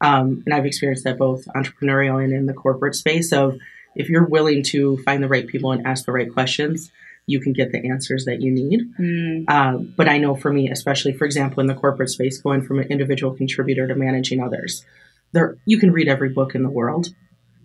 Um, 0.00 0.42
and 0.46 0.54
I've 0.54 0.66
experienced 0.66 1.04
that 1.04 1.18
both 1.18 1.44
entrepreneurial 1.46 2.22
and 2.22 2.32
in 2.32 2.46
the 2.46 2.54
corporate 2.54 2.94
space. 2.94 3.32
Of 3.32 3.58
if 3.94 4.08
you're 4.08 4.26
willing 4.26 4.62
to 4.64 4.98
find 4.98 5.22
the 5.22 5.28
right 5.28 5.46
people 5.46 5.72
and 5.72 5.86
ask 5.86 6.04
the 6.04 6.12
right 6.12 6.32
questions, 6.32 6.90
you 7.26 7.40
can 7.40 7.52
get 7.52 7.72
the 7.72 7.88
answers 7.88 8.26
that 8.26 8.42
you 8.42 8.50
need. 8.50 8.80
Mm, 8.98 9.48
Um, 9.48 9.94
but 9.96 10.08
I 10.08 10.18
know 10.18 10.34
for 10.34 10.52
me, 10.52 10.70
especially 10.70 11.12
for 11.12 11.24
example, 11.24 11.60
in 11.60 11.66
the 11.66 11.74
corporate 11.74 12.10
space, 12.10 12.40
going 12.40 12.62
from 12.62 12.78
an 12.80 12.88
individual 12.88 13.34
contributor 13.34 13.86
to 13.86 13.94
managing 13.94 14.42
others, 14.42 14.84
there 15.32 15.56
you 15.66 15.78
can 15.78 15.92
read 15.92 16.08
every 16.08 16.28
book 16.28 16.54
in 16.54 16.62
the 16.62 16.70
world. 16.70 17.08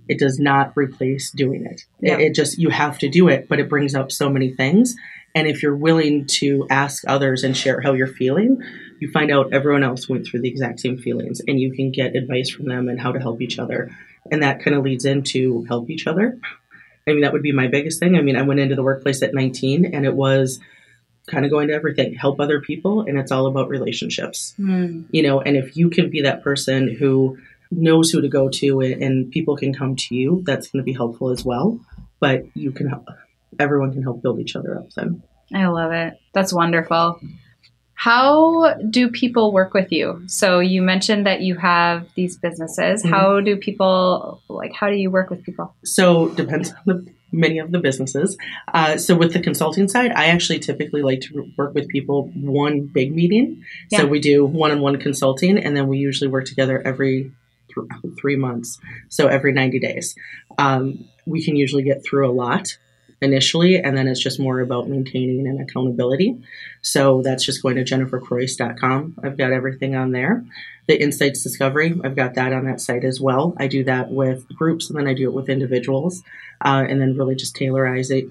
It 0.08 0.18
does 0.18 0.40
not 0.40 0.74
replace 0.76 1.30
doing 1.32 1.66
it. 1.66 1.84
Yeah. 2.00 2.16
It, 2.16 2.22
it 2.22 2.36
just 2.36 2.58
you 2.58 2.70
have 2.70 2.98
to 3.00 3.10
do 3.10 3.28
it, 3.28 3.48
but 3.48 3.60
it 3.60 3.70
brings 3.70 3.94
up 3.94 4.12
so 4.12 4.30
many 4.30 4.52
things. 4.52 4.96
And 5.36 5.48
if 5.48 5.62
you're 5.62 5.76
willing 5.76 6.26
to 6.40 6.66
ask 6.72 7.04
others 7.08 7.44
and 7.44 7.56
share 7.56 7.82
how 7.82 7.94
you're 7.94 8.08
feeling, 8.08 8.64
you 9.02 9.12
find 9.12 9.32
out 9.32 9.54
everyone 9.54 9.84
else 9.84 10.10
went 10.10 10.26
through 10.26 10.42
the 10.42 10.50
exact 10.50 10.80
same 10.80 10.98
feelings, 10.98 11.42
and 11.48 11.60
you 11.60 11.74
can 11.74 11.92
get 11.92 12.16
advice 12.16 12.50
from 12.50 12.66
them 12.66 12.90
and 12.90 13.00
how 13.00 13.12
to 13.12 13.20
help 13.20 13.42
each 13.42 13.60
other. 13.60 13.96
And 14.32 14.44
that 14.44 14.62
kind 14.64 14.76
of 14.76 14.84
leads 14.84 15.06
into 15.06 15.66
help 15.66 15.90
each 15.90 16.08
other. 16.08 16.38
I 17.08 17.12
mean, 17.12 17.22
that 17.22 17.34
would 17.34 17.42
be 17.42 17.52
my 17.52 17.68
biggest 17.68 18.00
thing. 18.00 18.16
I 18.16 18.22
mean, 18.22 18.36
I 18.36 18.44
went 18.44 18.60
into 18.60 18.76
the 18.76 18.84
workplace 18.84 19.24
at 19.24 19.34
19, 19.34 19.86
and 19.86 20.06
it 20.06 20.14
was 20.14 20.60
kind 21.28 21.46
of 21.46 21.52
going 21.52 21.68
to 21.68 21.74
everything 21.74 22.16
help 22.16 22.40
other 22.40 22.60
people 22.60 23.02
and 23.02 23.20
it's 23.20 23.32
all 23.32 23.46
about 23.46 23.70
relationships 23.70 24.56
mm, 24.58 25.06
you 25.12 25.22
know 25.22 25.40
and 25.40 25.56
if 25.56 25.78
you 25.78 25.88
can 25.88 26.10
be 26.10 26.24
that 26.24 26.44
person 26.44 26.96
who 26.96 27.38
knows 27.70 28.10
who 28.10 28.20
to 28.20 28.28
go 28.28 28.50
to 28.50 28.82
and, 28.82 29.30
people 29.30 29.56
can 29.56 29.72
come 29.72 29.96
to 29.96 30.16
you 30.16 30.42
that's 30.44 30.72
going 30.72 30.82
to 30.82 30.84
be 30.84 30.94
helpful 30.94 31.30
as 31.30 31.46
well 31.46 31.80
but 32.20 32.46
you 32.56 32.72
can 32.72 32.90
help 32.90 33.06
everyone 33.60 33.94
can 33.94 34.02
help 34.02 34.24
build 34.24 34.40
each 34.40 34.56
other 34.56 34.76
up 34.76 34.90
then 34.96 35.22
I 35.54 35.68
love 35.68 35.92
it. 35.92 36.20
That's 36.34 36.54
wonderful. 36.54 37.20
How 38.00 38.76
do 38.90 39.10
people 39.10 39.52
work 39.52 39.74
with 39.74 39.92
you? 39.92 40.24
So 40.28 40.60
you 40.60 40.82
mentioned 40.82 41.26
that 41.26 41.42
you 41.42 41.56
have 41.56 42.08
these 42.16 42.38
businesses. 42.38 43.04
Mhm. 43.04 43.10
How 43.10 43.42
do 43.42 43.58
people 43.58 44.42
like? 44.48 44.72
How 44.74 44.88
do 44.90 44.96
you 44.96 45.12
work 45.12 45.30
with 45.30 45.44
people? 45.44 45.74
so 45.84 46.30
depends 46.30 46.70
on 46.72 46.78
the 46.86 46.98
many 47.32 47.60
of 47.60 47.70
the 47.72 47.78
businesses 47.88 48.38
uh, 48.74 48.98
so 48.98 49.16
with 49.16 49.32
the 49.34 49.40
consulting 49.40 49.88
side 49.88 50.12
i 50.24 50.26
actually 50.36 50.58
typically 50.58 51.04
like 51.10 51.22
to 51.22 51.46
work 51.60 51.72
with 51.76 51.88
people 51.96 52.18
one 52.66 52.76
big 53.00 53.16
meeting 53.20 53.48
Yeah. 53.92 54.00
so 54.00 54.08
we 54.08 54.20
do 54.20 54.38
one-on-one 54.64 54.98
consulting 54.98 55.56
and 55.64 55.72
then 55.78 55.86
we 55.92 56.00
usually 56.00 56.28
work 56.36 56.46
together 56.46 56.76
every 56.92 57.32
th- 57.74 58.14
three 58.20 58.36
months 58.36 58.80
so 59.10 59.28
every 59.28 59.54
90 59.54 59.78
days 59.90 60.16
um, 60.58 61.06
we 61.28 61.40
can 61.46 61.56
usually 61.56 61.84
get 61.84 62.04
through 62.04 62.26
a 62.28 62.34
lot 62.46 62.66
initially 63.22 63.78
and 63.78 63.98
then 63.98 64.08
it's 64.08 64.20
just 64.20 64.40
more 64.40 64.60
about 64.60 64.88
maintaining 64.88 65.48
and 65.48 65.62
accountability. 65.62 66.38
So 66.82 67.22
that's 67.22 67.44
just 67.44 67.62
going 67.62 67.76
to 67.76 67.84
jennifercroyce.com 67.84 69.16
i've 69.24 69.38
got 69.38 69.52
everything 69.52 69.96
on 69.96 70.12
there. 70.12 70.46
The 70.88 71.02
insights 71.02 71.44
discovery 71.44 72.00
i've 72.04 72.16
got 72.16 72.36
that 72.36 72.54
on 72.54 72.66
that 72.66 72.82
site 72.82 73.04
as 73.04 73.20
well. 73.20 73.54
I 73.58 73.68
do 73.68 73.84
that 73.86 74.12
with 74.12 74.48
groups 74.56 74.90
and 74.90 74.98
then 74.98 75.08
i 75.08 75.14
do 75.14 75.30
it 75.30 75.34
with 75.34 75.50
individuals 75.50 76.24
uh, 76.64 76.86
and 76.88 77.02
then 77.02 77.18
really 77.18 77.36
just 77.36 77.56
tailorize 77.56 78.12
it 78.12 78.30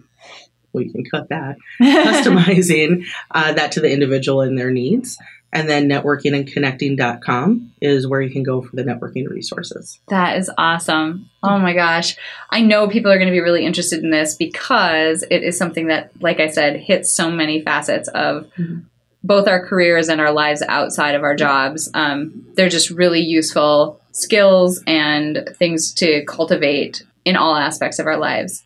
you 0.75 0.93
can 0.93 1.05
cut 1.05 1.29
that 1.31 1.57
customizing 1.81 3.05
uh, 3.31 3.53
that 3.53 3.73
to 3.73 3.81
the 3.81 3.91
individual 3.91 4.43
and 4.43 4.59
their 4.59 4.71
needs 4.71 5.19
and 5.53 5.69
then 5.69 5.89
networking 5.89 6.35
and 6.37 6.47
connecting.com 6.47 7.73
is 7.81 8.07
where 8.07 8.21
you 8.21 8.31
can 8.31 8.43
go 8.43 8.61
for 8.63 8.77
the 8.77 8.83
networking 8.85 9.29
resources 9.29 9.99
That 10.09 10.37
is 10.39 10.51
awesome. 10.59 11.31
Oh 11.43 11.59
my 11.59 11.73
gosh. 11.75 12.17
I 12.51 12.61
know 12.61 12.89
people 12.89 13.11
are 13.11 13.17
going 13.19 13.29
to 13.29 13.33
be 13.33 13.41
really 13.41 13.65
interested 13.65 14.03
in 14.05 14.11
this 14.11 14.35
because 14.37 15.23
it 15.31 15.43
is 15.43 15.57
something 15.57 15.87
that, 15.89 16.11
like 16.21 16.41
I 16.41 16.49
said, 16.49 16.77
hits 16.81 17.13
so 17.13 17.31
many 17.31 17.63
facets 17.63 18.09
of 18.09 18.47
Mhm. 18.59 18.83
both 19.25 19.49
our 19.49 19.65
careers 19.67 20.09
and 20.09 20.21
our 20.21 20.33
lives 20.33 20.63
outside 20.69 21.15
of 21.15 21.23
our 21.23 21.35
jobs. 21.35 21.91
Um, 21.95 22.45
they're 22.55 22.69
just 22.69 22.91
really 22.91 23.21
useful 23.21 24.01
skills 24.13 24.83
and 24.87 25.49
things 25.57 25.93
to 25.95 26.25
cultivate 26.27 27.03
in 27.25 27.37
all 27.37 27.57
aspects 27.57 27.99
of 27.99 28.07
our 28.07 28.17
lives. 28.19 28.65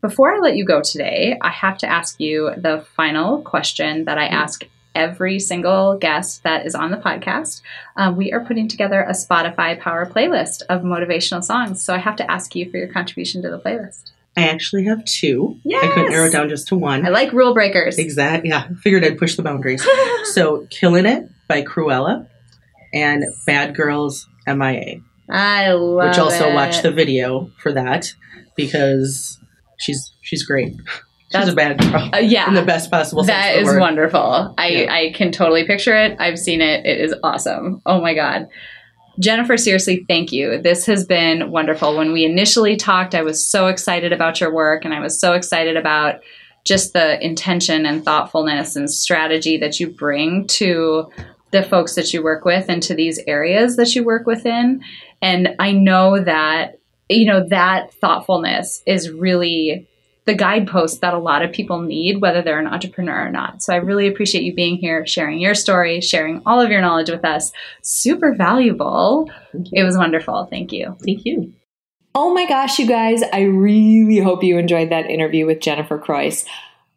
Before 0.00 0.34
I 0.34 0.38
let 0.38 0.56
you 0.56 0.64
go 0.64 0.80
today, 0.80 1.36
I 1.40 1.50
have 1.50 1.76
to 1.78 1.86
ask 1.86 2.18
you 2.20 2.50
the 2.56 2.84
final 2.96 3.42
question 3.42 4.04
that 4.06 4.16
I 4.18 4.26
ask 4.26 4.64
every 4.94 5.38
single 5.38 5.96
guest 5.98 6.42
that 6.42 6.66
is 6.66 6.74
on 6.74 6.90
the 6.90 6.96
podcast. 6.96 7.60
Um, 7.96 8.16
we 8.16 8.32
are 8.32 8.40
putting 8.44 8.68
together 8.68 9.02
a 9.02 9.12
Spotify 9.12 9.78
Power 9.78 10.04
playlist 10.06 10.62
of 10.68 10.82
motivational 10.82 11.42
songs. 11.44 11.82
So 11.82 11.94
I 11.94 11.98
have 11.98 12.16
to 12.16 12.30
ask 12.30 12.54
you 12.56 12.70
for 12.70 12.76
your 12.76 12.88
contribution 12.88 13.40
to 13.42 13.50
the 13.50 13.58
playlist. 13.58 14.10
i 14.36 14.48
actually 14.48 14.84
have 14.84 15.04
two 15.04 15.56
Yes. 15.64 15.84
i 15.84 15.88
couldn't 15.92 16.10
narrow 16.10 16.26
it 16.26 16.32
down 16.32 16.48
just 16.48 16.68
to 16.68 16.76
one 16.76 17.04
I 17.06 17.10
like 17.10 17.32
rule 17.32 17.52
breakers. 17.54 17.98
Exactly. 17.98 18.48
yeah 18.50 18.68
figured 18.82 19.04
i'd 19.04 19.18
push 19.18 19.34
the 19.36 19.42
boundaries 19.42 19.84
so 20.34 20.66
killing 20.70 21.04
it 21.06 21.28
by 21.48 21.62
cruella 21.62 22.26
and 22.94 23.24
bad 23.46 23.74
girls 23.74 24.28
M.I.A. 24.46 25.00
I 25.28 25.72
love 25.72 26.06
it. 26.06 26.08
which 26.08 26.18
also 26.18 26.48
it. 26.48 26.54
watch 26.54 26.82
the 26.82 26.90
video 26.90 27.50
for 27.58 27.72
that 27.72 28.12
because 28.56 29.38
she's 29.78 30.12
she's 30.22 30.42
great. 30.44 30.74
She's 31.32 31.46
That's- 31.46 31.52
a 31.52 31.56
bad 31.56 31.78
girl 31.78 32.10
Uh, 32.12 32.18
yeah. 32.22 32.48
in 32.48 32.54
the 32.54 32.62
best 32.62 32.90
possible 32.90 33.22
sense. 33.22 33.36
That 33.36 33.58
the 33.60 33.64
word. 33.64 33.80
wonderful. 33.80 34.54
I, 34.58 34.68
Yeah. 34.68 34.92
I 34.92 35.12
can 35.12 35.30
totally 35.30 35.64
picture 35.64 35.94
it. 35.96 36.16
I've 36.18 36.38
seen 36.38 36.60
it. 36.60 36.84
It 36.84 37.00
is 37.00 37.14
awesome. 37.22 37.80
Oh 37.86 38.00
my 38.00 38.14
God. 38.14 38.48
Jennifer, 39.18 39.56
seriously, 39.56 40.04
thank 40.08 40.32
you. 40.32 40.60
This 40.60 40.86
has 40.86 41.04
been 41.04 41.50
wonderful. 41.50 41.96
When 41.96 42.12
we 42.12 42.24
initially 42.24 42.76
talked, 42.76 43.14
I 43.14 43.22
was 43.22 43.46
so 43.46 43.66
excited 43.66 44.12
about 44.12 44.40
your 44.40 44.52
work 44.52 44.84
and 44.84 44.94
I 44.94 45.00
was 45.00 45.20
so 45.20 45.34
excited 45.34 45.76
about 45.76 46.20
just 46.64 46.94
the 46.94 47.22
intention 47.24 47.86
and 47.86 48.04
thoughtfulness 48.04 48.76
and 48.76 48.90
strategy 48.90 49.56
that 49.58 49.78
you 49.78 49.88
bring 49.88 50.46
to 50.48 51.10
the 51.52 51.62
folks 51.62 51.94
that 51.96 52.12
you 52.14 52.22
work 52.22 52.44
with 52.44 52.66
and 52.68 52.82
to 52.84 52.94
these 52.94 53.20
areas 53.26 53.76
that 53.76 53.94
you 53.94 54.04
work 54.04 54.26
within. 54.26 54.82
And 55.22 55.54
I 55.58 55.72
know 55.72 56.18
that 56.22 56.76
you 57.12 57.26
know, 57.26 57.44
that 57.48 57.92
thoughtfulness 57.94 58.82
is 58.86 59.10
really 59.10 59.88
the 60.30 60.36
guidepost 60.36 61.00
that 61.00 61.12
a 61.12 61.18
lot 61.18 61.42
of 61.42 61.50
people 61.50 61.82
need, 61.82 62.20
whether 62.20 62.40
they're 62.40 62.60
an 62.60 62.68
entrepreneur 62.68 63.26
or 63.26 63.30
not. 63.30 63.64
So 63.64 63.74
I 63.74 63.78
really 63.78 64.06
appreciate 64.06 64.44
you 64.44 64.54
being 64.54 64.76
here, 64.76 65.04
sharing 65.04 65.40
your 65.40 65.54
story, 65.54 66.00
sharing 66.00 66.40
all 66.46 66.60
of 66.60 66.70
your 66.70 66.80
knowledge 66.80 67.10
with 67.10 67.24
us. 67.24 67.50
Super 67.82 68.32
valuable. 68.36 69.28
It 69.72 69.82
was 69.82 69.96
wonderful. 69.96 70.46
Thank 70.46 70.70
you. 70.70 70.96
Thank 71.04 71.24
you. 71.24 71.52
Oh 72.14 72.32
my 72.32 72.46
gosh, 72.46 72.78
you 72.78 72.86
guys, 72.86 73.24
I 73.32 73.40
really 73.40 74.20
hope 74.20 74.44
you 74.44 74.56
enjoyed 74.56 74.90
that 74.90 75.10
interview 75.10 75.46
with 75.46 75.58
Jennifer 75.58 75.98
Croyce. 75.98 76.46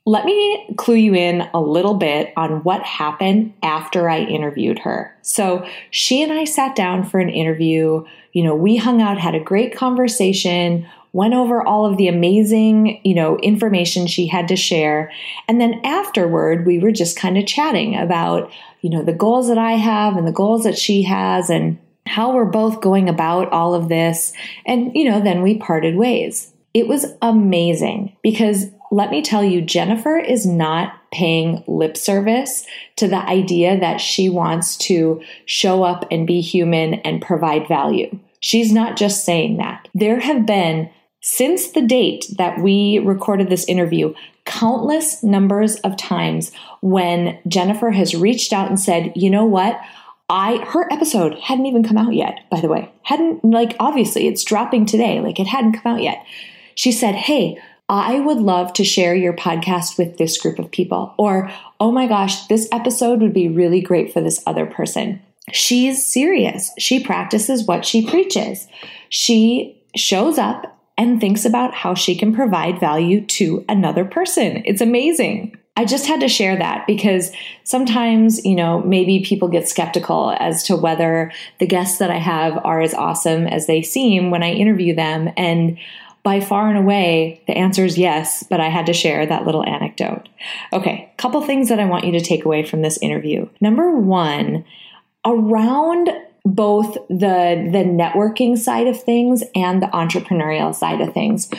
Let 0.05 0.25
me 0.25 0.67
clue 0.77 0.95
you 0.95 1.15
in 1.15 1.49
a 1.55 1.59
little 1.59 1.95
bit 1.95 2.33
on 2.37 2.61
what 2.63 2.83
happened 2.83 3.53
after 3.63 4.11
I 4.11 4.19
interviewed 4.19 4.77
her. 4.79 5.17
So, 5.23 5.65
she 5.89 6.21
and 6.21 6.31
I 6.31 6.43
sat 6.43 6.75
down 6.75 7.03
for 7.03 7.19
an 7.19 7.29
interview. 7.29 8.03
You 8.33 8.43
know, 8.43 8.53
we 8.53 8.75
hung 8.75 9.01
out, 9.01 9.17
had 9.17 9.33
a 9.33 9.39
great 9.39 9.75
conversation, 9.75 10.85
went 11.13 11.35
over 11.35 11.65
all 11.65 11.85
of 11.85 11.97
the 11.97 12.07
amazing, 12.07 12.99
you 13.03 13.13
know, 13.13 13.37
information 13.37 14.07
she 14.07 14.27
had 14.27 14.47
to 14.47 14.55
share. 14.55 15.11
And 15.47 15.61
then 15.61 15.79
afterward, 15.85 16.65
we 16.65 16.79
were 16.79 16.91
just 16.91 17.17
kind 17.17 17.37
of 17.37 17.45
chatting 17.45 17.95
about, 17.95 18.51
you 18.81 18.89
know, 18.89 19.03
the 19.03 19.13
goals 19.13 19.47
that 19.47 19.59
I 19.59 19.73
have 19.73 20.17
and 20.17 20.27
the 20.27 20.31
goals 20.31 20.63
that 20.63 20.77
she 20.77 21.03
has 21.03 21.49
and 21.49 21.79
how 22.07 22.33
we're 22.33 22.45
both 22.45 22.81
going 22.81 23.07
about 23.07 23.51
all 23.51 23.75
of 23.75 23.89
this. 23.89 24.33
And, 24.65 24.91
you 24.95 25.05
know, 25.05 25.21
then 25.21 25.41
we 25.41 25.57
parted 25.57 25.95
ways. 25.95 26.51
It 26.73 26.87
was 26.87 27.05
amazing 27.21 28.17
because 28.23 28.65
let 28.91 29.11
me 29.11 29.21
tell 29.21 29.43
you, 29.43 29.61
Jennifer 29.61 30.17
is 30.17 30.45
not 30.45 30.93
paying 31.11 31.63
lip 31.67 31.95
service 31.95 32.65
to 32.95 33.07
the 33.07 33.17
idea 33.17 33.79
that 33.79 34.01
she 34.01 34.29
wants 34.29 34.77
to 34.77 35.21
show 35.45 35.83
up 35.83 36.05
and 36.11 36.27
be 36.27 36.41
human 36.41 36.95
and 36.95 37.21
provide 37.21 37.67
value. 37.67 38.19
She's 38.39 38.71
not 38.71 38.97
just 38.97 39.23
saying 39.23 39.57
that. 39.57 39.87
There 39.95 40.19
have 40.19 40.45
been, 40.45 40.89
since 41.25 41.71
the 41.71 41.81
date 41.81 42.25
that 42.37 42.59
we 42.59 42.99
recorded 42.99 43.49
this 43.49 43.63
interview, 43.65 44.13
countless 44.43 45.23
numbers 45.23 45.77
of 45.77 45.95
times 45.95 46.51
when 46.81 47.39
Jennifer 47.47 47.91
has 47.91 48.13
reached 48.13 48.51
out 48.51 48.67
and 48.67 48.77
said, 48.77 49.13
you 49.15 49.29
know 49.29 49.45
what? 49.45 49.79
I 50.29 50.57
her 50.67 50.91
episode 50.91 51.39
hadn't 51.39 51.65
even 51.65 51.83
come 51.83 51.97
out 51.97 52.13
yet, 52.13 52.41
by 52.51 52.59
the 52.59 52.67
way. 52.67 52.91
Hadn't 53.03 53.43
like 53.43 53.75
obviously 53.79 54.27
it's 54.27 54.43
dropping 54.43 54.85
today, 54.85 55.21
like 55.21 55.39
it 55.39 55.47
hadn't 55.47 55.73
come 55.73 55.95
out 55.95 56.01
yet. 56.01 56.25
She 56.75 56.91
said, 56.91 57.15
"Hey, 57.15 57.57
I 57.87 58.19
would 58.19 58.39
love 58.39 58.73
to 58.73 58.83
share 58.83 59.15
your 59.15 59.33
podcast 59.33 59.97
with 59.97 60.17
this 60.17 60.37
group 60.37 60.59
of 60.59 60.71
people. 60.71 61.13
Or, 61.17 61.51
oh 61.79 61.91
my 61.91 62.07
gosh, 62.07 62.47
this 62.47 62.67
episode 62.71 63.21
would 63.21 63.33
be 63.33 63.49
really 63.49 63.81
great 63.81 64.11
for 64.11 64.21
this 64.21 64.41
other 64.47 64.65
person. 64.65 65.21
She's 65.51 66.05
serious. 66.05 66.71
She 66.79 67.03
practices 67.03 67.67
what 67.67 67.85
she 67.85 68.07
preaches. 68.07 68.67
She 69.09 69.77
shows 69.95 70.37
up 70.37 70.72
and 70.97 71.19
thinks 71.19 71.45
about 71.45 71.73
how 71.73 71.93
she 71.93 72.15
can 72.15 72.33
provide 72.33 72.79
value 72.79 73.25
to 73.25 73.65
another 73.67 74.05
person. 74.05 74.61
It's 74.65 74.81
amazing. 74.81 75.57
I 75.75 75.85
just 75.85 76.05
had 76.05 76.19
to 76.19 76.27
share 76.27 76.55
that 76.55 76.85
because 76.85 77.31
sometimes, 77.63 78.45
you 78.45 78.55
know, 78.55 78.81
maybe 78.81 79.25
people 79.25 79.47
get 79.47 79.67
skeptical 79.67 80.35
as 80.39 80.63
to 80.65 80.75
whether 80.75 81.31
the 81.59 81.65
guests 81.65 81.97
that 81.97 82.11
I 82.11 82.19
have 82.19 82.63
are 82.63 82.79
as 82.79 82.93
awesome 82.93 83.47
as 83.47 83.65
they 83.65 83.81
seem 83.81 84.29
when 84.29 84.43
I 84.43 84.51
interview 84.51 84.93
them. 84.93 85.29
And 85.35 85.79
by 86.21 86.41
far 86.41 86.69
and 86.69 86.77
away, 86.77 87.41
the 87.47 87.57
answer 87.57 87.83
is 87.83 87.97
yes, 87.97 88.43
but 88.43 88.61
I 88.61 88.69
had 88.69 88.85
to 88.85 88.93
share 88.93 89.25
that 89.25 89.45
little 89.45 89.65
anecdote. 89.65 90.29
Okay, 90.71 91.11
couple 91.17 91.41
things 91.41 91.69
that 91.69 91.79
I 91.79 91.85
want 91.85 92.05
you 92.05 92.11
to 92.13 92.21
take 92.21 92.45
away 92.45 92.63
from 92.63 92.83
this 92.83 92.99
interview. 92.99 93.49
Number 93.59 93.97
one, 93.97 94.63
around 95.25 96.09
both 96.45 96.93
the 97.09 97.69
the 97.71 97.85
networking 97.85 98.57
side 98.57 98.87
of 98.87 99.01
things 99.01 99.43
and 99.55 99.81
the 99.81 99.87
entrepreneurial 99.87 100.75
side 100.75 101.01
of 101.01 101.13
things. 101.13 101.49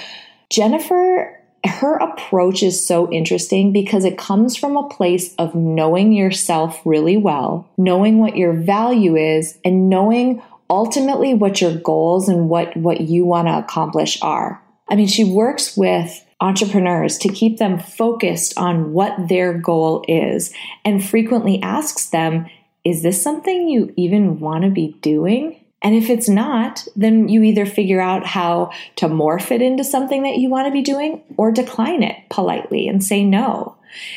Jennifer 0.51 1.41
her 1.65 1.97
approach 1.97 2.63
is 2.63 2.87
so 2.87 3.11
interesting 3.11 3.73
because 3.73 4.05
it 4.05 4.19
comes 4.19 4.57
from 4.57 4.77
a 4.77 4.89
place 4.89 5.35
of 5.37 5.55
knowing 5.55 6.13
yourself 6.13 6.81
really 6.85 7.17
well, 7.17 7.69
knowing 7.79 8.19
what 8.19 8.37
your 8.37 8.53
value 8.53 9.17
is, 9.17 9.59
and 9.65 9.89
knowing 9.89 10.43
ultimately 10.69 11.35
what 11.35 11.61
your 11.61 11.75
goals 11.75 12.29
and 12.29 12.49
what, 12.49 12.77
what 12.77 13.01
you 13.01 13.25
want 13.25 13.49
to 13.49 13.59
accomplish 13.59 14.21
are. 14.21 14.63
I 14.89 14.97
mean, 14.97 15.07
she 15.07 15.25
works 15.25 15.77
with 15.77 16.25
entrepreneurs 16.41 17.17
to 17.19 17.29
keep 17.29 17.59
them 17.59 17.79
focused 17.79 18.59
on 18.59 18.93
what 18.93 19.29
their 19.29 19.55
goal 19.55 20.05
is 20.07 20.53
and 20.85 21.05
frequently 21.05 21.63
asks 21.63 22.11
them, 22.11 22.47
is 22.85 23.03
this 23.03 23.23
something 23.23 23.69
you 23.69 23.93
even 23.97 24.41
want 24.41 24.65
to 24.65 24.71
be 24.71 24.97
doing? 25.01 25.61
And 25.83 25.95
if 25.95 26.09
it's 26.09 26.29
not, 26.29 26.87
then 26.97 27.29
you 27.29 27.43
either 27.43 27.67
figure 27.67 28.01
out 28.01 28.27
how 28.27 28.71
to 28.97 29.07
morph 29.07 29.51
it 29.51 29.61
into 29.61 29.85
something 29.85 30.23
that 30.23 30.39
you 30.39 30.49
want 30.49 30.67
to 30.67 30.73
be 30.73 30.83
doing 30.83 31.23
or 31.37 31.51
decline 31.51 32.03
it 32.03 32.17
politely 32.31 32.89
and 32.89 33.05
say 33.05 33.23
no. 33.23 33.77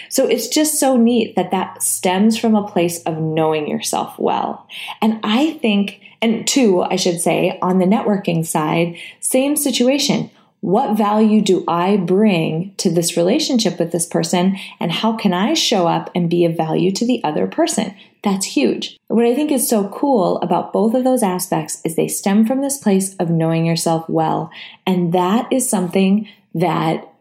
So 0.09 0.27
it's 0.27 0.47
just 0.47 0.79
so 0.79 0.95
neat 0.97 1.35
that 1.35 1.51
that 1.51 1.83
stems 1.83 2.37
from 2.37 2.55
a 2.55 2.67
place 2.67 3.03
of 3.03 3.19
knowing 3.19 3.67
yourself 3.67 4.17
well. 4.17 4.67
And 5.01 5.19
I 5.23 5.53
think, 5.61 6.01
and 6.21 6.47
two, 6.47 6.81
I 6.81 6.95
should 6.95 7.21
say, 7.21 7.59
on 7.61 7.79
the 7.79 7.85
networking 7.85 8.45
side, 8.45 8.97
same 9.19 9.55
situation. 9.55 10.31
What 10.67 10.97
value 10.97 11.39
do 11.39 11.63
I 11.65 11.95
bring 11.95 12.73
to 12.75 12.89
this 12.89 13.15
relationship 13.15 13.79
with 13.79 13.93
this 13.93 14.05
person? 14.05 14.57
And 14.81 14.91
how 14.91 15.15
can 15.15 15.31
I 15.31 15.53
show 15.53 15.87
up 15.87 16.09
and 16.13 16.29
be 16.29 16.43
of 16.43 16.57
value 16.57 16.91
to 16.91 17.05
the 17.05 17.23
other 17.23 17.47
person? 17.47 17.95
That's 18.21 18.47
huge. 18.47 18.97
What 19.07 19.23
I 19.23 19.33
think 19.33 19.49
is 19.49 19.69
so 19.69 19.87
cool 19.87 20.41
about 20.41 20.73
both 20.73 20.93
of 20.93 21.05
those 21.05 21.23
aspects 21.23 21.79
is 21.85 21.95
they 21.95 22.09
stem 22.09 22.45
from 22.45 22.59
this 22.59 22.77
place 22.77 23.15
of 23.15 23.29
knowing 23.29 23.65
yourself 23.65 24.09
well. 24.09 24.51
And 24.85 25.13
that 25.13 25.47
is 25.53 25.69
something 25.69 26.27
that 26.53 27.13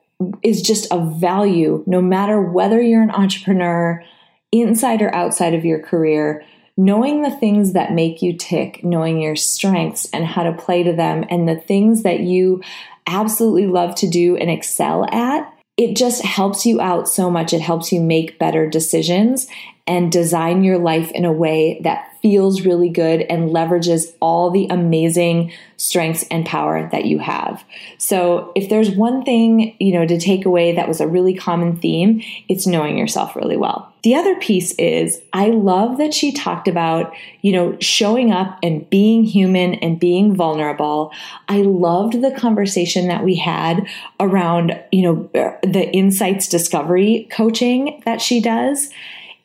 is 0.42 0.60
just 0.60 0.88
a 0.90 0.98
value 0.98 1.84
no 1.86 2.02
matter 2.02 2.42
whether 2.42 2.82
you're 2.82 3.00
an 3.00 3.12
entrepreneur, 3.12 4.02
inside 4.50 5.02
or 5.02 5.14
outside 5.14 5.54
of 5.54 5.64
your 5.64 5.78
career. 5.78 6.44
Knowing 6.76 7.22
the 7.22 7.30
things 7.30 7.74
that 7.74 7.92
make 7.92 8.20
you 8.20 8.36
tick, 8.36 8.82
knowing 8.82 9.20
your 9.20 9.36
strengths 9.36 10.10
and 10.12 10.26
how 10.26 10.42
to 10.42 10.52
play 10.52 10.82
to 10.82 10.92
them, 10.92 11.24
and 11.30 11.48
the 11.48 11.56
things 11.56 12.02
that 12.02 12.20
you 12.20 12.60
absolutely 13.06 13.66
love 13.66 13.94
to 13.96 14.08
do 14.08 14.36
and 14.36 14.50
excel 14.50 15.04
at, 15.12 15.52
it 15.76 15.96
just 15.96 16.22
helps 16.22 16.64
you 16.64 16.80
out 16.80 17.08
so 17.08 17.30
much. 17.30 17.52
It 17.52 17.60
helps 17.60 17.92
you 17.92 18.00
make 18.00 18.38
better 18.38 18.68
decisions 18.68 19.46
and 19.86 20.10
design 20.10 20.64
your 20.64 20.78
life 20.78 21.10
in 21.12 21.24
a 21.24 21.32
way 21.32 21.80
that 21.82 22.15
feels 22.26 22.66
really 22.66 22.88
good 22.88 23.20
and 23.20 23.50
leverages 23.50 24.12
all 24.20 24.50
the 24.50 24.66
amazing 24.66 25.52
strengths 25.76 26.24
and 26.28 26.44
power 26.44 26.88
that 26.90 27.04
you 27.04 27.20
have. 27.20 27.62
So, 27.98 28.50
if 28.56 28.68
there's 28.68 28.90
one 28.90 29.22
thing, 29.22 29.76
you 29.78 29.92
know, 29.92 30.04
to 30.04 30.18
take 30.18 30.44
away 30.44 30.74
that 30.74 30.88
was 30.88 31.00
a 31.00 31.06
really 31.06 31.34
common 31.34 31.76
theme, 31.76 32.20
it's 32.48 32.66
knowing 32.66 32.98
yourself 32.98 33.36
really 33.36 33.56
well. 33.56 33.92
The 34.02 34.16
other 34.16 34.34
piece 34.34 34.72
is 34.72 35.22
I 35.32 35.50
love 35.50 35.98
that 35.98 36.12
she 36.12 36.32
talked 36.32 36.66
about, 36.66 37.14
you 37.42 37.52
know, 37.52 37.76
showing 37.78 38.32
up 38.32 38.58
and 38.60 38.90
being 38.90 39.22
human 39.22 39.74
and 39.74 40.00
being 40.00 40.34
vulnerable. 40.34 41.12
I 41.46 41.58
loved 41.62 42.22
the 42.22 42.32
conversation 42.32 43.06
that 43.06 43.22
we 43.22 43.36
had 43.36 43.86
around, 44.18 44.76
you 44.90 45.02
know, 45.02 45.58
the 45.62 45.88
insights 45.92 46.48
discovery 46.48 47.28
coaching 47.30 48.02
that 48.04 48.20
she 48.20 48.40
does 48.40 48.90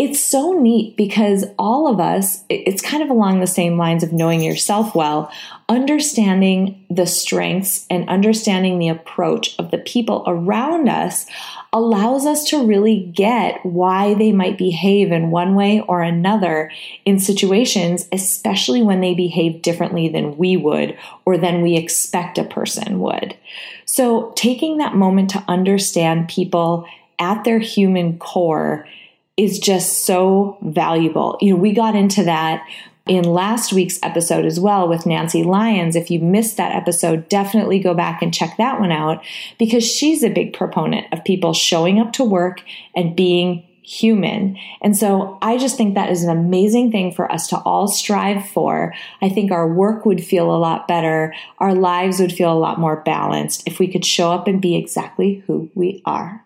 it's 0.02 0.20
so 0.20 0.54
neat 0.54 0.98
because 0.98 1.46
all 1.60 1.88
of 1.88 2.00
us, 2.00 2.44
it's 2.50 2.82
kind 2.82 3.04
of 3.04 3.12
along 3.12 3.40
the 3.40 3.46
same 3.46 3.78
lines 3.78 4.02
of 4.02 4.12
knowing 4.12 4.42
yourself 4.42 4.96
well, 4.96 5.32
understanding 5.70 6.84
the 6.90 7.06
strengths 7.06 7.86
and 7.88 8.10
understanding 8.10 8.80
the 8.80 8.88
approach 8.88 9.56
of 9.60 9.70
the 9.70 9.78
people 9.78 10.24
around 10.26 10.90
us 10.90 11.28
allows 11.72 12.26
us 12.26 12.50
to 12.50 12.66
really 12.66 13.12
get 13.16 13.64
why 13.64 14.16
they 14.16 14.32
might 14.32 14.58
behave 14.58 15.12
in 15.12 15.30
one 15.30 15.54
way 15.54 15.82
or 15.82 16.02
another 16.02 16.72
in 17.06 17.20
situations, 17.20 18.08
especially 18.12 18.82
when 18.82 19.02
they 19.02 19.14
behave 19.14 19.62
differently 19.62 20.10
than 20.10 20.36
we 20.36 20.58
would 20.58 20.98
or 21.26 21.38
than 21.38 21.62
we 21.62 21.76
expect 21.76 22.40
a 22.40 22.44
person 22.44 23.02
would. 23.02 23.38
So, 23.86 24.34
taking 24.36 24.78
that 24.78 24.96
moment 24.96 25.30
to 25.30 25.44
understand 25.48 26.28
people 26.28 26.88
at 27.20 27.44
their 27.44 27.60
human 27.60 28.18
core 28.18 28.88
is 29.42 29.58
just 29.58 30.06
so 30.06 30.60
valuable. 30.62 31.36
You 31.42 31.54
know, 31.54 31.60
we 31.60 31.74
got 31.74 31.96
into 31.96 32.24
that 32.26 32.64
in 33.08 33.24
last 33.24 33.74
week's 33.74 34.00
episode 34.04 34.46
as 34.46 34.60
well 34.60 34.88
with 34.88 35.08
Nancy 35.08 35.44
Lyons. 35.44 35.96
If 35.96 36.12
you 36.12 36.20
missed 36.20 36.58
that 36.58 36.76
episode, 36.76 37.28
definitely 37.28 37.80
go 37.80 37.96
back 37.96 38.22
and 38.22 38.32
check 38.32 38.56
that 38.58 38.80
one 38.80 38.92
out 38.92 39.24
because 39.58 39.84
she's 39.84 40.24
a 40.24 40.30
big 40.30 40.54
proponent 40.54 41.12
of 41.12 41.24
people 41.24 41.54
showing 41.54 42.00
up 42.00 42.14
to 42.14 42.24
work 42.24 42.62
and 42.96 43.16
being 43.16 43.66
human. 43.82 44.58
And 44.84 44.96
so 44.96 45.40
I 45.42 45.58
just 45.58 45.76
think 45.76 45.96
that 45.96 46.12
is 46.12 46.24
an 46.24 46.30
amazing 46.30 46.92
thing 46.92 47.12
for 47.12 47.30
us 47.32 47.48
to 47.48 47.58
all 47.58 47.88
strive 47.88 48.48
for. 48.48 48.94
I 49.24 49.30
think 49.30 49.52
our 49.52 49.68
work 49.68 50.06
would 50.06 50.24
feel 50.24 50.56
a 50.56 50.58
lot 50.58 50.88
better. 50.88 51.34
Our 51.58 51.74
lives 51.74 52.20
would 52.20 52.32
feel 52.32 52.54
a 52.54 52.60
lot 52.60 52.80
more 52.80 53.02
balanced 53.02 53.64
if 53.66 53.80
we 53.80 53.92
could 53.92 54.06
show 54.06 54.32
up 54.32 54.48
and 54.48 54.62
be 54.62 54.76
exactly 54.76 55.44
who 55.48 55.72
we 55.74 56.04
are. 56.06 56.46